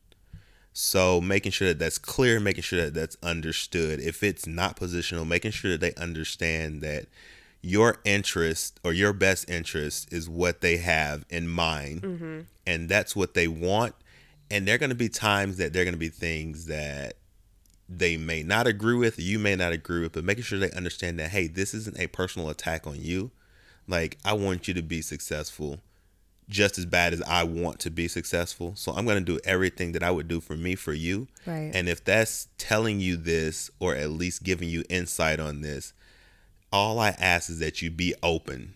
So 0.73 1.21
making 1.21 1.53
sure 1.53 1.69
that 1.69 1.79
that's 1.79 1.99
clear 1.99 2.39
making 2.39 2.63
sure 2.63 2.85
that 2.85 2.95
that's 2.95 3.17
understood. 3.23 4.01
If 4.01 4.23
it's 4.23 4.47
not 4.47 4.77
positional 4.77 5.27
making 5.27 5.51
sure 5.51 5.73
that 5.73 5.81
they 5.81 5.95
understand 5.95 6.81
that 6.83 7.07
your 7.63 7.99
interest 8.05 8.79
or 8.85 8.93
your 8.93 9.13
best 9.13 9.49
interest 9.51 10.13
is 10.13 10.29
what 10.29 10.61
they 10.61 10.77
have 10.77 11.25
in 11.29 11.49
mind 11.49 12.03
mm-hmm. 12.03 12.41
and 12.67 12.89
that's 12.89 13.17
what 13.17 13.35
they 13.35 13.49
want. 13.49 13.95
And 14.51 14.67
there 14.67 14.77
are 14.77 14.79
going 14.79 14.91
to 14.91 14.97
be 14.97 15.11
times 15.11 15.59
that 15.59 15.73
there 15.73 15.83
are 15.83 15.85
going 15.85 15.95
to 15.95 15.99
be 15.99 16.09
things 16.09 16.67
that 16.67 17.15
they 17.89 18.17
may 18.17 18.43
not 18.43 18.67
agree 18.67 18.97
with 18.97 19.19
you 19.19 19.39
may 19.39 19.57
not 19.57 19.73
agree 19.73 20.01
with 20.01 20.13
but 20.13 20.23
making 20.23 20.45
sure 20.45 20.59
they 20.59 20.71
understand 20.73 21.19
that 21.19 21.31
hey 21.31 21.47
this 21.47 21.73
isn't 21.73 21.99
a 21.99 22.07
personal 22.09 22.49
attack 22.49 22.87
on 22.87 22.97
you. 23.01 23.31
Like 23.87 24.19
i 24.25 24.33
want 24.33 24.69
you 24.69 24.75
to 24.75 24.83
be 24.83 25.03
successful 25.03 25.81
just 26.49 26.79
as 26.79 26.87
bad 26.87 27.13
as 27.13 27.21
i 27.23 27.43
want 27.43 27.79
to 27.81 27.91
be 27.91 28.07
successful. 28.07 28.73
So 28.77 28.93
i'm 28.93 29.05
going 29.05 29.25
to 29.25 29.33
do 29.33 29.41
everything 29.45 29.93
that 29.93 30.03
i 30.03 30.11
would 30.11 30.29
do 30.29 30.41
for 30.41 30.57
me 30.57 30.77
for 30.77 30.93
you. 30.93 31.27
Right. 31.45 31.71
And 31.75 31.89
if 31.89 32.05
that's 32.05 32.49
telling 32.57 33.01
you 33.01 33.17
this 33.17 33.71
or 33.81 33.97
at 33.97 34.11
least 34.11 34.45
giving 34.45 34.69
you 34.69 34.85
insight 34.89 35.41
on 35.41 35.63
this 35.63 35.93
all 36.73 36.99
I 36.99 37.11
ask 37.11 37.51
is 37.51 37.59
that 37.61 37.83
you 37.83 37.91
be 37.91 38.15
open 38.23 38.75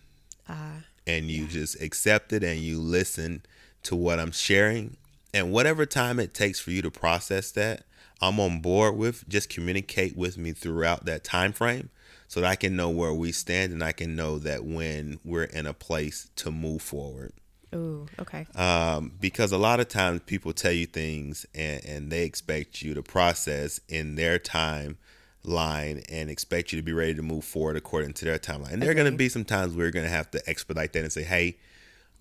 uh, 0.49 0.80
and 1.07 1.30
you 1.30 1.45
yeah. 1.45 1.51
just 1.51 1.80
accept 1.80 2.32
it 2.32 2.43
and 2.43 2.61
you 2.61 2.78
listen 2.78 3.43
to 3.84 3.97
what 3.97 4.18
I'm 4.18 4.32
sharing. 4.32 4.97
And 5.34 5.51
whatever 5.51 5.86
time 5.86 6.20
it 6.20 6.34
takes 6.34 6.61
for 6.61 6.70
you 6.70 6.82
to 6.82 6.90
process 6.90 7.51
that, 7.53 7.84
I'm 8.20 8.38
on 8.38 8.61
board 8.61 8.97
with. 8.97 9.28
Just 9.28 9.49
communicate 9.49 10.16
with 10.16 10.36
me 10.36 10.53
throughout 10.53 11.07
that 11.07 11.24
time 11.24 11.53
frame 11.53 11.90
so 12.28 12.40
that 12.40 12.49
I 12.49 12.57
can 12.57 12.76
know 12.76 12.90
where 12.90 13.12
we 13.12 13.32
stand 13.32 13.72
and 13.72 13.82
I 13.82 13.93
can 13.93 14.14
know 14.14 14.38
that 14.38 14.64
when 14.64 15.20
we're 15.24 15.45
in 15.45 15.66
a 15.66 15.74
place 15.74 16.30
to 16.36 16.51
move 16.51 16.82
forward. 16.82 17.32
Ooh, 17.74 18.07
okay. 18.18 18.47
Um, 18.55 19.12
because 19.20 19.53
a 19.53 19.59
lot 19.59 19.80
of 19.80 19.88
times 19.88 20.20
people 20.26 20.53
tell 20.53 20.72
you 20.72 20.86
things 20.86 21.47
and, 21.55 21.84
and 21.84 22.12
they 22.12 22.24
expect 22.24 22.82
you 22.82 22.95
to 22.95 23.03
process 23.03 23.80
in 23.88 24.14
their 24.14 24.38
time 24.38 24.99
line 25.45 26.03
and 26.09 26.30
expect 26.30 26.72
you 26.72 26.78
to 26.78 26.82
be 26.82 26.93
ready 26.93 27.14
to 27.14 27.22
move 27.22 27.45
forward 27.45 27.76
according 27.76 28.12
to 28.14 28.24
their 28.24 28.38
timeline. 28.38 28.72
And 28.72 28.82
there 28.82 28.90
are 28.90 28.95
going 28.95 29.11
to 29.11 29.16
be 29.16 29.28
some 29.28 29.45
times 29.45 29.74
we're 29.74 29.90
going 29.90 30.07
to 30.07 30.11
have 30.11 30.30
to 30.32 30.43
expedite 30.49 30.93
that 30.93 31.03
and 31.03 31.12
say, 31.12 31.22
hey, 31.22 31.57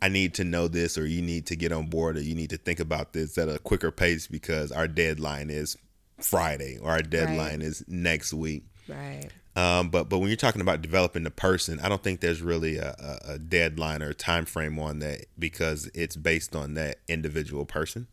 I 0.01 0.09
need 0.09 0.33
to 0.35 0.43
know 0.43 0.67
this, 0.67 0.97
or 0.97 1.05
you 1.05 1.21
need 1.21 1.45
to 1.47 1.55
get 1.55 1.71
on 1.71 1.87
board, 1.87 2.17
or 2.17 2.21
you 2.21 2.33
need 2.33 2.49
to 2.49 2.57
think 2.57 2.79
about 2.79 3.13
this 3.13 3.37
at 3.37 3.47
a 3.47 3.59
quicker 3.59 3.91
pace 3.91 4.25
because 4.25 4.71
our 4.71 4.87
deadline 4.87 5.51
is 5.51 5.77
Friday 6.19 6.79
or 6.81 6.91
our 6.91 7.01
deadline 7.01 7.59
right. 7.59 7.61
is 7.61 7.83
next 7.87 8.33
week. 8.33 8.63
Right. 8.87 9.29
Um, 9.55 9.89
but 9.89 10.09
but 10.09 10.19
when 10.19 10.29
you're 10.29 10.37
talking 10.37 10.61
about 10.61 10.81
developing 10.81 11.23
the 11.23 11.31
person, 11.31 11.79
I 11.81 11.89
don't 11.89 12.01
think 12.01 12.21
there's 12.21 12.41
really 12.41 12.77
a, 12.77 12.95
a, 12.97 13.33
a 13.33 13.39
deadline 13.39 14.01
or 14.01 14.09
a 14.09 14.13
time 14.13 14.45
frame 14.45 14.79
on 14.79 14.99
that 14.99 15.25
because 15.37 15.89
it's 15.93 16.15
based 16.15 16.55
on 16.55 16.73
that 16.75 16.99
individual 17.07 17.65
person. 17.65 18.07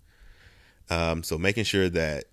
Um, 0.90 1.22
so 1.22 1.38
making 1.38 1.64
sure 1.64 1.88
that 1.90 2.24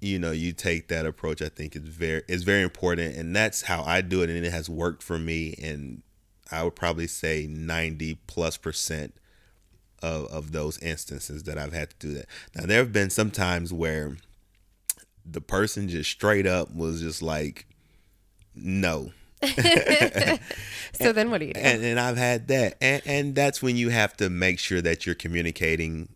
you 0.00 0.18
know 0.18 0.30
you 0.30 0.52
take 0.52 0.88
that 0.88 1.06
approach 1.06 1.40
i 1.40 1.48
think 1.48 1.74
is 1.74 1.82
very 1.82 2.22
is 2.28 2.42
very 2.42 2.62
important 2.62 3.16
and 3.16 3.34
that's 3.34 3.62
how 3.62 3.82
i 3.84 4.00
do 4.00 4.22
it 4.22 4.30
and 4.30 4.44
it 4.44 4.50
has 4.50 4.68
worked 4.68 5.02
for 5.02 5.18
me 5.18 5.54
and 5.62 6.02
i 6.50 6.62
would 6.62 6.76
probably 6.76 7.06
say 7.06 7.46
90 7.48 8.18
plus 8.26 8.56
percent 8.56 9.14
of, 10.02 10.26
of 10.26 10.52
those 10.52 10.78
instances 10.78 11.44
that 11.44 11.58
i've 11.58 11.72
had 11.72 11.90
to 11.90 11.96
do 12.06 12.14
that. 12.14 12.26
Now 12.54 12.66
there 12.66 12.78
have 12.78 12.92
been 12.92 13.10
some 13.10 13.30
times 13.30 13.72
where 13.72 14.16
the 15.24 15.40
person 15.40 15.88
just 15.88 16.10
straight 16.10 16.46
up 16.46 16.74
was 16.74 17.00
just 17.00 17.22
like 17.22 17.66
no. 18.54 19.12
So 20.94 21.12
then 21.12 21.30
what 21.30 21.40
do 21.40 21.46
you 21.46 21.54
do? 21.54 21.60
And, 21.60 21.82
and 21.82 21.98
i've 21.98 22.16
had 22.16 22.48
that 22.48 22.76
and, 22.80 23.02
and 23.06 23.34
that's 23.34 23.62
when 23.62 23.76
you 23.76 23.88
have 23.88 24.16
to 24.18 24.28
make 24.28 24.58
sure 24.58 24.80
that 24.82 25.06
you're 25.06 25.14
communicating 25.14 26.08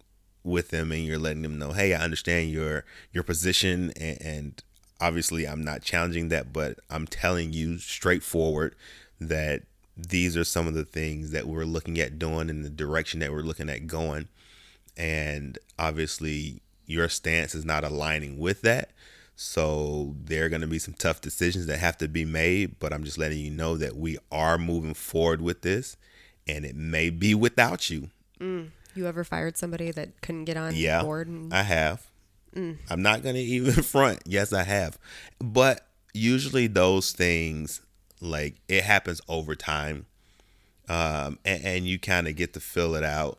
with 0.45 0.69
them 0.69 0.93
and 0.93 1.05
you're 1.05 1.19
letting 1.19 1.43
them 1.43 1.59
know, 1.59 1.73
hey, 1.73 1.95
I 1.95 2.03
understand 2.03 2.51
your 2.51 2.85
your 3.13 3.23
position 3.23 3.93
and, 3.97 4.19
and 4.21 4.63
obviously 5.01 5.47
I'm 5.47 5.65
not 5.65 5.83
challenging 5.83 6.29
that, 6.29 6.53
but 6.53 6.79
I'm 6.91 7.07
telling 7.07 7.53
you 7.53 7.79
straightforward 7.79 8.75
that 9.21 9.63
these 9.97 10.37
are 10.37 10.45
some 10.45 10.67
of 10.67 10.75
the 10.75 10.85
things 10.85 11.33
that 11.33 11.47
we're 11.47 11.65
looking 11.65 11.99
at 11.99 12.19
doing 12.19 12.49
in 12.49 12.63
the 12.63 12.71
direction 12.71 13.21
that 13.21 13.33
we're 13.33 13.41
looking 13.41 13.69
at 13.69 13.87
going. 13.87 14.29
And 14.97 15.59
obviously 15.79 16.63
your 16.87 17.09
stance 17.09 17.55
is 17.55 17.65
not 17.65 17.85
aligning 17.85 18.39
with 18.39 18.63
that. 18.63 18.91
So 19.35 20.17
there 20.25 20.45
are 20.45 20.49
going 20.49 20.63
to 20.63 20.67
be 20.67 20.81
some 20.81 20.95
tough 20.95 21.21
decisions 21.21 21.67
that 21.67 21.79
have 21.79 21.97
to 21.99 22.09
be 22.09 22.25
made, 22.25 22.79
but 22.81 22.93
I'm 22.93 23.05
just 23.05 23.19
letting 23.19 23.39
you 23.39 23.51
know 23.51 23.77
that 23.77 23.97
we 23.97 24.19
are 24.33 24.59
moving 24.59 24.95
forward 24.95 25.41
with 25.41 25.63
this 25.63 25.97
and 26.49 26.65
it 26.65 26.75
may 26.75 27.11
be 27.11 27.35
without 27.35 27.91
you. 27.91 28.11
Mm. 28.41 28.71
You 28.99 29.07
ever 29.07 29.23
fired 29.23 29.57
somebody 29.57 29.93
that 29.93 30.21
couldn't 30.23 30.47
get 30.47 30.57
on 30.57 30.75
yeah, 30.75 31.03
board? 31.03 31.29
And... 31.29 31.55
I 31.55 31.63
have. 31.63 32.05
Mm. 32.53 32.79
I'm 32.91 33.01
not 33.01 33.23
going 33.23 33.35
to 33.37 33.41
even 33.41 33.85
front. 33.85 34.19
Yes, 34.27 34.53
I 34.53 34.65
have. 34.65 34.99
But 35.39 35.87
usually 36.13 36.67
those 36.67 37.13
things, 37.13 37.81
like, 38.21 38.57
it 38.67 38.83
happens 38.83 39.21
over 39.29 39.55
time. 39.55 40.07
Um, 40.89 41.39
and, 41.45 41.65
and 41.65 41.87
you 41.87 42.01
kind 42.01 42.27
of 42.27 42.35
get 42.35 42.55
to 42.55 42.61
fill 42.61 42.97
it 42.97 43.05
out. 43.05 43.39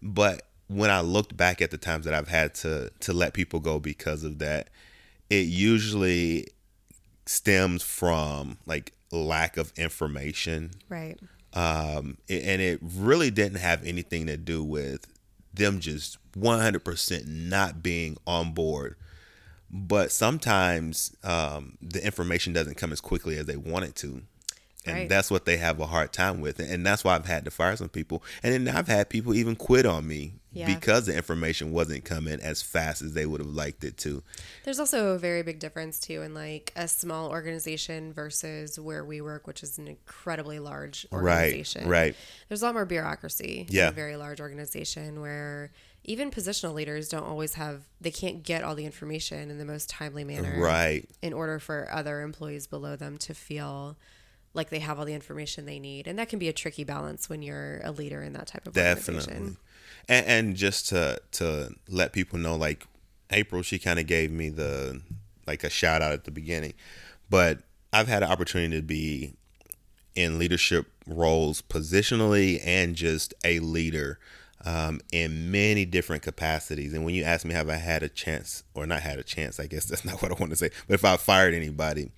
But 0.00 0.42
when 0.68 0.90
I 0.90 1.00
looked 1.00 1.36
back 1.36 1.60
at 1.60 1.72
the 1.72 1.76
times 1.76 2.04
that 2.04 2.14
I've 2.14 2.28
had 2.28 2.54
to 2.56 2.92
to 3.00 3.12
let 3.12 3.34
people 3.34 3.58
go 3.58 3.80
because 3.80 4.22
of 4.22 4.38
that, 4.38 4.70
it 5.28 5.46
usually 5.46 6.46
stems 7.26 7.82
from 7.82 8.58
like 8.64 8.92
lack 9.10 9.56
of 9.56 9.72
information. 9.76 10.70
Right 10.88 11.18
um, 11.54 12.18
and 12.28 12.60
it 12.60 12.80
really 12.82 13.30
didn't 13.30 13.58
have 13.58 13.84
anything 13.84 14.26
to 14.26 14.36
do 14.36 14.62
with 14.62 15.06
them 15.52 15.80
just 15.80 16.18
100% 16.34 17.26
not 17.26 17.82
being 17.82 18.16
on 18.26 18.52
board. 18.52 18.96
But 19.70 20.10
sometimes 20.10 21.16
um, 21.22 21.76
the 21.80 22.04
information 22.04 22.52
doesn't 22.52 22.76
come 22.76 22.92
as 22.92 23.00
quickly 23.00 23.36
as 23.38 23.46
they 23.46 23.56
want 23.56 23.84
it 23.84 23.94
to. 23.96 24.22
And 24.86 24.96
right. 24.96 25.08
that's 25.08 25.30
what 25.30 25.44
they 25.44 25.58
have 25.58 25.78
a 25.78 25.86
hard 25.86 26.12
time 26.12 26.40
with. 26.40 26.58
And 26.58 26.86
that's 26.86 27.04
why 27.04 27.14
i've 27.14 27.26
had 27.26 27.44
to 27.44 27.50
fire 27.50 27.76
some 27.76 27.90
people. 27.90 28.22
And 28.42 28.66
then 28.66 28.74
i've 28.74 28.88
had 28.88 29.10
people 29.10 29.34
even 29.34 29.54
quit 29.54 29.86
on 29.86 30.08
me 30.08 30.39
yeah. 30.52 30.66
because 30.74 31.06
the 31.06 31.14
information 31.14 31.72
wasn't 31.72 32.04
coming 32.04 32.40
as 32.40 32.62
fast 32.62 33.02
as 33.02 33.14
they 33.14 33.26
would 33.26 33.40
have 33.40 33.50
liked 33.50 33.84
it 33.84 33.96
to 33.96 34.22
there's 34.64 34.80
also 34.80 35.08
a 35.08 35.18
very 35.18 35.42
big 35.42 35.58
difference 35.58 36.00
too 36.00 36.22
in 36.22 36.34
like 36.34 36.72
a 36.76 36.88
small 36.88 37.30
organization 37.30 38.12
versus 38.12 38.78
where 38.78 39.04
we 39.04 39.20
work 39.20 39.46
which 39.46 39.62
is 39.62 39.78
an 39.78 39.88
incredibly 39.88 40.58
large 40.58 41.06
organization 41.12 41.82
right 41.82 41.90
right 41.90 42.16
there's 42.48 42.62
a 42.62 42.64
lot 42.64 42.74
more 42.74 42.84
bureaucracy 42.84 43.66
yeah. 43.68 43.84
in 43.84 43.88
a 43.88 43.92
very 43.92 44.16
large 44.16 44.40
organization 44.40 45.20
where 45.20 45.70
even 46.04 46.30
positional 46.30 46.74
leaders 46.74 47.08
don't 47.08 47.24
always 47.24 47.54
have 47.54 47.82
they 48.00 48.10
can't 48.10 48.42
get 48.42 48.64
all 48.64 48.74
the 48.74 48.86
information 48.86 49.50
in 49.50 49.58
the 49.58 49.64
most 49.64 49.88
timely 49.88 50.24
manner 50.24 50.60
right 50.60 51.08
in 51.22 51.32
order 51.32 51.58
for 51.58 51.88
other 51.92 52.22
employees 52.22 52.66
below 52.66 52.96
them 52.96 53.18
to 53.18 53.34
feel 53.34 53.96
like 54.52 54.70
they 54.70 54.80
have 54.80 54.98
all 54.98 55.04
the 55.04 55.14
information 55.14 55.64
they 55.64 55.78
need 55.78 56.08
and 56.08 56.18
that 56.18 56.28
can 56.28 56.38
be 56.38 56.48
a 56.48 56.52
tricky 56.52 56.82
balance 56.82 57.28
when 57.28 57.42
you're 57.42 57.80
a 57.84 57.92
leader 57.92 58.22
in 58.22 58.32
that 58.32 58.48
type 58.48 58.66
of 58.66 58.76
organization. 58.76 59.14
definitely 59.14 59.56
and, 60.08 60.26
and 60.26 60.56
just 60.56 60.88
to 60.88 61.20
to 61.32 61.74
let 61.88 62.12
people 62.12 62.38
know 62.38 62.56
like 62.56 62.86
april 63.30 63.62
she 63.62 63.78
kind 63.78 63.98
of 63.98 64.06
gave 64.06 64.30
me 64.30 64.48
the 64.48 65.00
like 65.46 65.64
a 65.64 65.70
shout 65.70 66.02
out 66.02 66.12
at 66.12 66.24
the 66.24 66.30
beginning 66.30 66.74
but 67.28 67.58
i've 67.92 68.08
had 68.08 68.22
an 68.22 68.30
opportunity 68.30 68.76
to 68.76 68.82
be 68.82 69.34
in 70.14 70.38
leadership 70.38 70.86
roles 71.06 71.62
positionally 71.62 72.60
and 72.64 72.96
just 72.96 73.34
a 73.44 73.58
leader 73.60 74.18
um, 74.64 75.00
in 75.12 75.50
many 75.50 75.84
different 75.84 76.22
capacities. 76.22 76.92
And 76.92 77.04
when 77.04 77.14
you 77.14 77.24
ask 77.24 77.44
me, 77.44 77.54
have 77.54 77.68
I 77.68 77.76
had 77.76 78.02
a 78.02 78.08
chance 78.08 78.62
or 78.74 78.86
not 78.86 79.00
had 79.00 79.18
a 79.18 79.22
chance? 79.22 79.58
I 79.58 79.66
guess 79.66 79.84
that's 79.86 80.04
not 80.04 80.22
what 80.22 80.30
I 80.30 80.34
want 80.34 80.50
to 80.50 80.56
say. 80.56 80.70
But 80.86 80.94
if 80.94 81.04
I 81.04 81.16
fired 81.16 81.54
anybody, 81.54 82.10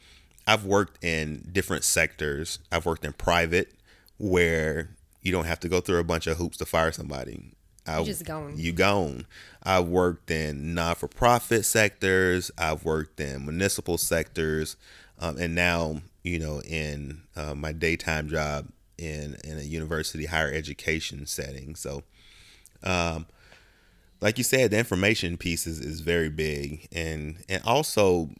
I've 0.46 0.64
worked 0.64 1.02
in 1.04 1.48
different 1.52 1.84
sectors. 1.84 2.58
I've 2.70 2.86
worked 2.86 3.04
in 3.04 3.12
private 3.12 3.72
where 4.18 4.90
you 5.20 5.32
don't 5.32 5.44
have 5.44 5.60
to 5.60 5.68
go 5.68 5.80
through 5.80 5.98
a 5.98 6.04
bunch 6.04 6.26
of 6.26 6.38
hoops 6.38 6.56
to 6.58 6.66
fire 6.66 6.92
somebody. 6.92 7.54
I, 7.86 8.00
You 8.00 8.04
just 8.06 8.24
gone. 8.24 8.54
You 8.56 8.72
gone. 8.72 9.26
I've 9.62 9.88
worked 9.88 10.30
in 10.30 10.74
non 10.74 10.94
for 10.94 11.08
profit 11.08 11.64
sectors. 11.64 12.50
I've 12.56 12.84
worked 12.84 13.18
in 13.20 13.44
municipal 13.44 13.98
sectors, 13.98 14.76
um, 15.18 15.38
and 15.38 15.54
now 15.54 16.02
you 16.22 16.38
know 16.38 16.60
in 16.62 17.22
uh, 17.36 17.54
my 17.54 17.72
daytime 17.72 18.28
job 18.28 18.68
in 18.98 19.36
in 19.44 19.58
a 19.58 19.62
university 19.62 20.26
higher 20.26 20.52
education 20.52 21.26
setting. 21.26 21.74
So, 21.74 22.04
um, 22.82 23.26
like 24.20 24.38
you 24.38 24.44
said, 24.44 24.70
the 24.70 24.78
information 24.78 25.36
piece 25.36 25.66
is, 25.66 25.80
is 25.80 26.00
very 26.00 26.28
big, 26.28 26.88
and 26.92 27.38
and 27.48 27.62
also 27.64 28.30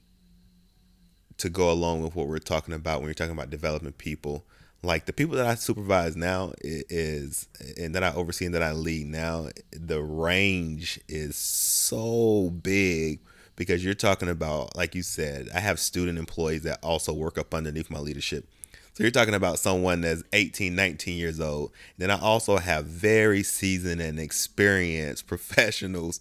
to 1.39 1.49
go 1.49 1.71
along 1.73 2.03
with 2.03 2.15
what 2.15 2.29
we're 2.29 2.39
talking 2.39 2.75
about 2.75 3.01
when 3.01 3.09
you're 3.09 3.15
talking 3.15 3.33
about 3.33 3.51
developing 3.51 3.91
people 3.93 4.45
like 4.83 5.07
the 5.07 5.13
people 5.13 5.37
that 5.37 5.47
I 5.47 5.55
supervise 5.55 6.17
now 6.17 6.53
is 6.61 7.49
and 7.77 7.95
that 7.95 8.03
I 8.03 8.13
oversee 8.13 8.47
and 8.47 8.55
that 8.55 8.63
I 8.63 8.73
lead 8.73 9.07
now, 9.07 9.49
the 9.71 10.03
range 10.03 11.01
is 11.09 11.37
so 11.37 12.51
big 12.51 13.21
because 13.55 13.85
you're 13.85 13.95
talking 13.95 14.29
about, 14.29 14.77
like 14.77 14.95
you 14.95 15.03
said, 15.03 15.49
I 15.55 15.61
have 15.61 15.79
student 15.79 16.19
employees 16.19 16.63
that 16.65 16.81
also 16.83 17.13
work 17.13 17.39
up 17.39 17.55
underneath 17.55 17.91
my 17.91 18.01
leadership. 18.01 18.49
So 18.95 19.05
you're 19.05 19.11
talking 19.11 19.35
about 19.35 19.59
someone 19.59 20.03
that's 20.03 20.23
18, 20.33 20.75
19 20.75 21.17
years 21.17 21.41
old. 21.41 21.73
Then 21.97 22.11
I 22.11 22.21
also 22.21 22.59
have 22.59 22.85
very 22.85 23.43
seasoned 23.43 24.01
and 24.01 24.19
experienced 24.19 25.27
professionals, 25.29 26.21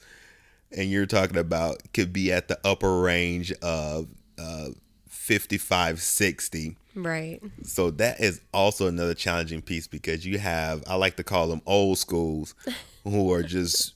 and 0.71 0.89
you're 0.89 1.05
talking 1.05 1.37
about 1.37 1.81
could 1.93 2.13
be 2.13 2.31
at 2.31 2.47
the 2.47 2.59
upper 2.63 3.01
range 3.01 3.51
of 3.61 4.07
uh, 4.39 4.69
55, 5.25 6.01
60 6.01 6.75
Right. 6.95 7.39
so 7.63 7.89
that 7.91 8.19
is 8.19 8.41
also 8.53 8.87
another 8.87 9.13
challenging 9.13 9.61
piece 9.61 9.87
because 9.87 10.25
you 10.25 10.39
have 10.39 10.83
I 10.87 10.95
like 10.95 11.15
to 11.17 11.23
call 11.23 11.47
them 11.47 11.61
old 11.65 11.99
schools 11.99 12.53
who 13.05 13.31
are 13.31 13.43
just 13.43 13.93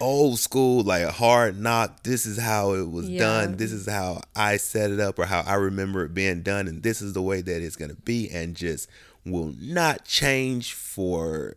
old 0.00 0.38
school 0.38 0.82
like 0.84 1.08
hard 1.08 1.58
knock 1.58 2.04
this 2.04 2.24
is 2.26 2.38
how 2.38 2.74
it 2.74 2.88
was 2.88 3.08
Yeah. 3.08 3.18
done 3.20 3.56
this 3.56 3.72
is 3.72 3.88
how 3.88 4.20
I 4.36 4.58
set 4.58 4.90
it 4.92 5.00
up 5.00 5.18
or 5.18 5.24
how 5.24 5.40
I 5.40 5.54
remember 5.54 6.04
it 6.04 6.14
being 6.14 6.42
done 6.42 6.68
and 6.68 6.82
this 6.84 7.00
is 7.02 7.14
the 7.14 7.22
way 7.22 7.40
that 7.40 7.62
it's 7.62 7.74
going 7.76 7.90
to 7.90 8.00
be 8.02 8.30
and 8.30 8.54
just 8.54 8.88
will 9.24 9.52
not 9.60 10.04
change 10.04 10.72
for 10.74 11.56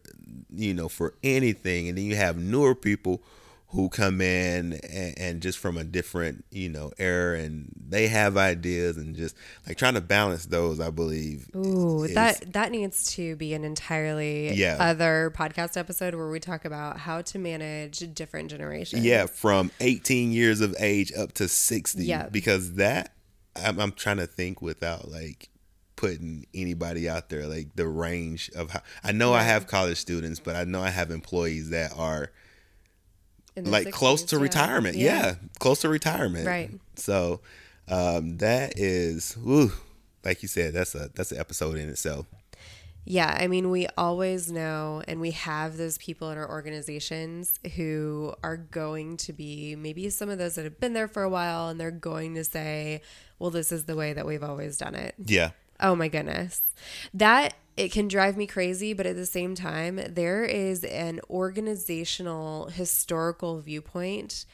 you 0.55 0.73
know 0.73 0.87
for 0.89 1.13
anything 1.23 1.87
and 1.89 1.97
then 1.97 2.05
you 2.05 2.15
have 2.15 2.37
newer 2.37 2.73
people 2.73 3.21
who 3.71 3.87
come 3.87 4.19
in 4.19 4.73
and, 4.91 5.13
and 5.19 5.41
just 5.41 5.59
from 5.59 5.77
a 5.77 5.83
different 5.83 6.43
you 6.51 6.67
know 6.69 6.91
era 6.97 7.39
and 7.39 7.71
they 7.87 8.07
have 8.07 8.35
ideas 8.35 8.97
and 8.97 9.15
just 9.15 9.35
like 9.67 9.77
trying 9.77 9.93
to 9.93 10.01
balance 10.01 10.47
those 10.47 10.79
i 10.79 10.89
believe 10.89 11.47
Ooh, 11.55 12.03
is- 12.03 12.15
that 12.15 12.51
that 12.53 12.71
needs 12.71 13.13
to 13.15 13.35
be 13.35 13.53
an 13.53 13.63
entirely 13.63 14.53
Yeah. 14.55 14.77
other 14.79 15.31
podcast 15.35 15.77
episode 15.77 16.15
where 16.15 16.29
we 16.29 16.39
talk 16.39 16.65
about 16.65 16.97
how 16.99 17.21
to 17.21 17.37
manage 17.39 17.99
different 18.15 18.49
generations. 18.49 19.05
yeah 19.05 19.27
from 19.27 19.71
18 19.79 20.31
years 20.31 20.61
of 20.61 20.75
age 20.79 21.13
up 21.13 21.33
to 21.33 21.47
60 21.47 22.03
Yeah. 22.05 22.27
because 22.29 22.73
that 22.73 23.13
I'm, 23.55 23.79
I'm 23.79 23.91
trying 23.91 24.17
to 24.17 24.27
think 24.27 24.61
without 24.63 25.09
like 25.11 25.49
putting 25.95 26.47
anybody 26.55 27.07
out 27.09 27.29
there 27.29 27.45
like 27.45 27.75
the 27.75 27.87
range 27.87 28.49
of 28.55 28.71
how 28.71 28.81
i 29.03 29.11
know 29.11 29.33
i 29.33 29.43
have 29.43 29.67
college 29.67 29.97
students 29.97 30.39
but 30.39 30.55
i 30.55 30.63
know 30.63 30.81
i 30.81 30.89
have 30.89 31.11
employees 31.11 31.69
that 31.71 31.91
are 31.95 32.31
Like 33.57 33.91
close 33.91 34.23
to 34.23 34.37
yeah. 34.37 34.41
retirement 34.41 34.95
yeah. 34.95 35.35
close 35.59 35.81
to 35.81 35.89
retirement 35.89 36.45
Right. 36.47 36.71
so 36.95 37.41
um 37.87 38.37
that 38.37 38.77
is 38.79 39.33
whew, 39.33 39.71
like 40.23 40.41
you 40.41 40.47
said 40.47 40.73
that's 40.73 40.95
a 40.95 41.09
that's 41.15 41.31
an 41.31 41.39
episode 41.39 41.77
in 41.77 41.89
itself 41.89 42.25
Yeah, 43.05 43.35
I 43.39 43.47
mean, 43.47 43.71
we 43.71 43.87
always 43.97 44.51
know 44.51 45.01
and 45.07 45.19
we 45.19 45.31
have 45.31 45.77
those 45.77 45.97
people 45.97 46.29
in 46.29 46.37
our 46.37 46.47
organizations 46.47 47.59
who 47.75 48.35
are 48.43 48.57
going 48.57 49.17
to 49.17 49.33
be 49.33 49.75
maybe 49.75 50.09
some 50.11 50.29
of 50.29 50.37
those 50.37 50.55
that 50.55 50.65
have 50.65 50.79
been 50.79 50.93
there 50.93 51.07
for 51.07 51.23
a 51.23 51.29
while 51.29 51.69
and 51.69 51.79
they're 51.79 51.89
going 51.89 52.35
to 52.35 52.43
say, 52.43 53.01
well, 53.39 53.49
this 53.49 53.71
is 53.71 53.85
the 53.85 53.95
way 53.95 54.13
that 54.13 54.27
we've 54.27 54.43
always 54.43 54.77
done 54.77 54.93
it. 54.93 55.15
yeah 55.25 55.51
Oh 55.81 55.95
my 55.95 56.09
goodness. 56.09 56.61
That 57.13 57.53
it 57.79 57.93
can 57.93 58.09
drive 58.09 58.35
me 58.35 58.45
crazy, 58.45 58.91
but 58.93 59.05
at 59.05 59.15
the 59.15 59.25
same 59.25 59.55
time, 59.55 60.01
there 60.09 60.43
is 60.43 60.83
an 60.83 61.21
organizational 61.29 62.67
historical 62.67 63.61
viewpoint 63.61 64.45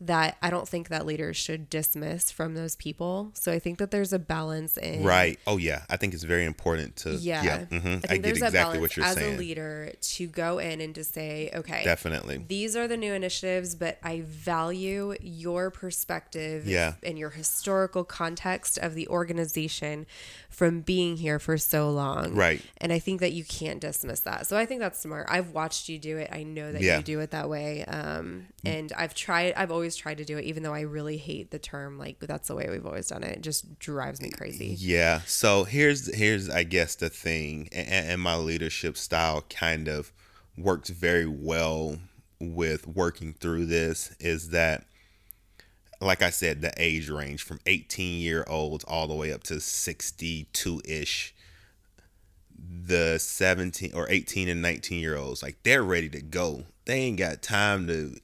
that 0.00 0.36
I 0.42 0.50
don't 0.50 0.66
think 0.66 0.88
that 0.88 1.04
leaders 1.06 1.36
should 1.36 1.68
dismiss 1.68 2.30
from 2.30 2.54
those 2.54 2.76
people. 2.76 3.30
So 3.34 3.52
I 3.52 3.58
think 3.58 3.78
that 3.78 3.90
there's 3.90 4.12
a 4.12 4.18
balance 4.18 4.76
in 4.78 5.02
right 5.04 5.38
oh 5.46 5.56
yeah 5.58 5.82
i 5.90 5.96
think 5.96 6.14
it's 6.14 6.22
very 6.22 6.44
important 6.44 6.96
to 6.96 7.14
yeah. 7.16 7.42
yeah 7.42 7.58
mhm. 7.66 7.74
I 7.74 7.78
i, 7.78 7.80
think 7.80 8.02
get 8.10 8.22
there's 8.22 8.38
that 8.40 8.46
exactly 8.48 8.80
what 8.80 8.96
you're 8.96 9.04
as 9.06 9.14
saying 9.14 9.32
as 9.34 9.36
a 9.36 9.38
leader 9.38 9.92
to 10.00 10.26
go 10.26 10.58
in 10.58 10.80
and 10.80 10.94
to 10.94 11.04
say, 11.04 11.50
okay, 11.54 11.82
definitely 11.84 12.44
these 12.48 12.76
are 12.76 12.86
the 12.88 12.96
new 12.96 13.12
initiatives, 13.12 13.74
but 13.74 13.98
I 14.02 14.22
value 14.22 15.14
your 15.20 15.70
perspective 15.70 16.66
Yeah. 16.66 16.94
and 17.02 17.18
your 17.18 17.30
historical 17.30 18.04
context 18.04 18.78
of 18.78 18.94
the 18.94 19.08
organization 19.08 20.06
from 20.48 20.80
being 20.80 21.16
here 21.16 21.38
for 21.38 21.56
so 21.58 21.90
long. 21.90 22.34
Right. 22.34 22.62
And 22.78 22.92
I 22.92 22.98
think 22.98 23.20
that 23.20 23.32
you 23.32 23.44
can't 23.44 23.80
dismiss 23.80 24.20
that. 24.20 24.46
So 24.46 24.56
I 24.56 24.66
think 24.66 24.80
that's 24.80 24.98
smart. 25.00 25.26
I've 25.30 25.50
watched 25.50 25.88
you 25.88 25.98
do 25.98 26.18
it. 26.18 26.28
I 26.32 26.42
know 26.42 26.72
that 26.72 26.82
Yeah. 26.82 26.98
you 26.98 27.02
do 27.02 27.20
it 27.20 27.30
that 27.30 27.48
way. 27.48 27.84
Um, 27.84 28.46
and 28.64 28.92
I've 28.96 29.14
tried, 29.14 29.54
I've 29.56 29.70
always 29.72 29.81
tried 29.90 30.18
to 30.18 30.24
do 30.24 30.38
it, 30.38 30.44
even 30.44 30.62
though 30.62 30.74
I 30.74 30.82
really 30.82 31.16
hate 31.16 31.50
the 31.50 31.58
term, 31.58 31.98
like 31.98 32.18
that's 32.20 32.48
the 32.48 32.54
way 32.54 32.68
we've 32.70 32.86
always 32.86 33.08
done 33.08 33.22
it. 33.22 33.38
It 33.38 33.42
just 33.42 33.78
drives 33.78 34.20
me 34.20 34.30
crazy. 34.30 34.76
Yeah. 34.78 35.20
So 35.26 35.64
here's 35.64 36.14
here's 36.14 36.48
I 36.48 36.62
guess 36.64 36.94
the 36.94 37.08
thing, 37.08 37.68
and, 37.72 37.88
and 37.88 38.20
my 38.20 38.36
leadership 38.36 38.96
style 38.96 39.44
kind 39.48 39.88
of 39.88 40.12
works 40.56 40.90
very 40.90 41.26
well 41.26 41.98
with 42.40 42.86
working 42.86 43.34
through 43.34 43.66
this. 43.66 44.14
Is 44.20 44.50
that, 44.50 44.84
like 46.00 46.22
I 46.22 46.30
said, 46.30 46.60
the 46.60 46.72
age 46.76 47.08
range 47.08 47.42
from 47.42 47.60
18 47.66 48.20
year 48.20 48.44
olds 48.48 48.84
all 48.84 49.06
the 49.06 49.14
way 49.14 49.32
up 49.32 49.42
to 49.44 49.60
62 49.60 50.82
ish. 50.84 51.34
The 52.84 53.18
17 53.18 53.92
or 53.94 54.08
18 54.08 54.48
and 54.48 54.62
19 54.62 55.00
year 55.00 55.16
olds, 55.16 55.42
like 55.42 55.58
they're 55.64 55.82
ready 55.82 56.08
to 56.10 56.22
go. 56.22 56.64
They 56.84 57.00
ain't 57.00 57.18
got 57.18 57.42
time 57.42 57.86
to 57.88 58.16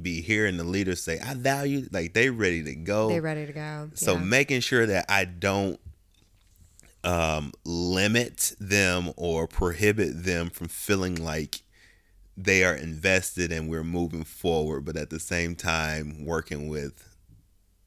be 0.00 0.22
hearing 0.22 0.56
the 0.56 0.64
leaders 0.64 1.02
say, 1.02 1.18
"I 1.20 1.34
value." 1.34 1.88
Like 1.92 2.14
they 2.14 2.30
ready 2.30 2.62
to 2.64 2.74
go. 2.74 3.08
They're 3.08 3.20
ready 3.22 3.46
to 3.46 3.52
go. 3.52 3.90
So 3.94 4.14
Yeah. 4.14 4.24
making 4.24 4.60
sure 4.60 4.86
that 4.86 5.06
I 5.08 5.24
don't 5.24 5.78
um, 7.04 7.52
limit 7.64 8.52
them 8.60 9.12
or 9.16 9.48
prohibit 9.48 10.24
them 10.24 10.50
from 10.50 10.68
feeling 10.68 11.16
like 11.16 11.62
they 12.36 12.64
are 12.64 12.74
invested 12.76 13.50
and 13.52 13.68
we're 13.68 13.82
moving 13.84 14.24
forward, 14.24 14.84
but 14.84 14.96
at 14.96 15.10
the 15.10 15.18
same 15.18 15.54
time 15.56 16.24
working 16.24 16.68
with 16.68 17.16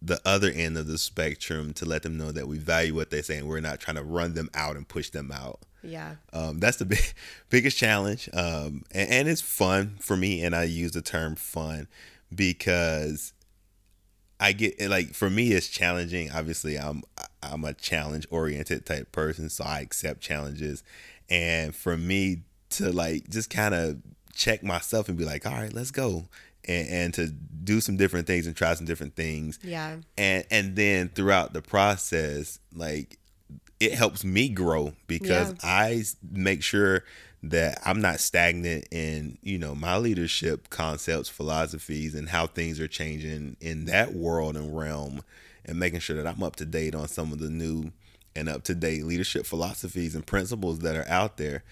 the 0.01 0.19
other 0.25 0.51
end 0.51 0.77
of 0.77 0.85
the 0.87 0.97
spectrum 0.97 1.73
to 1.73 1.85
let 1.85 2.03
them 2.03 2.17
know 2.17 2.31
that 2.31 2.47
we 2.47 2.57
value 2.57 2.93
what 2.93 3.09
they 3.09 3.21
say 3.21 3.37
and 3.37 3.47
we're 3.47 3.59
not 3.61 3.79
trying 3.79 3.95
to 3.95 4.03
run 4.03 4.33
them 4.33 4.49
out 4.53 4.75
and 4.75 4.87
push 4.87 5.09
them 5.09 5.31
out. 5.31 5.61
Yeah. 5.85 6.15
Um, 6.33 6.59
that's 6.59 6.77
the 6.77 6.85
big, 6.93 7.13
biggest 7.49 7.77
challenge, 7.77 8.29
um, 8.33 8.83
and, 8.91 9.09
and 9.09 9.27
it's 9.27 9.41
fun 9.41 9.97
for 9.99 10.15
me. 10.17 10.43
And 10.43 10.55
I 10.55 10.63
use 10.63 10.91
the 10.91 11.01
term 11.01 11.35
fun 11.35 11.87
because 12.33 13.33
I 14.39 14.51
get 14.51 14.79
like 14.89 15.13
for 15.13 15.29
me 15.29 15.51
it's 15.53 15.67
challenging. 15.67 16.31
Obviously, 16.31 16.77
I'm 16.77 17.03
I'm 17.41 17.63
a 17.63 17.73
challenge 17.73 18.27
oriented 18.29 18.85
type 18.85 19.11
person, 19.11 19.49
so 19.49 19.63
I 19.63 19.79
accept 19.81 20.21
challenges. 20.21 20.83
And 21.29 21.73
for 21.75 21.97
me 21.97 22.41
to 22.71 22.91
like 22.91 23.29
just 23.29 23.49
kind 23.49 23.73
of 23.73 23.97
check 24.33 24.63
myself 24.63 25.07
and 25.07 25.17
be 25.17 25.23
like, 25.25 25.45
all 25.45 25.53
right, 25.53 25.71
let's 25.73 25.91
go, 25.91 26.25
and, 26.67 26.87
and 26.89 27.13
to 27.13 27.27
do 27.27 27.79
some 27.79 27.95
different 27.97 28.27
things 28.27 28.45
and 28.45 28.55
try 28.55 28.73
some 28.73 28.85
different 28.85 29.15
things 29.15 29.57
Yeah. 29.63 29.95
and 30.17 30.45
and 30.51 30.75
then 30.75 31.09
throughout 31.09 31.53
the 31.53 31.61
process 31.63 32.59
like 32.75 33.17
it 33.79 33.93
helps 33.93 34.23
me 34.23 34.49
grow 34.49 34.93
because 35.07 35.49
Yeah. 35.51 35.55
i 35.63 36.03
make 36.31 36.63
sure 36.63 37.03
that 37.43 37.79
i'm 37.85 38.01
not 38.01 38.19
stagnant 38.19 38.87
in 38.91 39.37
you 39.41 39.57
know 39.57 39.75
my 39.75 39.97
leadership 39.97 40.69
concepts 40.69 41.29
philosophies 41.29 42.15
and 42.15 42.29
how 42.29 42.47
things 42.47 42.79
are 42.79 42.87
changing 42.87 43.57
in 43.61 43.85
that 43.85 44.13
world 44.13 44.55
and 44.57 44.75
realm 44.77 45.21
and 45.65 45.77
making 45.79 45.99
sure 45.99 46.15
that 46.15 46.27
i'm 46.27 46.41
up 46.43 46.55
to 46.57 46.65
date 46.65 46.95
on 46.95 47.07
some 47.07 47.31
of 47.31 47.39
the 47.39 47.49
new 47.49 47.91
and 48.35 48.49
up 48.49 48.63
to 48.63 48.75
date 48.75 49.03
leadership 49.05 49.45
philosophies 49.45 50.15
and 50.15 50.25
principles 50.25 50.79
that 50.79 50.95
are 50.95 51.07
out 51.07 51.37
there 51.37 51.63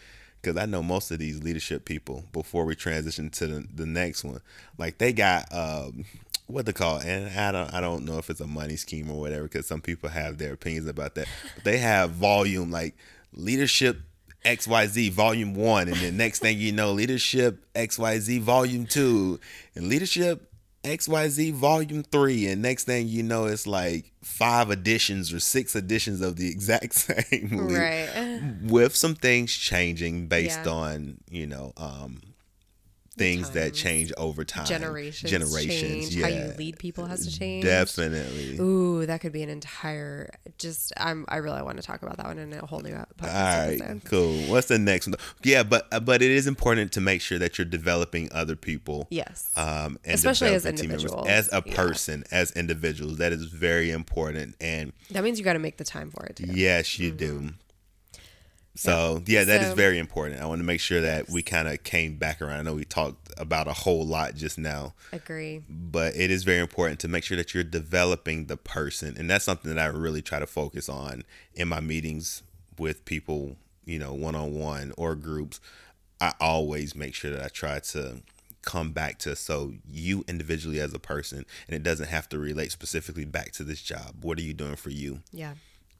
because 0.41 0.57
I 0.57 0.65
know 0.65 0.83
most 0.83 1.09
of 1.09 1.19
these 1.19 1.41
leadership 1.41 1.85
people 1.85 2.25
before 2.33 2.65
we 2.65 2.75
transition 2.75 3.29
to 3.29 3.47
the, 3.47 3.67
the 3.73 3.85
next 3.85 4.25
one, 4.25 4.41
like 4.77 4.97
they 4.97 5.13
got 5.13 5.45
um, 5.53 6.03
what 6.53 6.65
they 6.65 6.73
call, 6.73 6.99
and 6.99 7.29
I 7.37 7.51
don't 7.51 7.73
I 7.73 7.81
don't 7.81 8.05
know 8.05 8.17
if 8.17 8.29
it's 8.29 8.41
a 8.41 8.47
money 8.47 8.75
scheme 8.75 9.09
or 9.11 9.19
whatever, 9.19 9.43
because 9.43 9.67
some 9.67 9.81
people 9.81 10.09
have 10.09 10.37
their 10.37 10.53
opinions 10.53 10.87
about 10.87 11.15
that. 11.15 11.27
But 11.55 11.63
they 11.63 11.77
have 11.79 12.11
volume 12.11 12.71
like 12.71 12.95
leadership 13.33 13.99
XYZ 14.45 15.11
volume 15.11 15.53
one, 15.55 15.87
and 15.87 15.97
then 15.97 16.17
next 16.17 16.39
thing 16.39 16.57
you 16.59 16.71
know, 16.71 16.91
leadership 16.91 17.65
XYZ 17.75 18.39
volume 18.41 18.85
two, 18.85 19.39
and 19.75 19.87
leadership 19.87 20.49
XYZ 20.83 21.53
Volume 21.53 22.03
3. 22.03 22.47
And 22.47 22.61
next 22.61 22.83
thing 22.83 23.07
you 23.07 23.23
know, 23.23 23.45
it's 23.45 23.65
like 23.65 24.11
five 24.21 24.69
editions 24.69 25.31
or 25.31 25.39
six 25.39 25.77
editions 25.77 26.19
of 26.19 26.35
the 26.35 26.49
exact 26.51 26.93
same 26.93 27.47
movie. 27.51 27.75
Right. 27.75 28.41
With 28.63 28.93
some 28.93 29.15
things 29.15 29.53
changing 29.53 30.27
based 30.27 30.59
Yeah. 30.65 30.71
on, 30.73 31.17
you 31.31 31.47
know, 31.47 31.71
um, 31.77 32.21
things 33.15 33.51
that 33.51 33.73
change 33.73 34.11
over 34.17 34.43
time. 34.43 34.65
Generations. 34.65 35.29
Generations. 35.31 36.09
change. 36.09 36.15
Yeah. 36.15 36.23
How 36.23 36.29
you 36.29 36.53
lead 36.57 36.79
people 36.79 37.05
has 37.05 37.25
to 37.27 37.31
change. 37.37 37.63
Definitely. 37.63 38.57
Ooh, 38.59 39.05
that 39.05 39.21
could 39.21 39.31
be 39.31 39.43
an 39.43 39.49
entire. 39.49 40.29
Just, 40.57 40.93
I'm. 40.97 41.25
I 41.27 41.37
really 41.37 41.61
want 41.61 41.77
to 41.77 41.83
talk 41.83 42.01
about 42.01 42.17
that 42.17 42.25
one 42.25 42.39
in 42.39 42.53
a 42.53 42.65
whole 42.65 42.79
new 42.79 42.91
podcast 42.91 43.05
All 43.23 43.67
right, 43.67 43.81
episode. 43.81 44.01
cool. 44.05 44.37
What's 44.51 44.67
the 44.67 44.79
next 44.79 45.07
one? 45.07 45.15
Yeah, 45.43 45.63
but 45.63 45.87
uh, 45.91 45.99
but 45.99 46.21
it 46.21 46.31
is 46.31 46.47
important 46.47 46.91
to 46.93 47.01
make 47.01 47.21
sure 47.21 47.37
that 47.39 47.57
you're 47.57 47.65
developing 47.65 48.29
other 48.31 48.55
people. 48.55 49.07
Yes. 49.09 49.51
Um, 49.55 49.99
and 50.03 50.15
Especially 50.15 50.53
as 50.53 50.65
individuals. 50.65 51.27
as 51.27 51.49
a 51.53 51.61
Yeah. 51.65 51.75
person, 51.75 52.23
as 52.31 52.51
individuals. 52.51 53.17
That 53.17 53.31
is 53.31 53.43
very 53.45 53.91
important. 53.91 54.55
And 54.59 54.93
that 55.11 55.23
means 55.23 55.37
you 55.39 55.45
got 55.45 55.53
to 55.53 55.59
make 55.59 55.77
the 55.77 55.83
time 55.83 56.09
for 56.11 56.25
it 56.25 56.37
too. 56.37 56.45
yes, 56.47 56.97
you 56.99 57.11
do. 57.11 57.51
So 58.75 59.21
yeah, 59.27 59.43
that 59.43 59.61
is 59.61 59.67
So- 59.69 59.75
very 59.75 59.99
important. 59.99 60.41
I 60.41 60.45
want 60.45 60.59
to 60.59 60.65
make 60.65 60.79
sure 60.79 61.01
that 61.01 61.29
we 61.29 61.43
kind 61.43 61.67
of 61.67 61.83
came 61.83 62.15
back 62.17 62.41
around. 62.41 62.59
I 62.59 62.61
know 62.63 62.73
we 62.73 62.85
talked 62.85 63.31
about 63.37 63.67
a 63.67 63.73
whole 63.73 64.05
lot 64.05 64.35
just 64.35 64.57
now, 64.57 64.95
Agree. 65.11 65.61
but 65.69 66.15
it 66.15 66.31
is 66.31 66.43
very 66.43 66.59
important 66.59 66.99
to 67.01 67.07
make 67.07 67.23
sure 67.23 67.37
that 67.37 67.53
you're 67.53 67.63
developing 67.63 68.45
the 68.47 68.57
person, 68.57 69.15
and 69.17 69.29
that's 69.29 69.45
something 69.45 69.73
that 69.73 69.79
I 69.79 69.85
really 69.87 70.21
try 70.23 70.39
to 70.39 70.47
focus 70.47 70.89
on 70.89 71.23
in 71.53 71.67
my 71.67 71.81
meetings 71.81 72.41
with 72.79 73.05
people, 73.05 73.57
you 73.85 73.99
know, 73.99 74.13
one 74.13 74.33
on 74.35 74.53
one 74.55 74.91
or 74.97 75.13
groups. 75.15 75.59
I 76.19 76.33
always 76.39 76.95
make 76.95 77.13
sure 77.13 77.29
that 77.31 77.43
I 77.43 77.49
try 77.49 77.79
to 77.79 78.21
come 78.63 78.91
back 78.91 79.19
to 79.19 79.35
so 79.35 79.73
you 79.87 80.23
individually 80.27 80.79
as 80.79 80.93
a 80.93 80.99
person, 80.99 81.45
and 81.67 81.75
it 81.75 81.83
doesn't 81.83 82.07
have 82.07 82.27
to 82.29 82.39
relate 82.39 82.71
specifically 82.71 83.25
back 83.25 83.51
to 83.51 83.63
this 83.63 83.81
job. 83.81 84.15
What 84.23 84.39
are 84.39 84.41
you 84.43 84.53
doing 84.53 84.77
for 84.77 84.89
you? 84.89 85.21
Yeah. 85.31 85.53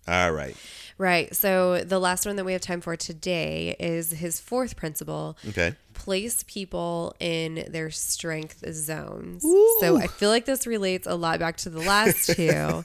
All 0.08 0.32
right. 0.32 0.56
Right. 0.98 1.36
So 1.36 1.84
the 1.84 2.00
last 2.00 2.26
one 2.26 2.36
that 2.36 2.46
we 2.46 2.54
have 2.54 2.62
time 2.62 2.82
for 2.82 2.96
today 2.96 3.76
is 3.80 4.12
his 4.12 4.40
fourth 4.40 4.76
principle. 4.76 5.38
Okay. 5.50 5.74
place 5.96 6.44
people 6.48 7.16
in 7.20 7.66
their 7.70 7.90
strength 7.92 8.64
zones. 8.74 9.44
Ooh. 9.46 9.78
So 9.80 9.98
I 9.98 10.08
feel 10.08 10.30
like 10.30 10.46
this 10.46 10.66
relates 10.68 11.06
a 11.08 11.16
lot 11.16 11.40
back 11.40 11.58
to 11.58 11.70
the 11.70 11.80
last 11.82 12.28
two. 12.36 12.84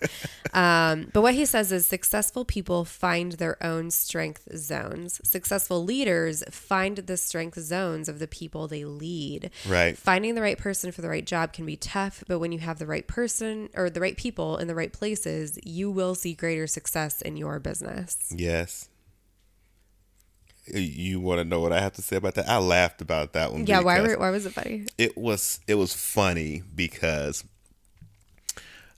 um, 0.53 1.09
but 1.13 1.23
what 1.23 1.35
he 1.35 1.45
says 1.45 1.73
is 1.73 1.87
successful 1.87 2.45
people 2.45 2.85
find 2.85 3.33
their 3.33 3.63
own 3.65 3.91
strength 3.91 4.49
zones. 4.57 5.21
Successful 5.25 5.85
leaders 5.85 6.45
find 6.51 6.99
the 6.99 7.17
strength 7.17 7.59
zones 7.61 8.09
of 8.09 8.19
the 8.19 8.29
people 8.29 8.69
they 8.69 8.85
lead. 8.85 9.51
Right. 9.67 9.97
Finding 9.97 10.35
the 10.35 10.43
right 10.43 10.59
person 10.59 10.93
for 10.93 11.01
the 11.03 11.09
right 11.09 11.25
job 11.27 11.53
can 11.53 11.65
be 11.67 11.77
tough, 11.77 12.23
but 12.29 12.39
when 12.39 12.53
you 12.53 12.59
have 12.61 12.79
the 12.79 12.87
right 12.87 13.07
person 13.07 13.69
or 13.75 13.89
the 13.91 14.01
right 14.01 14.17
people 14.17 14.59
in 14.59 14.69
the 14.69 14.75
right 14.75 14.93
places, 14.93 15.59
you 15.65 15.91
will 15.91 16.15
see 16.15 16.35
greater 16.35 16.67
success 16.67 17.08
in 17.23 17.37
your 17.37 17.59
business. 17.59 18.33
Yes. 18.35 18.89
You 20.67 21.19
want 21.21 21.39
to 21.39 21.45
know 21.45 21.61
what 21.61 21.73
I 21.73 21.81
have 21.81 21.95
to 21.95 22.03
say 22.03 22.17
about 22.17 22.35
that? 22.35 22.49
I 22.49 22.59
laughed 22.59 23.01
about 23.01 23.33
that 23.33 23.53
one. 23.53 23.67
Yeah, 23.67 23.81
why 23.81 24.01
were, 24.03 24.19
why 24.19 24.31
was 24.31 24.45
it 24.45 24.53
funny? 24.53 24.85
it 24.99 25.17
was 25.17 25.61
it 25.67 25.77
was 25.77 25.95
funny 25.95 26.63
because 26.75 27.43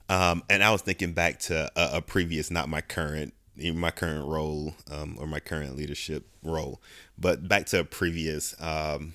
um 0.09 0.43
and 0.49 0.63
I 0.63 0.71
was 0.71 0.81
thinking 0.81 1.13
back 1.13 1.39
to 1.41 1.71
a, 1.75 1.97
a 1.97 2.01
previous 2.01 2.51
not 2.51 2.67
my 2.67 2.81
current 2.81 3.33
my 3.55 3.91
current 3.91 4.27
role 4.27 4.75
um 4.89 5.17
or 5.19 5.27
my 5.27 5.39
current 5.39 5.77
leadership 5.77 6.27
role 6.43 6.81
but 7.17 7.47
back 7.47 7.67
to 7.67 7.79
a 7.79 7.83
previous 7.85 8.59
um 8.61 9.13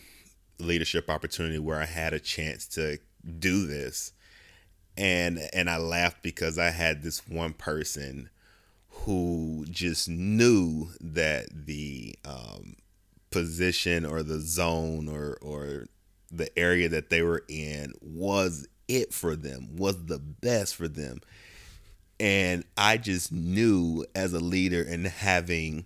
leadership 0.59 1.11
opportunity 1.11 1.59
where 1.59 1.80
I 1.80 1.84
had 1.84 2.14
a 2.14 2.20
chance 2.20 2.66
to 2.68 2.99
do 3.38 3.66
this 3.66 4.12
and 4.97 5.40
and 5.53 5.68
I 5.68 5.76
laughed 5.78 6.22
because 6.22 6.59
I 6.59 6.70
had 6.70 7.03
this 7.03 7.26
one 7.28 7.53
person 7.53 8.30
who 9.07 9.64
just 9.70 10.09
knew 10.09 10.88
that 11.00 11.46
the 11.66 12.14
um 12.24 12.74
position 13.30 14.04
or 14.04 14.22
the 14.22 14.40
zone 14.40 15.09
or 15.09 15.38
or 15.40 15.86
the 16.30 16.57
area 16.59 16.88
that 16.88 17.09
they 17.09 17.22
were 17.22 17.44
in 17.48 17.92
was 18.00 18.66
it 18.88 19.12
for 19.14 19.34
them 19.36 19.76
was 19.76 20.07
the 20.07 20.18
best 20.18 20.74
for 20.74 20.88
them 20.88 21.20
and 22.18 22.64
i 22.76 22.96
just 22.96 23.30
knew 23.32 24.04
as 24.14 24.32
a 24.32 24.40
leader 24.40 24.82
and 24.82 25.07
having 25.07 25.84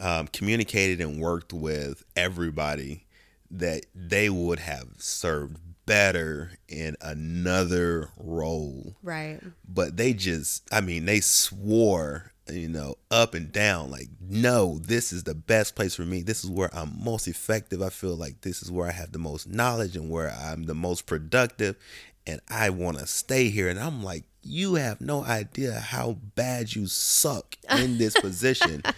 um, 0.00 0.26
communicated 0.28 1.00
and 1.00 1.20
worked 1.20 1.52
with 1.52 2.04
everybody 2.16 3.04
that 3.50 3.86
they 3.94 4.28
would 4.28 4.58
have 4.58 4.88
served 4.98 5.58
better 5.86 6.52
in 6.68 6.96
another 7.00 8.10
role 8.16 8.96
Right. 9.02 9.40
but 9.68 9.96
they 9.96 10.12
just 10.12 10.62
i 10.72 10.80
mean 10.80 11.04
they 11.04 11.20
swore 11.20 12.32
you 12.50 12.68
know 12.68 12.94
up 13.10 13.34
and 13.34 13.52
down 13.52 13.90
like 13.90 14.08
no 14.20 14.78
this 14.80 15.12
is 15.12 15.24
the 15.24 15.34
best 15.34 15.74
place 15.74 15.94
for 15.94 16.02
me. 16.02 16.22
This 16.22 16.44
is 16.44 16.50
where 16.50 16.74
i'm 16.74 16.92
most 17.02 17.26
effective. 17.26 17.82
I 17.82 17.88
feel 17.88 18.16
like 18.16 18.42
this 18.42 18.62
is 18.62 18.70
where 18.70 18.86
i 18.88 18.92
have 18.92 19.12
the 19.12 19.18
most 19.18 19.48
knowledge 19.48 19.96
and 19.96 20.10
where 20.10 20.30
i'm 20.30 20.64
the 20.64 20.74
most 20.74 21.06
productive 21.06 21.76
and 22.26 22.40
i 22.48 22.70
want 22.70 22.98
to 22.98 23.06
stay 23.06 23.48
here. 23.48 23.68
And 23.68 23.78
i'm 23.78 24.02
like 24.02 24.24
you 24.42 24.74
have 24.74 25.00
no 25.00 25.24
idea 25.24 25.72
how 25.80 26.18
bad 26.34 26.74
you 26.74 26.86
suck 26.86 27.56
in 27.70 27.98
this 27.98 28.14
position. 28.14 28.82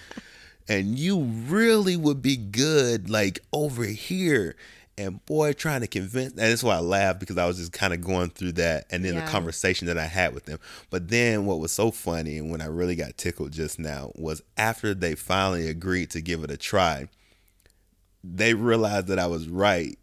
And 0.69 0.99
you 0.99 1.21
really 1.21 1.97
would 1.97 2.21
be 2.21 2.37
good 2.37 3.09
like 3.09 3.39
over 3.53 3.85
here 3.85 4.57
and 4.99 5.25
boy 5.27 5.53
trying 5.53 5.81
to 5.83 5.87
convince 5.87 6.31
and 6.31 6.39
that's 6.39 6.63
why 6.63 6.77
i 6.77 6.81
laughed 6.81 7.21
because 7.21 7.37
i 7.37 7.47
was 7.47 7.59
just 7.59 7.73
kind 7.73 7.93
of 7.93 8.01
going 8.01 8.31
through 8.31 8.53
that 8.53 8.87
and 8.91 9.05
then 9.05 9.15
Yeah. 9.15 9.25
the 9.25 9.31
conversation 9.31 9.87
that 9.89 9.99
i 9.99 10.07
had 10.07 10.35
with 10.35 10.47
them 10.47 10.59
but 10.91 11.09
then 11.09 11.45
what 11.47 11.59
was 11.61 11.73
so 11.73 11.91
funny 11.91 12.39
and 12.39 12.51
when 12.51 12.61
i 12.63 12.67
really 12.67 12.97
got 12.97 13.17
tickled 13.19 13.53
just 13.53 13.79
now 13.79 14.13
was 14.17 14.43
after 14.57 14.95
they 14.95 15.15
finally 15.15 15.69
agreed 15.69 16.11
to 16.11 16.21
give 16.21 16.43
it 16.45 16.51
a 16.51 16.57
try 16.57 17.09
they 18.25 18.55
realized 18.55 19.07
that 19.09 19.19
i 19.19 19.27
was 19.27 19.49
right 19.49 19.99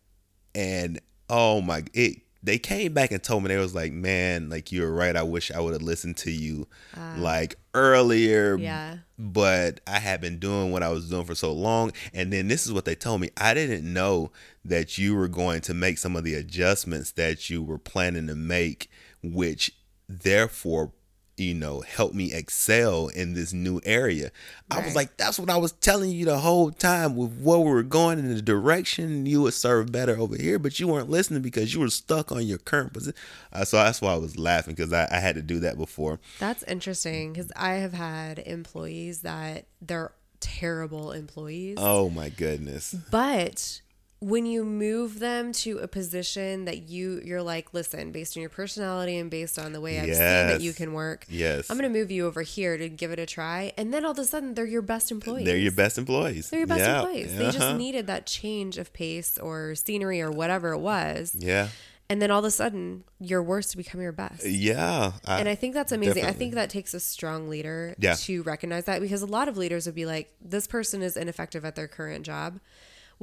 and 0.56 1.00
oh 1.30 1.62
my 1.62 1.84
it 1.94 2.18
they 2.44 2.58
came 2.60 2.94
back 2.94 3.12
and 3.12 3.24
told 3.24 3.41
me 3.41 3.48
they 3.48 3.58
was 3.58 3.74
like 3.74 3.94
man 3.94 4.50
like 4.50 4.72
you're 4.72 4.91
right 4.91 5.16
i 5.16 5.24
wish 5.24 5.50
i 5.52 5.60
would 5.60 5.74
have 5.74 5.82
listened 5.82 6.18
to 6.18 6.30
you 6.30 6.68
ah. 6.98 7.16
like 7.18 7.56
earlier 7.74 8.58
Yeah. 8.58 8.98
but 9.18 9.80
I 9.88 10.00
had 10.00 10.22
been 10.22 10.38
doing 10.38 10.72
what 10.72 10.84
I 10.84 10.89
was 10.89 11.10
doing 11.10 11.26
for 11.26 11.34
so 11.34 11.52
long. 11.54 11.91
And 12.14 12.32
then 12.32 12.48
this 12.48 12.68
is 12.68 12.72
what 12.72 12.86
they 12.86 12.94
told 12.94 13.20
me 13.22 13.30
I 13.36 13.56
didn't 13.56 13.91
know 13.91 14.32
that 14.64 15.00
you 15.00 15.16
were 15.16 15.28
going 15.28 15.62
to 15.62 15.74
make 15.74 15.98
some 15.98 16.16
of 16.16 16.24
the 16.24 16.36
adjustments 16.36 17.12
that 17.14 17.50
you 17.50 17.64
were 17.64 17.80
planning 17.80 18.28
to 18.28 18.36
make, 18.36 18.91
which 19.24 19.72
therefore, 20.08 20.91
you 21.38 21.54
know, 21.56 21.82
help 21.82 22.14
me 22.14 22.32
excel 22.32 23.08
in 23.08 23.34
this 23.34 23.54
new 23.54 23.82
area. 23.86 24.32
I 24.70 24.82
was 24.82 24.96
like, 24.96 25.18
that's 25.18 25.40
what 25.40 25.50
I 25.50 25.58
was 25.58 25.72
telling 25.72 26.12
you 26.12 26.26
the 26.26 26.38
whole 26.38 26.70
time 26.72 27.16
with 27.16 27.40
where 27.42 27.58
we 27.60 27.72
were 27.72 27.84
going 27.84 28.20
in 28.20 28.34
the 28.34 28.42
direction 28.42 29.26
you 29.26 29.42
would 29.42 29.54
serve 29.56 29.92
better 29.92 30.18
over 30.18 30.36
here, 30.36 30.60
but 30.60 30.80
you 30.80 30.88
weren't 30.88 31.10
listening 31.10 31.42
because 31.42 31.74
you 31.74 31.80
were 31.80 31.90
stuck 31.90 32.32
on 32.32 32.46
your 32.46 32.60
current 32.60 32.94
position. 32.94 33.16
Uh, 33.52 33.66
so 33.66 33.78
that's 33.78 34.02
why 34.02 34.14
I 34.14 34.18
was 34.18 34.38
laughing 34.38 34.76
because 34.76 34.94
I, 34.94 35.08
I 35.12 35.20
had 35.20 35.36
to 35.36 35.42
do 35.42 35.60
that 35.62 35.78
before. 35.78 36.20
That's 36.40 36.64
interesting 36.64 37.34
because 37.34 37.52
I 37.56 37.74
have 37.76 37.94
had 37.94 38.40
employees 38.40 39.22
that 39.22 39.66
they're 39.82 40.12
terrible 40.40 41.12
employees, 41.14 41.78
Oh 41.80 42.10
my 42.10 42.30
goodness. 42.30 42.94
but 43.12 43.82
when 44.24 44.46
you 44.46 44.64
move 44.64 45.20
them 45.20 45.52
to 45.52 45.80
a 45.80 45.88
position 45.88 46.64
that 46.66 46.88
you 46.90 47.22
you're 47.26 47.42
like, 47.42 47.74
listen, 47.74 48.12
based 48.12 48.38
on 48.38 48.42
your 48.42 48.50
personality 48.50 49.18
and 49.18 49.30
based 49.30 49.60
on 49.60 49.74
the 49.74 49.82
way 49.82 50.00
I've 50.00 50.06
seen 50.16 50.48
that 50.48 50.62
you 50.62 50.72
can 50.72 50.94
work, 50.94 51.26
Yes. 51.28 51.70
I'm 51.70 51.78
going 51.78 51.92
to 51.92 52.00
move 52.00 52.10
you 52.10 52.26
over 52.26 52.42
here 52.42 52.78
to 52.78 52.88
give 52.88 53.12
it 53.12 53.20
a 53.20 53.26
try, 53.26 53.74
and 53.78 53.94
then 53.94 54.06
all 54.06 54.12
of 54.12 54.20
a 54.20 54.26
sudden 54.26 54.54
they're 54.54 54.66
your 54.66 54.82
best 54.82 55.12
employees. 55.12 55.46
They're 55.46 55.58
your 55.58 55.74
best 55.74 55.98
employees. 55.98 56.50
They're 56.50 56.60
your 56.62 56.68
best 56.68 56.80
Yeah. 56.80 57.00
employees. 57.02 57.36
They 57.36 57.46
just 57.46 57.60
Uh-huh. 57.60 57.78
needed 57.78 58.08
that 58.08 58.26
change 58.26 58.78
of 58.78 58.94
pace 58.94 59.38
or 59.38 59.76
scenery 59.76 60.22
or 60.22 60.32
whatever 60.32 60.72
it 60.72 60.80
was, 60.80 61.36
Yeah. 61.38 61.68
and 62.10 62.22
then 62.22 62.32
all 62.32 62.40
of 62.40 62.46
a 62.46 62.52
sudden 62.52 63.04
your 63.20 63.44
worst 63.44 63.76
become 63.76 64.00
your 64.00 64.12
best. 64.14 64.46
Yeah. 64.46 65.14
I, 65.26 65.40
And 65.42 65.50
I 65.50 65.56
think 65.56 65.74
that's 65.74 65.92
amazing. 65.92 66.24
I 66.26 66.32
think 66.32 66.54
that 66.54 66.70
takes 66.70 66.94
a 66.94 67.00
strong 67.02 67.50
leader 67.50 67.94
Yeah. 68.00 68.14
to 68.16 68.42
recognize 68.44 68.86
that 68.86 69.02
because 69.02 69.22
a 69.22 69.26
lot 69.26 69.50
of 69.50 69.58
leaders 69.58 69.86
would 69.86 69.96
be 69.96 70.06
like, 70.06 70.32
this 70.42 70.66
person 70.68 71.02
is 71.02 71.18
ineffective 71.18 71.66
at 71.66 71.76
their 71.76 71.88
current 71.90 72.26
job. 72.26 72.60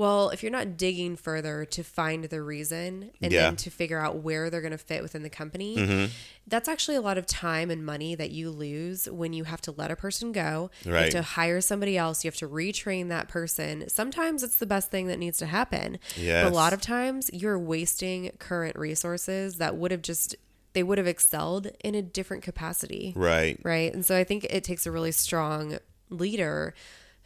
Well, 0.00 0.30
if 0.30 0.42
you're 0.42 0.50
not 0.50 0.78
digging 0.78 1.14
further 1.14 1.66
to 1.66 1.84
find 1.84 2.24
the 2.24 2.40
reason 2.40 3.10
and 3.20 3.30
Yeah. 3.30 3.42
then 3.42 3.56
to 3.56 3.70
figure 3.70 3.98
out 3.98 4.22
where 4.22 4.48
they're 4.48 4.62
going 4.62 4.70
to 4.72 4.78
fit 4.78 5.02
within 5.02 5.22
the 5.22 5.28
company, 5.28 5.76
mm-hmm. 5.76 6.06
that's 6.46 6.70
actually 6.70 6.96
a 6.96 7.02
lot 7.02 7.18
of 7.18 7.26
time 7.26 7.70
and 7.70 7.84
money 7.84 8.14
that 8.14 8.30
you 8.30 8.50
lose 8.50 9.10
when 9.10 9.34
you 9.34 9.44
have 9.44 9.60
to 9.60 9.72
let 9.72 9.90
a 9.90 9.96
person 9.96 10.32
go. 10.32 10.70
You 10.86 10.94
Right. 10.94 11.02
have 11.02 11.10
to 11.12 11.20
hire 11.20 11.60
somebody 11.60 11.98
else. 11.98 12.24
You 12.24 12.28
have 12.28 12.36
to 12.36 12.48
retrain 12.48 13.10
that 13.10 13.28
person. 13.28 13.90
Sometimes 13.90 14.42
it's 14.42 14.56
the 14.56 14.64
best 14.64 14.90
thing 14.90 15.06
that 15.08 15.18
needs 15.18 15.36
to 15.36 15.44
happen. 15.44 15.98
But 16.14 16.22
Yes. 16.22 16.50
a 16.50 16.54
lot 16.54 16.72
of 16.72 16.80
times 16.80 17.28
you're 17.34 17.58
wasting 17.58 18.30
current 18.38 18.76
resources 18.78 19.56
that 19.58 19.76
would 19.76 19.90
have 19.90 20.00
just 20.00 20.34
they 20.72 20.82
would 20.82 20.96
have 20.96 21.06
excelled 21.06 21.66
in 21.84 21.94
a 21.94 22.00
different 22.00 22.42
capacity 22.42 23.12
right. 23.16 23.58
right 23.64 23.92
and 23.92 24.06
so 24.06 24.16
i 24.16 24.22
think 24.22 24.44
it 24.44 24.62
takes 24.62 24.86
a 24.86 24.90
really 24.92 25.10
strong 25.10 25.78
leader 26.10 26.74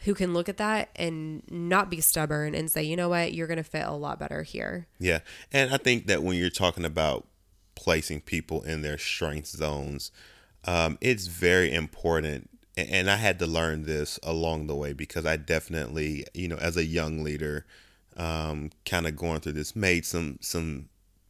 who 0.05 0.15
can 0.15 0.35
look 0.35 0.49
at 0.49 0.57
that 0.59 0.91
and 0.97 1.43
not 1.51 1.91
be 1.91 2.01
stubborn 2.01 2.55
and 2.55 2.71
say 2.71 2.83
you 2.83 2.97
know 2.97 3.09
what 3.09 3.35
you're 3.35 3.47
going 3.47 3.57
to 3.57 3.65
fit 3.65 3.85
a 3.85 3.93
lot 3.93 4.19
better 4.19 4.43
here 4.43 4.87
Yeah. 4.99 5.21
And 5.53 5.73
I 5.73 5.77
think 5.77 6.07
that 6.07 6.23
when 6.23 6.37
you're 6.37 6.51
talking 6.51 6.85
about 6.85 7.27
placing 7.75 8.21
people 8.21 8.63
in 8.63 8.83
their 8.83 8.99
strength 8.99 9.49
zones. 9.49 10.11
Um, 10.65 10.99
it's 11.01 11.27
very 11.27 11.73
important. 11.73 12.51
And 12.77 13.11
I 13.11 13.17
had 13.17 13.39
to 13.39 13.47
learn 13.47 13.85
this 13.85 14.19
along 14.23 14.67
the 14.67 14.75
way 14.75 14.93
because 14.93 15.27
I 15.27 15.37
definitely, 15.37 16.25
you 16.35 16.49
know, 16.49 16.57
as 16.57 16.77
a 16.77 16.85
young 16.85 17.23
leader, 17.23 17.67
um, 18.17 18.71
kind 18.85 19.07
of 19.07 19.17
going 19.17 19.41
through 19.41 19.53
this, 19.53 19.77
made 19.77 20.05
some 20.05 20.39
some 20.41 20.89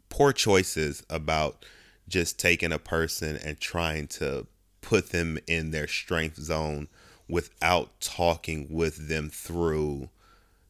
poor 0.09 0.33
choices 0.33 1.03
about 1.11 1.64
just 2.09 2.39
taking 2.39 2.72
a 2.72 2.79
person 2.79 3.37
and 3.37 3.61
trying 3.61 4.07
to 4.07 4.47
put 4.81 5.11
them 5.11 5.39
in 5.47 5.70
their 5.70 5.89
strength 5.89 6.37
zone 6.37 6.89
without 7.29 8.01
talking 8.01 8.66
with 8.70 9.09
them 9.09 9.31
through 9.31 10.11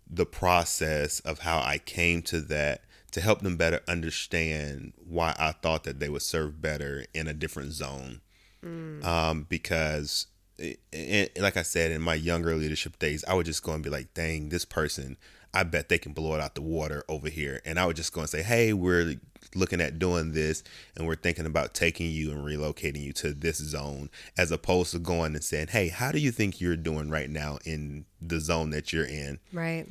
the 0.09 0.27
process 0.27 1.21
of 1.21 1.41
how 1.41 1.59
I 1.59 1.79
came 1.79 2.23
to 2.23 2.41
that 2.43 2.83
to 3.11 3.21
help 3.21 3.43
them 3.43 3.57
better 3.57 3.81
understand 3.89 4.93
why 4.97 5.35
I 5.39 5.53
thought 5.53 5.85
that 5.85 6.01
they 6.01 6.09
would 6.09 6.23
serve 6.23 6.61
better 6.61 7.07
in 7.15 7.29
a 7.29 7.35
different 7.35 7.73
zone. 7.73 8.21
Mm. 8.65 9.05
Um, 9.05 9.47
because, 9.49 10.27
it, 10.59 10.81
it, 10.93 11.41
like 11.41 11.57
I 11.57 11.63
said, 11.63 11.91
in 11.91 12.03
my 12.03 12.15
younger 12.15 12.55
leadership 12.55 12.99
days, 12.99 13.25
I 13.27 13.35
would 13.35 13.47
just 13.47 13.63
go 13.63 13.73
and 13.73 13.85
be 13.85 13.91
like, 13.91 14.15
dang, 14.15 14.49
this 14.49 14.65
person, 14.65 15.17
I 15.53 15.63
bet 15.63 15.89
they 15.89 15.99
can 15.99 16.13
blow 16.13 16.35
it 16.35 16.41
out 16.41 16.57
the 16.57 16.63
water 16.63 17.05
over 17.09 17.29
here. 17.29 17.61
And 17.65 17.79
I 17.79 17.87
would 17.87 17.97
just 17.97 18.13
go 18.13 18.23
and 18.23 18.31
say, 18.31 18.43
hey, 18.43 18.73
we're 18.73 19.17
looking 19.55 19.81
at 19.81 19.99
doing 19.99 20.33
this 20.33 20.63
and 20.97 21.07
we're 21.07 21.15
thinking 21.15 21.47
about 21.47 21.75
taking 21.75 22.11
you 22.11 22.31
and 22.31 22.45
relocating 22.45 23.03
you 23.03 23.13
to 23.15 23.33
this 23.33 23.59
zone 23.59 24.11
as 24.37 24.51
opposed 24.51 24.93
to 24.93 24.99
going 24.99 25.35
and 25.35 25.45
saying, 25.45 25.69
hey, 25.69 25.89
how 25.89 26.13
do 26.13 26.19
you 26.19 26.31
think 26.31 26.61
you're 26.61 26.77
doing 26.77 27.11
right 27.11 27.31
now 27.31 27.59
in 27.65 28.05
the 28.21 28.41
zone 28.41 28.71
that 28.71 28.93
you're 28.93 29.07
in? 29.07 29.39
Right. 29.53 29.87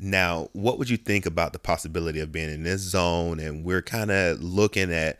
Now, 0.00 0.48
what 0.52 0.78
would 0.78 0.88
you 0.88 0.96
think 0.96 1.26
about 1.26 1.52
the 1.52 1.58
possibility 1.58 2.20
of 2.20 2.30
being 2.30 2.50
in 2.50 2.62
this 2.62 2.82
zone? 2.82 3.40
And 3.40 3.64
we're 3.64 3.82
kind 3.82 4.10
of 4.10 4.40
looking 4.40 4.92
at 4.92 5.18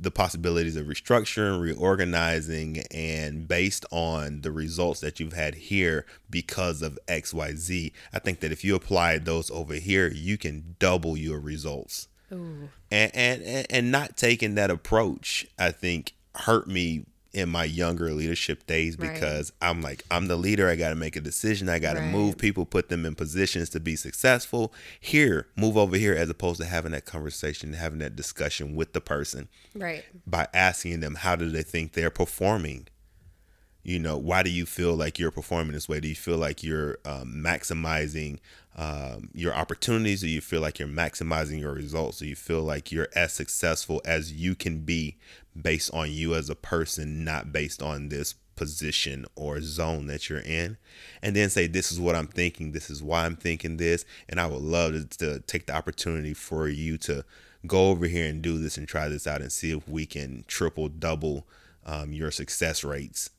the 0.00 0.10
possibilities 0.10 0.76
of 0.76 0.86
restructuring, 0.86 1.60
reorganizing, 1.60 2.84
and 2.90 3.46
based 3.46 3.84
on 3.90 4.40
the 4.40 4.52
results 4.52 5.00
that 5.00 5.20
you've 5.20 5.32
had 5.32 5.54
here 5.54 6.06
because 6.30 6.82
of 6.82 6.98
XYZ, 7.08 7.92
I 8.12 8.18
think 8.18 8.40
that 8.40 8.52
if 8.52 8.64
you 8.64 8.74
apply 8.74 9.18
those 9.18 9.50
over 9.50 9.74
here, 9.74 10.08
you 10.08 10.38
can 10.38 10.76
double 10.78 11.16
your 11.16 11.40
results. 11.40 12.08
Ooh. 12.32 12.68
And, 12.90 13.12
and 13.14 13.66
and 13.70 13.92
not 13.92 14.16
taking 14.16 14.54
that 14.54 14.70
approach, 14.70 15.46
I 15.58 15.70
think 15.70 16.14
hurt 16.34 16.66
me 16.66 17.04
in 17.32 17.48
my 17.48 17.64
younger 17.64 18.12
leadership 18.12 18.66
days 18.66 18.94
because 18.96 19.52
right. 19.60 19.68
I'm 19.68 19.80
like, 19.80 20.02
I'm 20.10 20.26
the 20.28 20.36
leader. 20.36 20.68
I 20.68 20.76
got 20.76 20.90
to 20.90 20.94
make 20.94 21.16
a 21.16 21.20
decision. 21.20 21.68
I 21.68 21.78
got 21.78 21.94
to 21.94 22.00
right. 22.00 22.10
move 22.10 22.36
people, 22.36 22.66
put 22.66 22.90
them 22.90 23.06
in 23.06 23.14
positions 23.14 23.70
to 23.70 23.80
be 23.80 23.96
successful. 23.96 24.72
Here, 25.00 25.46
move 25.56 25.78
over 25.78 25.96
here, 25.96 26.14
as 26.14 26.28
opposed 26.28 26.60
to 26.60 26.66
having 26.66 26.92
that 26.92 27.06
conversation, 27.06 27.72
having 27.72 28.00
that 28.00 28.16
discussion 28.16 28.74
with 28.74 28.92
the 28.92 29.00
person. 29.00 29.48
Right. 29.74 30.04
By 30.26 30.48
asking 30.52 31.00
them, 31.00 31.14
how 31.16 31.36
do 31.36 31.48
they 31.48 31.62
think 31.62 31.92
they're 31.94 32.10
performing? 32.10 32.88
You 33.82 33.98
know, 33.98 34.18
why 34.18 34.42
do 34.42 34.50
you 34.50 34.66
feel 34.66 34.94
like 34.94 35.18
you're 35.18 35.32
performing 35.32 35.72
this 35.72 35.88
way? 35.88 36.00
Do 36.00 36.08
you 36.08 36.14
feel 36.14 36.36
like 36.36 36.62
you're 36.62 36.98
um, 37.04 37.42
maximizing 37.44 38.38
um, 38.76 39.28
your 39.34 39.54
opportunities? 39.54 40.20
Do 40.20 40.28
you 40.28 40.40
feel 40.40 40.60
like 40.60 40.78
you're 40.78 40.88
maximizing 40.88 41.60
your 41.60 41.72
results? 41.72 42.18
Do 42.18 42.26
you 42.26 42.36
feel 42.36 42.62
like 42.62 42.90
you're 42.90 43.08
as 43.14 43.32
successful 43.32 44.00
as 44.04 44.32
you 44.32 44.54
can 44.54 44.80
be 44.80 45.16
based 45.60 45.92
on 45.92 46.10
you 46.10 46.34
as 46.34 46.48
a 46.48 46.54
person, 46.54 47.24
not 47.24 47.52
based 47.52 47.82
on 47.82 48.08
this 48.08 48.34
position 48.54 49.24
or 49.34 49.60
zone 49.60 50.06
that 50.06 50.28
you're 50.28 50.40
in? 50.40 50.78
And 51.22 51.36
then 51.36 51.50
say, 51.50 51.66
This 51.66 51.92
is 51.92 52.00
what 52.00 52.16
I'm 52.16 52.28
thinking. 52.28 52.72
This 52.72 52.88
is 52.88 53.02
why 53.02 53.26
I'm 53.26 53.36
thinking 53.36 53.76
this. 53.76 54.04
And 54.28 54.40
I 54.40 54.46
would 54.46 54.62
love 54.62 54.92
to, 54.92 55.18
to 55.18 55.40
take 55.40 55.66
the 55.66 55.74
opportunity 55.74 56.34
for 56.34 56.68
you 56.68 56.96
to 56.98 57.24
go 57.66 57.88
over 57.90 58.06
here 58.06 58.26
and 58.26 58.42
do 58.42 58.58
this 58.58 58.76
and 58.76 58.88
try 58.88 59.08
this 59.08 59.26
out 59.26 59.40
and 59.40 59.52
see 59.52 59.70
if 59.76 59.88
we 59.88 60.06
can 60.06 60.44
triple, 60.48 60.88
double 60.88 61.46
um, 61.84 62.12
your 62.12 62.30
success 62.30 62.82
rates 62.84 63.30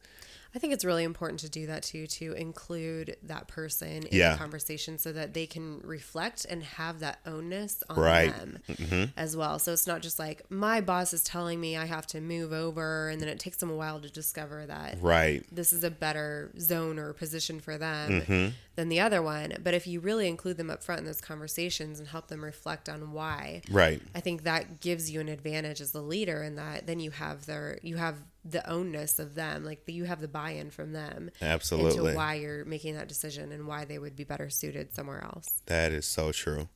I 0.56 0.60
think 0.60 0.74
it's 0.74 0.86
really 0.86 1.04
important 1.04 1.39
to 1.41 1.49
do 1.49 1.68
that 1.68 1.84
too, 1.84 2.08
to 2.08 2.34
include 2.34 3.18
that 3.24 3.47
person 3.47 4.04
in 4.04 4.08
yeah. 4.12 4.34
the 4.34 4.38
conversation 4.38 4.97
so 4.97 5.12
that 5.12 5.34
they 5.34 5.45
can 5.45 5.80
reflect 5.84 6.45
and 6.49 6.64
have 6.64 6.99
that 6.99 7.24
ownness 7.26 7.82
on 7.89 7.99
right. 7.99 8.36
them 8.36 8.60
mm-hmm. 8.70 9.04
as 9.18 9.36
well. 9.36 9.60
So 9.60 9.74
it's 9.74 9.88
not 9.88 10.01
just 10.01 10.20
like 10.20 10.49
my 10.49 10.82
boss 10.82 11.14
is 11.14 11.24
telling 11.24 11.60
me 11.60 11.76
I 11.76 11.86
have 11.86 12.06
to 12.08 12.22
move 12.22 12.54
over, 12.54 13.10
and 13.10 13.20
then 13.20 13.30
it 13.30 13.39
takes 13.39 13.58
them 13.58 13.70
a 13.70 13.76
while 13.76 13.99
to 13.99 14.10
discover 14.10 14.66
that 14.66 14.97
right 15.01 15.43
this 15.51 15.74
is 15.74 15.84
a 15.84 15.91
better 15.91 16.51
zone 16.60 16.99
or 16.99 17.14
position 17.14 17.60
for 17.60 17.78
them 17.78 18.22
mm-hmm. 18.22 18.47
Than 18.76 18.90
the 18.90 19.00
other 19.00 19.22
one. 19.22 19.56
But 19.64 19.74
if 19.74 19.86
you 19.88 20.00
really 20.00 20.28
include 20.28 20.58
them 20.58 20.70
up 20.70 20.84
front 20.84 21.00
in 21.00 21.06
those 21.06 21.22
conversations 21.22 22.00
and 22.00 22.08
help 22.08 22.28
them 22.28 22.44
reflect 22.44 22.90
on 22.90 23.12
why, 23.12 23.62
right, 23.70 24.02
I 24.16 24.20
think 24.20 24.44
that 24.44 24.80
gives 24.80 25.10
you 25.10 25.20
an 25.20 25.30
advantage 25.30 25.82
as 25.82 25.92
the 25.92 26.02
leader, 26.02 26.44
in 26.44 26.56
that 26.56 26.88
then 26.88 27.00
you 27.00 27.12
have 27.12 27.46
their 27.46 27.80
you 27.82 27.98
have 27.98 28.18
the 28.46 28.64
ownness 28.68 29.20
of 29.20 29.36
them 29.36 29.64
like 29.64 29.82
you 29.88 30.04
have 30.04 30.20
the 30.20 30.28
buy-in 30.28 30.70
from 30.70 30.92
them 30.92 31.32
absolutely. 31.42 32.00
into 32.00 32.18
why 32.18 32.34
you're 32.34 32.66
making 32.66 32.96
that 32.96 33.08
decision 33.08 33.52
and 33.52 33.68
why 33.68 33.86
they 33.86 33.98
would 33.98 34.16
be 34.16 34.24
better 34.24 34.50
suited 34.50 34.94
somewhere 34.94 35.24
else. 35.24 35.62
That 35.68 35.94
is 35.94 36.06
so 36.06 36.32
true. 36.32 36.68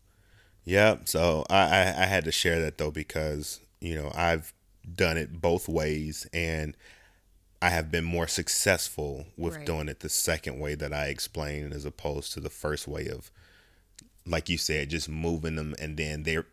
Yep. 0.64 1.10
So 1.10 1.46
I, 1.50 1.56
I, 1.56 1.82
I 1.82 2.06
had 2.06 2.24
to 2.26 2.32
share 2.32 2.62
that 2.62 2.78
though 2.78 2.92
because 2.92 3.60
you 3.80 3.96
know 3.96 4.12
i've 4.16 4.54
done 4.96 5.18
it 5.18 5.42
both 5.42 5.68
ways 5.68 6.28
and 6.34 6.76
i 7.62 7.70
have 7.70 7.92
been 7.92 8.04
more 8.04 8.28
successful 8.28 9.26
with 9.38 9.56
right. 9.58 9.66
doing 9.66 9.88
it 9.88 10.00
the 10.02 10.10
second 10.10 10.60
way 10.60 10.76
that 10.76 10.94
i 10.94 11.08
explained 11.08 11.74
as 11.74 11.86
opposed 11.86 12.34
to 12.34 12.40
the 12.40 12.50
first 12.50 12.88
way 12.88 13.08
of 13.08 13.32
like 14.26 14.50
you 14.50 14.58
said 14.58 14.90
just 14.90 15.10
moving 15.10 15.56
them 15.56 15.74
and 15.80 15.98
then 15.98 16.24
they're 16.24 16.48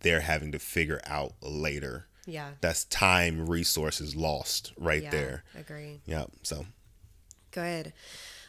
they're 0.00 0.20
having 0.20 0.52
to 0.52 0.58
figure 0.58 1.00
out 1.06 1.32
later 1.40 2.06
yeah. 2.26 2.50
That's 2.60 2.84
time 2.84 3.46
resources 3.46 4.16
lost 4.16 4.72
right 4.78 5.02
yeah, 5.02 5.10
there. 5.10 5.44
Agree. 5.58 6.00
Yep. 6.06 6.30
So 6.42 6.66
good. 7.50 7.92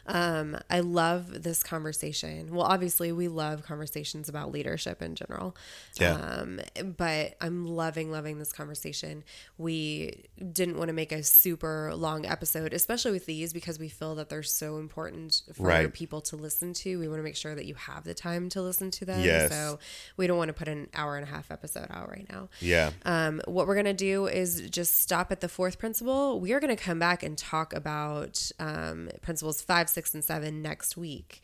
Um, 0.06 0.58
I 0.70 0.80
love 0.80 1.42
this 1.42 1.62
conversation. 1.62 2.54
Well, 2.54 2.66
obviously, 2.66 3.12
we 3.12 3.28
love 3.28 3.62
conversations 3.62 4.28
about 4.28 4.52
leadership 4.52 5.02
in 5.02 5.14
general. 5.14 5.56
Yeah. 6.00 6.14
Um, 6.14 6.60
but 6.96 7.34
I'm 7.40 7.66
loving, 7.66 8.10
loving 8.10 8.38
this 8.38 8.52
conversation. 8.52 9.24
We 9.58 10.24
didn't 10.52 10.78
want 10.78 10.88
to 10.88 10.94
make 10.94 11.12
a 11.12 11.22
super 11.22 11.94
long 11.94 12.26
episode, 12.26 12.72
especially 12.72 13.12
with 13.12 13.26
these, 13.26 13.52
because 13.52 13.78
we 13.78 13.88
feel 13.88 14.14
that 14.16 14.28
they're 14.28 14.42
so 14.42 14.78
important 14.78 15.42
for 15.54 15.66
right. 15.66 15.92
people 15.92 16.20
to 16.22 16.36
listen 16.36 16.72
to. 16.74 16.98
We 16.98 17.08
want 17.08 17.18
to 17.18 17.24
make 17.24 17.36
sure 17.36 17.54
that 17.54 17.66
you 17.66 17.74
have 17.74 18.04
the 18.04 18.14
time 18.14 18.48
to 18.50 18.62
listen 18.62 18.90
to 18.92 19.04
them. 19.04 19.22
Yes. 19.22 19.50
So 19.50 19.78
we 20.16 20.26
don't 20.26 20.38
want 20.38 20.48
to 20.48 20.54
put 20.54 20.68
an 20.68 20.88
hour 20.94 21.16
and 21.16 21.26
a 21.26 21.30
half 21.30 21.50
episode 21.50 21.88
out 21.90 22.10
right 22.10 22.26
now. 22.30 22.48
Yeah. 22.60 22.90
Um, 23.04 23.40
what 23.46 23.66
we're 23.66 23.74
going 23.74 23.86
to 23.86 23.92
do 23.92 24.26
is 24.26 24.62
just 24.70 25.00
stop 25.00 25.32
at 25.32 25.40
the 25.40 25.48
fourth 25.48 25.78
principle. 25.78 26.40
We 26.40 26.52
are 26.52 26.60
going 26.60 26.74
to 26.74 26.82
come 26.82 26.98
back 26.98 27.22
and 27.22 27.36
talk 27.36 27.72
about 27.72 28.50
um, 28.58 29.10
principles 29.22 29.62
five, 29.62 29.88
six, 29.96 30.14
and 30.14 30.22
seven 30.22 30.60
next 30.60 30.96
week 30.96 31.42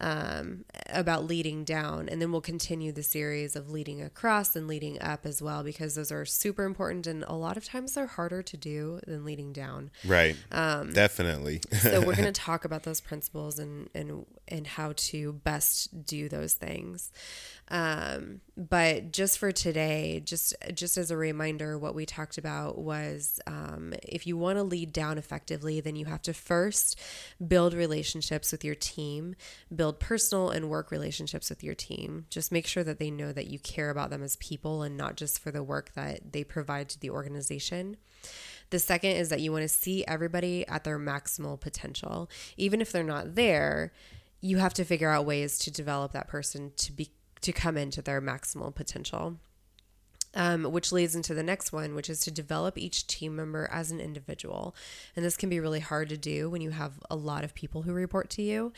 um, 0.00 0.64
about 0.90 1.24
leading 1.24 1.64
down. 1.64 2.08
And 2.08 2.20
then 2.20 2.30
we'll 2.30 2.40
continue 2.40 2.92
the 2.92 3.02
series 3.02 3.56
of 3.56 3.70
leading 3.70 4.02
across 4.02 4.54
and 4.54 4.68
leading 4.68 5.00
up 5.00 5.26
as 5.26 5.42
well, 5.42 5.62
because 5.62 5.94
those 5.94 6.12
are 6.12 6.24
super 6.24 6.64
important. 6.64 7.06
And 7.06 7.24
a 7.24 7.34
lot 7.34 7.56
of 7.56 7.64
times 7.64 7.94
they're 7.94 8.06
harder 8.06 8.42
to 8.42 8.56
do 8.56 9.00
than 9.06 9.24
leading 9.24 9.52
down. 9.52 9.90
Right. 10.04 10.36
Um, 10.52 10.92
Definitely. 10.92 11.60
so 11.80 12.00
we're 12.00 12.14
going 12.14 12.24
to 12.32 12.32
talk 12.32 12.64
about 12.64 12.84
those 12.84 13.00
principles 13.00 13.58
and, 13.58 13.88
and, 13.94 14.26
and 14.48 14.66
how 14.66 14.92
to 14.96 15.32
best 15.32 16.04
do 16.04 16.28
those 16.28 16.54
things. 16.54 17.12
Um, 17.70 18.40
but 18.56 19.12
just 19.12 19.38
for 19.38 19.52
today, 19.52 20.22
just 20.24 20.54
just 20.74 20.96
as 20.96 21.10
a 21.10 21.16
reminder, 21.16 21.78
what 21.78 21.94
we 21.94 22.06
talked 22.06 22.38
about 22.38 22.78
was 22.78 23.40
um, 23.46 23.92
if 24.02 24.26
you 24.26 24.36
want 24.36 24.56
to 24.56 24.62
lead 24.62 24.92
down 24.92 25.18
effectively, 25.18 25.80
then 25.80 25.94
you 25.94 26.06
have 26.06 26.22
to 26.22 26.32
first 26.32 26.98
build 27.46 27.74
relationships 27.74 28.52
with 28.52 28.64
your 28.64 28.74
team, 28.74 29.34
build 29.74 30.00
personal 30.00 30.50
and 30.50 30.70
work 30.70 30.90
relationships 30.90 31.50
with 31.50 31.62
your 31.62 31.74
team. 31.74 32.26
Just 32.30 32.50
make 32.50 32.66
sure 32.66 32.84
that 32.84 32.98
they 32.98 33.10
know 33.10 33.32
that 33.32 33.48
you 33.48 33.58
care 33.58 33.90
about 33.90 34.10
them 34.10 34.22
as 34.22 34.36
people 34.36 34.82
and 34.82 34.96
not 34.96 35.16
just 35.16 35.38
for 35.38 35.50
the 35.50 35.62
work 35.62 35.92
that 35.94 36.32
they 36.32 36.44
provide 36.44 36.88
to 36.88 37.00
the 37.00 37.10
organization. 37.10 37.96
The 38.70 38.78
second 38.78 39.12
is 39.12 39.30
that 39.30 39.40
you 39.40 39.52
want 39.52 39.62
to 39.62 39.68
see 39.68 40.04
everybody 40.06 40.66
at 40.68 40.84
their 40.84 40.98
maximal 40.98 41.58
potential. 41.58 42.30
Even 42.56 42.80
if 42.80 42.92
they're 42.92 43.02
not 43.02 43.34
there, 43.34 43.92
you 44.40 44.58
have 44.58 44.74
to 44.74 44.84
figure 44.84 45.10
out 45.10 45.26
ways 45.26 45.58
to 45.58 45.70
develop 45.70 46.12
that 46.12 46.28
person 46.28 46.72
to 46.76 46.92
be 46.92 47.10
to 47.40 47.52
come 47.52 47.76
into 47.76 48.02
their 48.02 48.20
maximal 48.20 48.74
potential. 48.74 49.36
Um, 50.34 50.64
which 50.64 50.92
leads 50.92 51.16
into 51.16 51.32
the 51.32 51.42
next 51.42 51.72
one, 51.72 51.94
which 51.94 52.10
is 52.10 52.20
to 52.20 52.30
develop 52.30 52.76
each 52.76 53.06
team 53.06 53.34
member 53.34 53.66
as 53.72 53.90
an 53.90 53.98
individual. 53.98 54.76
And 55.16 55.24
this 55.24 55.38
can 55.38 55.48
be 55.48 55.58
really 55.58 55.80
hard 55.80 56.10
to 56.10 56.18
do 56.18 56.50
when 56.50 56.60
you 56.60 56.70
have 56.70 57.00
a 57.10 57.16
lot 57.16 57.44
of 57.44 57.54
people 57.54 57.82
who 57.82 57.94
report 57.94 58.28
to 58.30 58.42
you. 58.42 58.74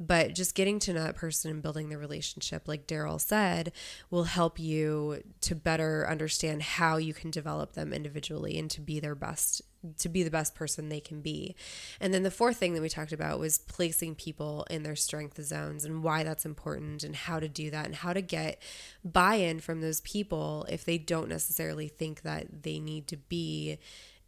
But 0.00 0.34
just 0.34 0.54
getting 0.54 0.78
to 0.80 0.94
know 0.94 1.04
that 1.04 1.14
person 1.14 1.50
and 1.50 1.62
building 1.62 1.90
the 1.90 1.98
relationship, 1.98 2.66
like 2.66 2.86
Daryl 2.86 3.20
said, 3.20 3.72
will 4.10 4.24
help 4.24 4.58
you 4.58 5.22
to 5.42 5.54
better 5.54 6.08
understand 6.08 6.62
how 6.62 6.96
you 6.96 7.12
can 7.12 7.30
develop 7.30 7.74
them 7.74 7.92
individually 7.92 8.58
and 8.58 8.70
to 8.70 8.80
be 8.80 8.98
their 8.98 9.14
best 9.14 9.60
to 9.98 10.08
be 10.08 10.22
the 10.22 10.30
best 10.30 10.54
person 10.54 10.88
they 10.88 11.00
can 11.00 11.20
be. 11.20 11.54
And 12.00 12.12
then 12.12 12.22
the 12.22 12.30
fourth 12.30 12.56
thing 12.56 12.74
that 12.74 12.82
we 12.82 12.88
talked 12.88 13.12
about 13.12 13.38
was 13.38 13.58
placing 13.58 14.14
people 14.14 14.66
in 14.70 14.82
their 14.82 14.96
strength 14.96 15.42
zones 15.42 15.84
and 15.84 16.02
why 16.02 16.22
that's 16.22 16.46
important 16.46 17.04
and 17.04 17.14
how 17.14 17.40
to 17.40 17.48
do 17.48 17.70
that 17.70 17.86
and 17.86 17.94
how 17.94 18.12
to 18.12 18.20
get 18.22 18.60
buy-in 19.04 19.60
from 19.60 19.80
those 19.80 20.00
people 20.00 20.66
if 20.68 20.84
they 20.84 20.98
don't 20.98 21.28
necessarily 21.28 21.88
think 21.88 22.22
that 22.22 22.62
they 22.62 22.78
need 22.78 23.06
to 23.08 23.16
be 23.16 23.78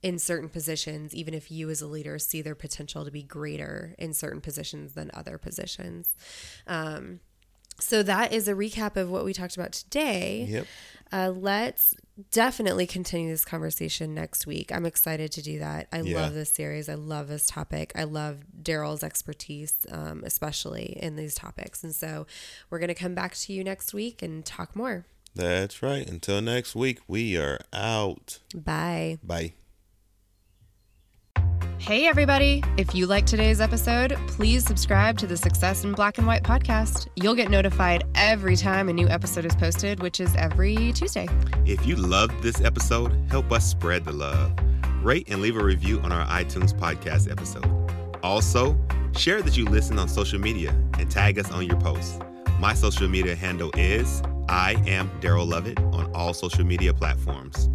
in 0.02 0.18
certain 0.18 0.48
positions, 0.48 1.14
even 1.14 1.34
if 1.34 1.50
you 1.50 1.70
as 1.70 1.80
a 1.80 1.86
leader 1.86 2.18
see 2.18 2.42
their 2.42 2.54
potential 2.54 3.04
to 3.04 3.11
be 3.11 3.22
greater 3.22 3.94
in 3.98 4.12
certain 4.12 4.40
positions 4.40 4.92
than 4.92 5.11
other 5.14 5.38
positions. 5.38 6.14
Um, 6.66 7.20
so 7.79 8.03
that 8.03 8.33
is 8.33 8.49
a 8.49 8.55
recap 8.55 8.97
of 8.97 9.11
what 9.11 9.24
we 9.24 9.33
talked 9.33 9.57
about 9.57 9.72
today. 9.72 10.47
Yep. 10.49 10.66
Uh, 11.12 11.33
let's 11.37 11.95
definitely 12.33 12.87
continue 12.87 13.31
this 13.31 13.45
conversation 13.45 14.12
next 14.14 14.47
week. 14.47 14.72
I'm 14.72 14.85
excited 14.87 15.31
to 15.33 15.43
do 15.43 15.59
that. 15.61 15.87
I 15.93 16.01
Yeah. 16.01 16.20
love 16.22 16.35
this 16.35 16.51
series. 16.53 16.89
I 16.89 16.95
love 16.95 17.29
this 17.29 17.47
topic. 17.47 17.93
I 17.95 18.05
love 18.05 18.39
Daryl's 18.61 19.05
expertise, 19.05 19.77
um, 19.91 20.22
especially 20.24 20.99
in 21.01 21.14
these 21.16 21.35
topics. 21.35 21.85
And 21.85 21.95
so 21.95 22.27
we're 22.70 22.79
going 22.81 22.89
to 22.89 22.95
come 22.95 23.14
back 23.14 23.35
to 23.37 23.53
you 23.53 23.62
next 23.62 23.95
week 23.95 24.20
and 24.22 24.45
talk 24.45 24.74
more. 24.74 25.07
That's 25.35 25.83
right. 25.83 26.09
Until 26.09 26.41
next 26.41 26.74
week, 26.74 26.99
we 27.07 27.37
are 27.37 27.61
out. 27.72 28.39
Bye. 28.55 29.18
Bye. 29.22 29.53
Hey, 31.87 32.09
everybody. 32.09 32.64
If 32.76 32.97
you 32.97 33.07
like 33.07 33.26
today's 33.26 33.61
episode, 33.61 34.16
please 34.26 34.64
subscribe 34.64 35.18
to 35.18 35.26
the 35.28 35.37
Success 35.37 35.84
in 35.84 35.93
Black 35.93 36.18
and 36.18 36.26
White 36.26 36.43
podcast. 36.43 37.07
You'll 37.14 37.37
get 37.37 37.49
notified 37.49 38.03
every 38.16 38.57
time 38.57 38.89
a 38.89 38.93
new 38.93 39.09
episode 39.09 39.45
is 39.45 39.55
posted, 39.55 40.03
which 40.03 40.18
is 40.18 40.34
every 40.34 40.93
Tuesday. 40.95 41.28
If 41.64 41.87
you 41.87 41.95
loved 41.95 42.43
this 42.43 42.61
episode, 42.61 43.16
help 43.30 43.53
us 43.53 43.70
spread 43.70 44.05
the 44.05 44.11
love. 44.11 44.53
Rate 45.01 45.28
and 45.30 45.41
leave 45.41 45.57
a 45.57 45.62
review 45.62 46.01
on 46.01 46.11
our 46.11 46.26
iTunes 46.26 46.76
podcast 46.76 47.30
episode. 47.30 47.70
Also, 48.20 48.76
share 49.16 49.41
that 49.43 49.57
you 49.57 49.64
listen 49.64 49.97
on 50.01 50.09
social 50.09 50.41
media 50.41 50.74
and 50.99 51.09
tag 51.09 51.39
us 51.39 51.53
on 51.53 51.64
your 51.64 51.78
posts. 51.78 52.18
My 52.59 52.74
social 52.74 53.07
media 53.07 53.37
handle 53.37 53.70
is 53.76 54.24
I 54.49 54.72
am 54.89 55.09
Daryl 55.20 55.47
Lovett 55.47 55.78
on 55.78 56.12
all 56.16 56.34
social 56.34 56.64
media 56.64 56.93
platforms. 56.93 57.68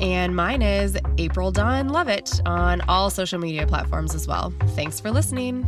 And 0.00 0.36
mine 0.36 0.62
is 0.62 0.96
April 1.18 1.50
Dawn 1.50 1.88
Lovett 1.88 2.40
on 2.46 2.80
all 2.82 3.10
social 3.10 3.38
media 3.38 3.66
platforms 3.66 4.14
as 4.14 4.26
well. 4.28 4.52
Thanks 4.76 5.00
for 5.00 5.10
listening. 5.10 5.66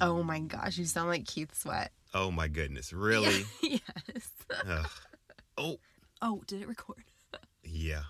Oh 0.00 0.22
my 0.22 0.40
gosh, 0.40 0.76
you 0.78 0.84
sound 0.84 1.08
like 1.08 1.26
Keith 1.26 1.54
Sweat. 1.54 1.92
Oh 2.14 2.30
my 2.30 2.48
goodness, 2.48 2.92
really? 2.92 3.44
yes. 3.62 3.80
Ugh. 4.68 4.86
Oh, 5.56 5.76
Oh, 6.20 6.42
did 6.46 6.62
it 6.62 6.68
record? 6.68 7.04
yeah. 7.64 8.02